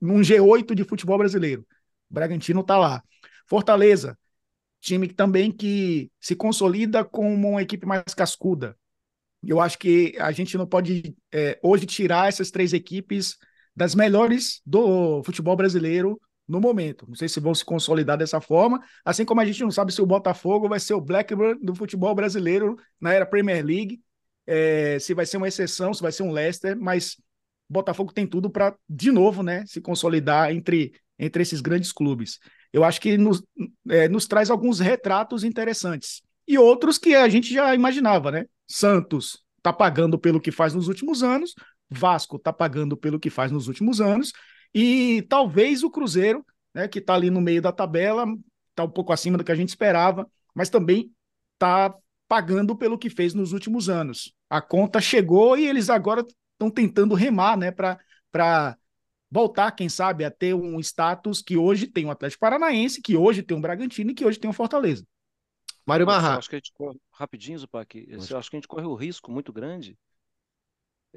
num 0.00 0.20
G8 0.20 0.74
de 0.74 0.84
futebol 0.84 1.18
brasileiro. 1.18 1.66
O 2.10 2.14
Bragantino 2.14 2.60
está 2.60 2.78
lá. 2.78 3.02
Fortaleza, 3.46 4.18
time 4.80 5.08
também 5.08 5.50
que 5.50 6.10
se 6.20 6.34
consolida 6.34 7.04
como 7.04 7.48
uma 7.48 7.62
equipe 7.62 7.86
mais 7.86 8.02
cascuda. 8.14 8.76
Eu 9.44 9.60
acho 9.60 9.78
que 9.78 10.14
a 10.18 10.32
gente 10.32 10.56
não 10.56 10.66
pode 10.66 11.14
é, 11.32 11.58
hoje 11.62 11.86
tirar 11.86 12.28
essas 12.28 12.50
três 12.50 12.72
equipes 12.72 13.36
das 13.76 13.94
melhores 13.94 14.62
do 14.64 15.22
futebol 15.22 15.54
brasileiro 15.54 16.18
no 16.48 16.60
momento. 16.60 17.06
Não 17.08 17.14
sei 17.14 17.28
se 17.28 17.40
vão 17.40 17.54
se 17.54 17.64
consolidar 17.64 18.16
dessa 18.16 18.40
forma, 18.40 18.82
assim 19.04 19.24
como 19.24 19.40
a 19.40 19.44
gente 19.44 19.60
não 19.62 19.70
sabe 19.70 19.92
se 19.92 20.00
o 20.00 20.06
Botafogo 20.06 20.68
vai 20.68 20.80
ser 20.80 20.94
o 20.94 21.00
Blackburn 21.00 21.60
do 21.62 21.74
futebol 21.74 22.14
brasileiro 22.14 22.76
na 23.00 23.12
era 23.12 23.26
Premier 23.26 23.64
League, 23.64 24.00
é, 24.46 24.98
se 24.98 25.12
vai 25.12 25.26
ser 25.26 25.36
uma 25.36 25.48
exceção, 25.48 25.92
se 25.92 26.00
vai 26.00 26.12
ser 26.12 26.22
um 26.22 26.30
Leicester, 26.30 26.76
mas 26.78 27.16
Botafogo 27.68 28.12
tem 28.12 28.26
tudo 28.26 28.48
para, 28.48 28.74
de 28.88 29.10
novo, 29.10 29.42
né, 29.42 29.66
se 29.66 29.80
consolidar 29.80 30.52
entre, 30.52 30.92
entre 31.18 31.42
esses 31.42 31.60
grandes 31.60 31.92
clubes. 31.92 32.38
Eu 32.72 32.84
acho 32.84 33.00
que 33.00 33.18
nos, 33.18 33.42
é, 33.88 34.08
nos 34.08 34.26
traz 34.26 34.50
alguns 34.50 34.78
retratos 34.78 35.42
interessantes. 35.42 36.22
E 36.46 36.56
outros 36.56 36.96
que 36.96 37.14
a 37.14 37.28
gente 37.28 37.52
já 37.52 37.74
imaginava, 37.74 38.30
né? 38.30 38.46
Santos 38.68 39.44
está 39.56 39.72
pagando 39.72 40.16
pelo 40.16 40.40
que 40.40 40.52
faz 40.52 40.74
nos 40.74 40.86
últimos 40.86 41.24
anos, 41.24 41.54
Vasco 41.88 42.36
está 42.36 42.52
pagando 42.52 42.96
pelo 42.96 43.20
que 43.20 43.30
faz 43.30 43.50
nos 43.50 43.68
últimos 43.68 44.00
anos, 44.00 44.32
e 44.74 45.22
talvez 45.28 45.82
o 45.82 45.90
Cruzeiro, 45.90 46.44
né, 46.74 46.88
que 46.88 46.98
está 46.98 47.14
ali 47.14 47.30
no 47.30 47.40
meio 47.40 47.62
da 47.62 47.72
tabela, 47.72 48.26
está 48.70 48.84
um 48.84 48.90
pouco 48.90 49.12
acima 49.12 49.38
do 49.38 49.44
que 49.44 49.52
a 49.52 49.56
gente 49.56 49.70
esperava, 49.70 50.30
mas 50.54 50.68
também 50.68 51.10
está 51.54 51.94
pagando 52.28 52.76
pelo 52.76 52.98
que 52.98 53.08
fez 53.08 53.32
nos 53.32 53.52
últimos 53.52 53.88
anos. 53.88 54.34
A 54.50 54.60
conta 54.60 55.00
chegou 55.00 55.56
e 55.56 55.66
eles 55.66 55.88
agora 55.88 56.26
estão 56.52 56.70
tentando 56.70 57.14
remar 57.14 57.56
né, 57.56 57.70
para 57.70 58.76
voltar, 59.30 59.72
quem 59.72 59.88
sabe, 59.88 60.24
a 60.24 60.30
ter 60.30 60.54
um 60.54 60.78
status 60.80 61.40
que 61.40 61.56
hoje 61.56 61.86
tem 61.86 62.04
o 62.04 62.10
Atlético 62.10 62.40
Paranaense, 62.40 63.00
que 63.00 63.16
hoje 63.16 63.42
tem 63.42 63.56
o 63.56 63.60
Bragantino 63.60 64.10
e 64.10 64.14
que 64.14 64.24
hoje 64.24 64.38
tem 64.38 64.50
o 64.50 64.52
Fortaleza. 64.52 65.06
Mário 65.86 66.04
Marra. 66.04 66.36
Acho 66.36 66.50
que 66.50 66.56
a 66.56 66.58
gente 66.58 66.72
corre, 66.72 66.98
rapidinho, 67.12 67.58
Zupac, 67.58 68.08
acho 68.12 68.50
que 68.50 68.56
a 68.56 68.58
gente 68.58 68.68
corre 68.68 68.86
o 68.86 68.94
risco 68.94 69.30
muito 69.30 69.52
grande 69.52 69.96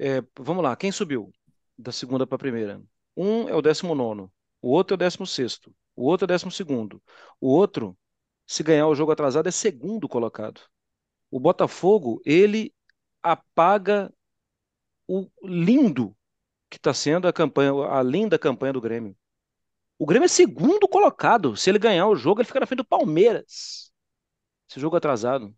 é, 0.00 0.22
vamos 0.38 0.64
lá, 0.64 0.74
quem 0.74 0.90
subiu 0.90 1.30
da 1.76 1.92
segunda 1.92 2.26
para 2.26 2.36
a 2.36 2.38
primeira? 2.38 2.82
Um 3.14 3.48
é 3.48 3.54
o 3.54 3.60
décimo 3.60 3.94
nono, 3.94 4.32
o 4.62 4.70
outro 4.70 4.94
é 4.94 4.96
o 4.96 4.98
décimo 4.98 5.26
sexto, 5.26 5.74
o 5.94 6.04
outro 6.04 6.24
é 6.24 6.26
o 6.26 6.28
décimo 6.28 6.50
segundo. 6.50 7.02
O 7.38 7.48
outro, 7.48 7.96
se 8.46 8.62
ganhar 8.62 8.86
o 8.88 8.94
jogo 8.94 9.12
atrasado, 9.12 9.48
é 9.48 9.52
segundo 9.52 10.08
colocado. 10.08 10.62
O 11.30 11.38
Botafogo, 11.38 12.22
ele 12.24 12.74
apaga 13.22 14.12
o 15.06 15.28
lindo 15.42 16.16
que 16.70 16.78
está 16.78 16.94
sendo 16.94 17.28
a 17.28 17.32
campanha, 17.32 17.72
a 17.72 18.02
linda 18.02 18.38
campanha 18.38 18.72
do 18.72 18.80
Grêmio. 18.80 19.14
O 19.98 20.06
Grêmio 20.06 20.24
é 20.26 20.28
segundo 20.28 20.88
colocado. 20.88 21.56
Se 21.56 21.68
ele 21.70 21.78
ganhar 21.78 22.06
o 22.08 22.16
jogo, 22.16 22.40
ele 22.40 22.46
fica 22.46 22.60
na 22.60 22.66
frente 22.66 22.78
do 22.78 22.86
Palmeiras. 22.86 23.92
esse 24.68 24.80
jogo 24.80 24.96
atrasado. 24.96 25.54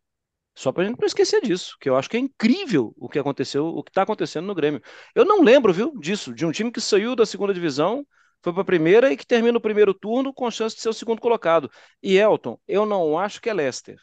Só 0.55 0.71
para 0.71 0.83
a 0.83 0.87
gente 0.87 0.99
não 1.01 1.07
esquecer 1.07 1.41
disso, 1.41 1.77
que 1.81 1.89
eu 1.89 1.97
acho 1.97 2.11
que 2.11 2.17
é 2.17 2.21
incrível 2.21 2.93
o 2.97 3.09
que 3.09 3.19
aconteceu, 3.19 3.67
o 3.67 3.83
que 3.83 3.91
está 3.91 4.03
acontecendo 4.03 4.47
no 4.47 4.55
Grêmio. 4.55 4.83
Eu 5.15 5.25
não 5.25 5.43
lembro, 5.43 5.73
viu, 5.73 5.99
disso, 5.99 6.35
de 6.35 6.45
um 6.45 6.53
time 6.53 6.71
que 6.71 6.81
saiu 6.81 7.17
da 7.17 7.25
segunda 7.25 7.55
divisão, 7.55 8.07
foi 8.43 8.53
para 8.53 8.63
a 8.63 8.65
primeira 8.65 9.13
e 9.13 9.17
que 9.17 9.27
termina 9.27 9.57
o 9.57 9.61
primeiro 9.61 9.95
turno 9.95 10.33
com 10.35 10.51
chance 10.51 10.77
de 10.77 10.83
ser 10.83 10.89
o 10.89 10.93
segundo 10.93 11.21
colocado. 11.21 11.71
E 12.03 12.19
Elton, 12.19 12.59
eu 12.69 12.85
não 12.85 13.19
acho 13.19 13.41
que 13.41 13.49
é 13.49 13.55
Leicester. 13.55 13.97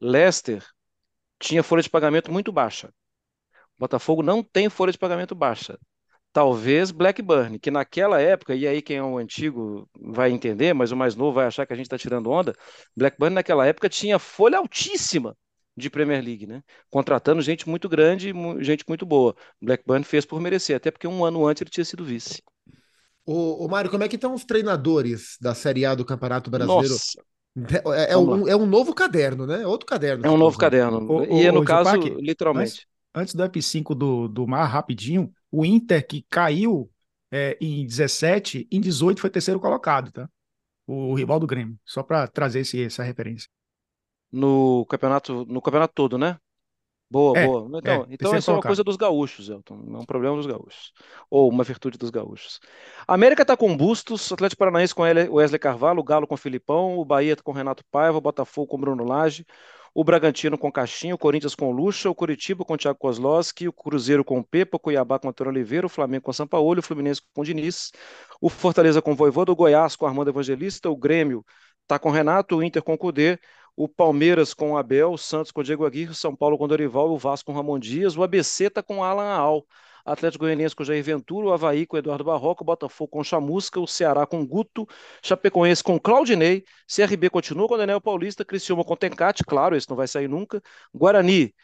Leicester 0.00 0.64
tinha 1.38 1.62
folha 1.62 1.82
de 1.82 1.90
pagamento 1.90 2.32
muito 2.32 2.52
baixa. 2.52 2.92
Botafogo 3.78 4.22
não 4.22 4.42
tem 4.42 4.68
folha 4.68 4.92
de 4.92 4.98
pagamento 4.98 5.34
baixa. 5.34 5.78
Talvez 6.32 6.90
Blackburn, 6.90 7.58
que 7.58 7.70
naquela 7.70 8.20
época, 8.20 8.54
e 8.54 8.66
aí 8.66 8.80
quem 8.80 8.98
é 8.98 9.02
um 9.02 9.18
antigo 9.18 9.88
vai 10.00 10.30
entender, 10.30 10.72
mas 10.72 10.92
o 10.92 10.96
mais 10.96 11.16
novo 11.16 11.32
vai 11.32 11.46
achar 11.46 11.66
que 11.66 11.72
a 11.72 11.76
gente 11.76 11.86
está 11.86 11.98
tirando 11.98 12.30
onda. 12.30 12.54
Blackburn 12.96 13.34
naquela 13.34 13.66
época 13.66 13.88
tinha 13.88 14.18
folha 14.18 14.58
altíssima 14.58 15.36
de 15.78 15.88
Premier 15.88 16.22
League, 16.22 16.46
né? 16.46 16.62
Contratando 16.90 17.40
gente 17.40 17.68
muito 17.68 17.88
grande, 17.88 18.32
gente 18.60 18.84
muito 18.86 19.06
boa. 19.06 19.34
Blackburn 19.62 20.04
fez 20.04 20.26
por 20.26 20.40
merecer, 20.40 20.76
até 20.76 20.90
porque 20.90 21.06
um 21.06 21.24
ano 21.24 21.46
antes 21.46 21.62
ele 21.62 21.70
tinha 21.70 21.84
sido 21.84 22.04
vice. 22.04 22.42
O, 23.24 23.64
o 23.64 23.68
Mário, 23.68 23.90
como 23.90 24.02
é 24.02 24.08
que 24.08 24.16
estão 24.16 24.34
os 24.34 24.44
treinadores 24.44 25.36
da 25.40 25.54
Série 25.54 25.84
A 25.84 25.94
do 25.94 26.04
Campeonato 26.04 26.50
Brasileiro? 26.50 26.88
Nossa. 26.88 27.22
É, 27.94 28.12
é 28.12 28.16
um, 28.16 28.48
é 28.48 28.56
um 28.56 28.66
novo 28.66 28.94
caderno, 28.94 29.46
né? 29.46 29.62
É 29.62 29.66
outro 29.66 29.86
caderno. 29.86 30.24
É 30.26 30.30
um 30.30 30.36
novo 30.36 30.56
caderno. 30.56 31.10
O, 31.10 31.24
e 31.24 31.46
é 31.46 31.52
no 31.52 31.64
caso, 31.64 31.96
literalmente. 32.18 32.86
Antes, 33.14 33.34
antes, 33.34 33.34
do 33.34 33.42
F5 33.42 33.94
do, 33.94 34.28
do 34.28 34.46
Mar, 34.46 34.66
rapidinho, 34.66 35.32
o 35.50 35.64
Inter 35.64 36.06
que 36.06 36.24
caiu 36.30 36.90
é, 37.32 37.58
em 37.60 37.84
17, 37.84 38.68
em 38.70 38.80
18 38.80 39.20
foi 39.20 39.30
terceiro 39.30 39.60
colocado, 39.60 40.12
tá? 40.12 40.28
O 40.86 41.14
rival 41.14 41.40
do 41.40 41.46
Grêmio. 41.46 41.76
Só 41.84 42.02
para 42.02 42.26
trazer 42.28 42.60
esse, 42.60 42.82
essa 42.82 43.02
referência 43.02 43.48
no 44.30 44.84
campeonato, 44.86 45.44
no 45.46 45.60
campeonato 45.62 45.94
todo, 45.94 46.18
né? 46.18 46.38
Boa, 47.10 47.38
é, 47.38 47.46
boa. 47.46 47.78
Então, 47.78 47.94
é, 47.94 48.06
então 48.10 48.36
isso 48.36 48.50
é 48.50 48.54
uma 48.54 48.62
coisa 48.62 48.84
dos 48.84 48.96
gaúchos, 48.96 49.48
Elton. 49.48 49.82
É 49.94 49.98
um 49.98 50.04
problema 50.04 50.36
dos 50.36 50.46
gaúchos. 50.46 50.92
Ou 51.30 51.48
uma 51.48 51.64
virtude 51.64 51.96
dos 51.96 52.10
gaúchos. 52.10 52.60
A 53.06 53.14
América 53.14 53.42
está 53.42 53.56
com 53.56 53.74
Bustos, 53.74 54.30
Atlético 54.30 54.58
Paranaense 54.58 54.94
com 54.94 55.02
Wesley 55.02 55.58
Carvalho, 55.58 56.00
o 56.00 56.04
Galo 56.04 56.26
com 56.26 56.36
Filipão, 56.36 56.98
o 56.98 57.04
Bahia 57.04 57.34
com 57.36 57.52
Renato 57.52 57.82
Paiva, 57.90 58.18
o 58.18 58.20
Botafogo 58.20 58.66
com 58.66 58.78
Bruno 58.78 59.04
Lage, 59.04 59.46
o 59.94 60.04
Bragantino 60.04 60.58
com 60.58 60.70
Caixinho, 60.70 61.14
o 61.14 61.18
Corinthians 61.18 61.54
com 61.54 61.72
Lucha, 61.72 62.10
o 62.10 62.14
Curitiba 62.14 62.62
com 62.62 62.76
Thiago 62.76 62.98
Kozlowski, 62.98 63.66
o 63.66 63.72
Cruzeiro 63.72 64.22
com 64.22 64.42
Pepa, 64.42 64.76
o 64.76 64.80
Cuiabá 64.80 65.18
com 65.18 65.30
Antônio 65.30 65.50
Oliveira, 65.50 65.86
o 65.86 65.90
Flamengo 65.90 66.24
com 66.24 66.32
Sampaoli, 66.32 66.80
o 66.80 66.82
Fluminense 66.82 67.22
com 67.32 67.42
Diniz, 67.42 67.90
o 68.38 68.50
Fortaleza 68.50 69.00
com 69.00 69.14
Voivoda, 69.14 69.50
o 69.50 69.56
Goiás 69.56 69.96
com 69.96 70.04
Armando 70.04 70.28
Evangelista, 70.28 70.90
o 70.90 70.96
Grêmio 70.96 71.42
está 71.82 71.98
com 71.98 72.10
Renato, 72.10 72.56
o 72.56 72.62
Inter 72.62 72.82
com 72.82 72.98
Cudê, 72.98 73.38
o 73.78 73.86
Palmeiras 73.86 74.52
com 74.52 74.72
o 74.72 74.76
Abel, 74.76 75.12
o 75.12 75.16
Santos 75.16 75.52
com 75.52 75.60
o 75.60 75.64
Diego 75.64 75.86
Aguirre, 75.86 76.10
o 76.10 76.14
São 76.14 76.34
Paulo 76.34 76.58
com 76.58 76.64
o 76.64 76.68
Dorival, 76.68 77.12
o 77.12 77.16
Vasco 77.16 77.46
com 77.46 77.52
o 77.52 77.54
Ramon 77.54 77.78
Dias, 77.78 78.16
o 78.16 78.24
ABC 78.24 78.64
está 78.64 78.82
com 78.82 78.98
o 78.98 79.04
Alan 79.04 79.28
Al, 79.28 79.64
Atlético 80.04 80.44
Goianiense 80.44 80.74
com 80.74 80.82
o 80.82 80.86
Jair 80.86 81.04
Ventura, 81.04 81.46
o 81.46 81.52
Havaí 81.52 81.86
com 81.86 81.94
o 81.94 81.98
Eduardo 82.00 82.24
Barroca, 82.24 82.64
o 82.64 82.66
Botafogo 82.66 83.08
com 83.08 83.20
o 83.20 83.24
Chamusca, 83.24 83.78
o 83.78 83.86
Ceará 83.86 84.26
com 84.26 84.40
o 84.40 84.46
Guto, 84.46 84.84
Chapecoense 85.22 85.84
com 85.84 85.94
o 85.94 86.00
Claudinei, 86.00 86.64
CRB 86.88 87.30
continua 87.30 87.68
com 87.68 87.74
o 87.74 87.78
Daniel 87.78 88.00
Paulista, 88.00 88.44
Criciúma 88.44 88.82
com 88.82 88.94
o 88.94 88.96
Tencate, 88.96 89.44
claro, 89.44 89.76
esse 89.76 89.88
não 89.88 89.96
vai 89.96 90.08
sair 90.08 90.26
nunca, 90.26 90.60
Guarani 90.92 91.54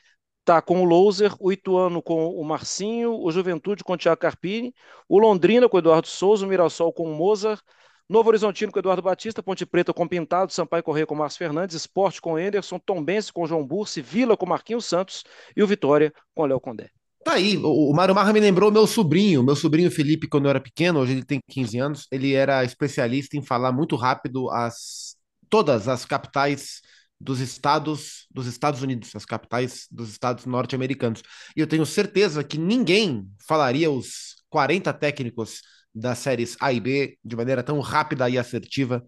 tá 0.45 0.63
com 0.63 0.83
o 0.83 0.85
Louser, 0.85 1.35
o 1.41 1.51
Ituano 1.51 2.01
com 2.01 2.29
o 2.29 2.45
Marcinho, 2.45 3.19
o 3.19 3.33
Juventude 3.33 3.83
com 3.83 3.95
o 3.95 3.99
Thiago 3.99 4.21
Carpini, 4.21 4.73
o 5.09 5.19
Londrina 5.19 5.69
com 5.69 5.77
o 5.79 5.81
Eduardo 5.81 6.07
Souza, 6.07 6.47
o 6.47 6.49
Mirassol 6.49 6.93
com 6.93 7.11
o 7.11 7.17
Mozart, 7.17 7.61
Novo 8.09 8.29
Horizontino 8.29 8.71
com 8.71 8.79
Eduardo 8.79 9.01
Batista, 9.01 9.43
Ponte 9.43 9.65
Preta 9.65 9.93
com 9.93 10.07
Pintado, 10.07 10.53
Sampaio 10.53 10.83
Correia 10.83 11.07
com 11.07 11.15
Márcio 11.15 11.39
Fernandes, 11.39 11.75
Esporte 11.75 12.21
com 12.21 12.37
Anderson, 12.37 12.79
Tombense 12.79 13.33
com 13.33 13.47
João 13.47 13.67
Bursi, 13.67 14.03
Vila 14.03 14.37
com 14.37 14.45
Marquinhos 14.45 14.85
Santos 14.85 15.25
e 15.57 15.63
o 15.63 15.67
Vitória 15.67 16.13
com 16.35 16.45
Léo 16.45 16.61
Condé. 16.61 16.91
Tá 17.25 17.33
aí, 17.33 17.57
o, 17.57 17.91
Mário 17.95 18.15
Marra 18.15 18.35
me 18.35 18.41
lembrou 18.41 18.71
meu 18.71 18.87
sobrinho, 18.87 19.43
meu 19.43 19.57
sobrinho 19.57 19.91
Felipe, 19.91 20.29
quando 20.29 20.45
eu 20.45 20.51
era 20.51 20.61
pequeno, 20.61 21.01
hoje 21.01 21.13
ele 21.13 21.25
tem 21.25 21.41
15 21.49 21.79
anos, 21.79 22.07
ele 22.13 22.35
era 22.35 22.63
especialista 22.63 23.39
em 23.39 23.43
falar 23.43 23.73
muito 23.73 23.97
rápido 23.97 24.51
as 24.51 25.17
todas 25.49 25.89
as 25.89 26.05
capitais 26.05 26.83
dos 27.19 27.41
estados 27.41 28.27
dos 28.31 28.47
Estados 28.47 28.83
Unidos, 28.83 29.17
as 29.17 29.25
capitais 29.25 29.87
dos 29.91 30.11
estados 30.11 30.45
norte-americanos. 30.45 31.23
E 31.57 31.61
eu 31.61 31.67
tenho 31.67 31.87
certeza 31.87 32.45
que 32.45 32.59
ninguém 32.59 33.27
falaria 33.49 33.91
os 33.91 34.37
40 34.51 34.93
técnicos 34.93 35.63
das 35.95 36.19
séries 36.19 36.57
A 36.61 36.73
e 36.73 36.81
B 36.81 37.19
de 37.25 37.37
maneira 37.37 37.63
tão 37.63 37.81
rápida 37.81 38.29
e 38.29 38.39
assertiva 38.39 39.05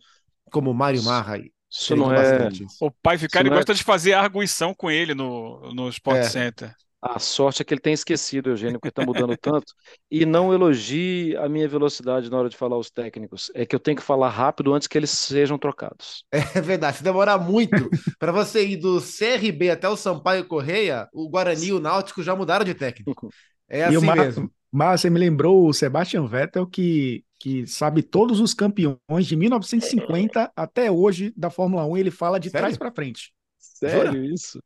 como 0.51 0.70
o 0.70 0.74
Mário 0.74 1.03
Marra. 1.03 1.39
Isso 1.70 1.97
não 1.97 2.12
é... 2.12 2.49
O 2.80 2.91
pai 2.91 3.18
ficar, 3.18 3.41
ele 3.41 3.51
gosta 3.51 3.72
é... 3.72 3.74
de 3.74 3.82
fazer 3.82 4.12
arguição 4.12 4.72
com 4.72 4.91
ele 4.91 5.14
no, 5.14 5.72
no 5.72 5.89
Sport 5.89 6.18
é. 6.18 6.22
Center. 6.22 6.74
A 7.01 7.18
sorte 7.20 7.62
é 7.62 7.64
que 7.64 7.72
ele 7.72 7.80
tem 7.80 7.93
esquecido, 7.93 8.51
Eugênio, 8.51 8.80
porque 8.80 8.89
está 8.89 9.05
mudando 9.05 9.37
tanto. 9.39 9.72
E 10.11 10.26
não 10.26 10.53
elogie 10.53 11.37
a 11.37 11.49
minha 11.49 11.68
velocidade 11.68 12.30
na 12.30 12.39
hora 12.39 12.49
de 12.49 12.57
falar 12.57 12.76
os 12.78 12.91
técnicos. 12.91 13.51
É 13.55 13.64
que 13.64 13.76
eu 13.76 13.80
tenho 13.80 13.97
que 13.97 14.03
falar 14.03 14.30
rápido 14.30 14.74
antes 14.74 14.89
que 14.89 14.99
eles 14.99 15.11
sejam 15.11 15.59
trocados. 15.59 16.24
É 16.32 16.61
verdade. 16.61 16.97
Se 16.97 17.05
demorar 17.05 17.39
muito 17.39 17.89
para 18.18 18.32
você 18.32 18.66
ir 18.66 18.76
do 18.76 19.01
CRB 19.01 19.70
até 19.70 19.89
o 19.89 19.97
Sampaio 19.97 20.47
Correia, 20.47 21.09
o 21.12 21.28
Guarani 21.28 21.66
e 21.66 21.72
o 21.72 21.80
Náutico 21.80 22.22
já 22.22 22.34
mudaram 22.34 22.64
de 22.64 22.74
técnico. 22.74 23.28
É 23.68 23.82
assim 23.82 24.12
mesmo. 24.12 24.49
Mas 24.76 25.00
você 25.00 25.08
me 25.08 25.18
lembrou 25.18 25.66
o 25.66 25.72
Sebastian 25.72 26.26
Vettel, 26.26 26.66
que, 26.66 27.24
que 27.40 27.66
sabe 27.66 28.02
todos 28.02 28.40
os 28.40 28.52
campeões 28.52 29.26
de 29.26 29.34
1950 29.34 30.52
até 30.54 30.90
hoje 30.90 31.32
da 31.34 31.48
Fórmula 31.48 31.86
1, 31.86 31.96
ele 31.96 32.10
fala 32.10 32.38
de 32.38 32.50
Sério? 32.50 32.66
trás 32.66 32.76
para 32.76 32.92
frente. 32.92 33.32
Sério 33.58 34.12
Jura? 34.12 34.34
isso? 34.34 34.62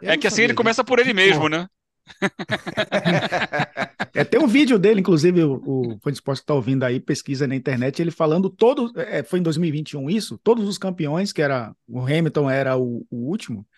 Eu 0.00 0.12
é 0.12 0.16
que 0.16 0.26
assim 0.26 0.44
ele 0.44 0.54
começa 0.54 0.82
por 0.82 0.98
ele 0.98 1.12
mesmo, 1.12 1.46
né? 1.46 1.66
é, 4.14 4.24
tem 4.24 4.40
um 4.40 4.46
vídeo 4.46 4.78
dele, 4.78 5.00
inclusive, 5.00 5.44
o, 5.44 5.60
o 5.62 5.98
Fã 6.02 6.10
de 6.10 6.16
Esporte 6.16 6.38
está 6.38 6.54
ouvindo 6.54 6.84
aí, 6.84 6.98
pesquisa 6.98 7.46
na 7.46 7.54
internet, 7.54 8.00
ele 8.00 8.10
falando 8.10 8.48
todo. 8.48 8.98
É, 8.98 9.22
foi 9.22 9.40
em 9.40 9.42
2021 9.42 10.08
isso? 10.08 10.38
Todos 10.38 10.66
os 10.66 10.78
campeões, 10.78 11.34
que 11.34 11.42
era. 11.42 11.76
O 11.86 12.00
Hamilton 12.00 12.48
era 12.48 12.78
o, 12.78 13.06
o 13.10 13.28
último, 13.28 13.68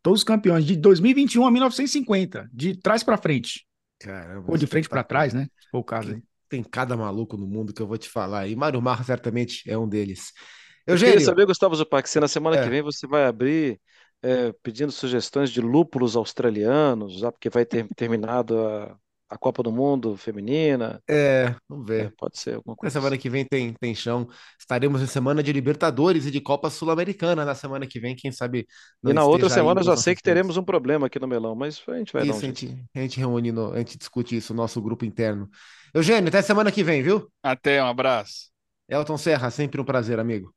todos 0.00 0.20
os 0.20 0.24
campeões 0.24 0.64
de 0.64 0.76
2021 0.76 1.44
a 1.44 1.50
1950, 1.50 2.48
de 2.52 2.76
trás 2.76 3.02
para 3.02 3.16
frente. 3.16 3.66
Caramba, 4.02 4.50
Ou 4.50 4.56
de 4.56 4.66
frente 4.66 4.88
para 4.88 5.04
trás, 5.04 5.32
né? 5.32 5.46
Se 5.60 5.70
for 5.70 5.78
o 5.78 5.84
caso 5.84 6.12
aí. 6.12 6.22
Tem 6.48 6.62
cada 6.62 6.96
maluco 6.96 7.36
no 7.36 7.46
mundo 7.46 7.72
que 7.72 7.80
eu 7.80 7.86
vou 7.86 7.96
te 7.96 8.08
falar. 8.08 8.46
E 8.46 8.54
Mário 8.54 8.80
Marra 8.82 9.04
certamente 9.04 9.62
é 9.70 9.78
um 9.78 9.88
deles. 9.88 10.32
Eu 10.86 10.96
queria 10.96 11.20
saber, 11.20 11.46
Gustavo 11.46 11.74
Zupac, 11.74 12.08
se 12.08 12.20
na 12.20 12.28
semana 12.28 12.56
é. 12.56 12.62
que 12.62 12.68
vem 12.68 12.82
você 12.82 13.06
vai 13.06 13.24
abrir 13.24 13.80
é, 14.22 14.52
pedindo 14.62 14.92
sugestões 14.92 15.50
de 15.50 15.60
lúpulos 15.60 16.16
australianos, 16.16 17.18
já 17.18 17.30
porque 17.30 17.48
vai 17.48 17.64
ter 17.64 17.86
terminado 17.94 18.58
a, 18.58 18.96
a 19.32 19.38
Copa 19.38 19.62
do 19.62 19.72
Mundo 19.72 20.14
feminina. 20.14 21.02
É, 21.08 21.54
vamos 21.66 21.86
ver. 21.86 22.04
É, 22.04 22.12
pode 22.18 22.38
ser 22.38 22.56
alguma 22.56 22.76
coisa. 22.76 22.94
Na 22.94 23.00
semana 23.00 23.16
assim. 23.16 23.22
que 23.22 23.30
vem 23.30 23.44
tem, 23.46 23.72
tem 23.80 23.94
chão. 23.94 24.28
Estaremos 24.60 25.00
em 25.00 25.06
semana 25.06 25.42
de 25.42 25.50
Libertadores 25.52 26.26
e 26.26 26.30
de 26.30 26.38
Copa 26.38 26.68
Sul-Americana 26.68 27.42
na 27.42 27.54
semana 27.54 27.86
que 27.86 27.98
vem, 27.98 28.14
quem 28.14 28.30
sabe. 28.30 28.66
e 29.02 29.12
na 29.12 29.24
outra 29.24 29.48
semana 29.48 29.82
já 29.82 29.96
sei 29.96 30.14
que 30.14 30.22
teremos 30.22 30.58
um 30.58 30.62
problema 30.62 31.06
aqui 31.06 31.18
no 31.18 31.26
Melão, 31.26 31.54
mas 31.54 31.82
a 31.88 31.96
gente 31.96 32.12
vai 32.12 32.22
isso, 32.24 32.32
dar 32.32 32.36
um 32.36 32.38
a 32.38 32.42
gente, 32.42 32.84
a 32.94 33.00
gente 33.00 33.18
reúne, 33.18 33.50
no, 33.50 33.72
a 33.72 33.78
gente 33.78 33.96
discute 33.96 34.36
isso, 34.36 34.52
nosso 34.52 34.82
grupo 34.82 35.06
interno. 35.06 35.48
Eugênio, 35.94 36.28
até 36.28 36.42
semana 36.42 36.70
que 36.70 36.84
vem, 36.84 37.02
viu? 37.02 37.30
Até, 37.42 37.82
um 37.82 37.86
abraço. 37.86 38.50
Elton 38.86 39.16
Serra, 39.16 39.50
sempre 39.50 39.80
um 39.80 39.84
prazer, 39.84 40.20
amigo. 40.20 40.54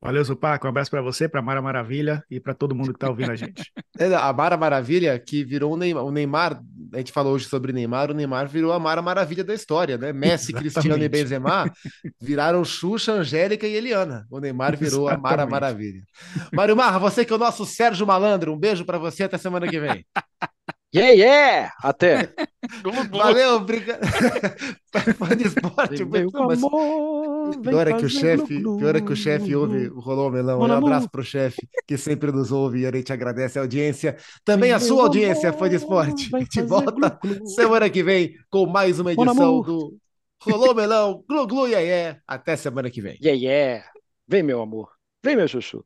Valeu, 0.00 0.22
Zupac. 0.22 0.64
Um 0.64 0.68
abraço 0.68 0.90
para 0.90 1.00
você, 1.00 1.28
para 1.28 1.40
Mara 1.40 1.60
Maravilha 1.62 2.22
e 2.30 2.38
para 2.38 2.54
todo 2.54 2.74
mundo 2.74 2.90
que 2.90 2.96
está 2.96 3.08
ouvindo 3.08 3.30
a 3.30 3.36
gente. 3.36 3.62
É, 3.98 4.14
a 4.14 4.30
Mara 4.30 4.58
Maravilha, 4.58 5.18
que 5.18 5.42
virou 5.42 5.72
o 5.72 5.76
Neymar, 5.76 6.04
o 6.04 6.10
Neymar, 6.10 6.60
a 6.92 6.98
gente 6.98 7.10
falou 7.10 7.32
hoje 7.32 7.46
sobre 7.46 7.72
o 7.72 7.74
Neymar, 7.74 8.10
o 8.10 8.14
Neymar 8.14 8.46
virou 8.46 8.70
a 8.70 8.78
Mara 8.78 9.00
Maravilha 9.00 9.42
da 9.42 9.54
história, 9.54 9.96
né? 9.96 10.12
Messi, 10.12 10.52
Exatamente. 10.52 10.74
Cristiano 10.74 11.02
e 11.02 11.08
Benzema 11.08 11.72
viraram 12.20 12.62
Xuxa, 12.62 13.12
Angélica 13.12 13.66
e 13.66 13.74
Eliana. 13.74 14.26
O 14.30 14.38
Neymar 14.38 14.76
virou 14.76 15.08
Exatamente. 15.08 15.18
a 15.18 15.30
Mara 15.30 15.46
Maravilha. 15.46 16.02
Mário 16.52 16.76
Marra, 16.76 16.98
você 16.98 17.24
que 17.24 17.32
é 17.32 17.36
o 17.36 17.38
nosso 17.38 17.64
Sérgio 17.64 18.06
Malandro, 18.06 18.52
um 18.52 18.58
beijo 18.58 18.84
para 18.84 18.98
você 18.98 19.22
até 19.22 19.38
semana 19.38 19.66
que 19.66 19.80
vem. 19.80 20.04
Yeah, 20.96 21.12
yeah! 21.12 21.72
Até! 21.82 22.32
Valeu, 23.10 23.56
obrigado. 23.56 24.00
Fã 25.18 25.36
de 25.36 25.46
esporte, 25.46 26.04
vem, 26.04 26.26
mas... 26.32 26.62
amor, 26.62 27.60
pior 27.60 27.86
é 27.86 27.92
que 27.92 28.06
o 28.06 28.08
chefe, 28.08 28.62
pior 28.62 28.96
é 28.96 29.00
que 29.02 29.12
o 29.12 29.16
chefe 29.16 29.54
ouve 29.54 29.88
o 29.88 30.00
Rolou 30.00 30.30
Melão. 30.30 30.58
Um 30.58 30.72
abraço 30.72 31.10
pro 31.10 31.22
chefe 31.22 31.68
que 31.86 31.98
sempre 31.98 32.32
nos 32.32 32.50
ouve 32.50 32.80
e 32.80 32.86
a 32.86 32.90
gente 32.90 33.12
agradece 33.12 33.58
a 33.58 33.62
audiência. 33.62 34.16
Também 34.42 34.72
a 34.72 34.80
sua 34.80 35.02
audiência, 35.02 35.52
fã 35.52 35.68
de 35.68 35.76
esporte. 35.76 36.34
A 36.34 36.38
gente 36.38 36.62
volta 36.62 37.18
semana 37.54 37.90
que 37.90 38.02
vem 38.02 38.34
com 38.48 38.66
mais 38.66 38.98
uma 38.98 39.12
edição 39.12 39.60
do 39.60 39.98
Rolou 40.40 40.74
Melão, 40.74 41.22
Glu 41.28 41.46
Glu, 41.46 41.66
yeah, 41.66 41.86
yeah. 41.86 42.20
Até 42.26 42.56
semana 42.56 42.90
que 42.90 43.02
vem. 43.02 43.18
Yeah, 43.22 43.38
yeah. 43.38 43.84
Vem, 44.26 44.42
meu 44.42 44.62
amor. 44.62 44.88
Vem, 45.22 45.36
meu 45.36 45.46
chuchu. 45.46 45.84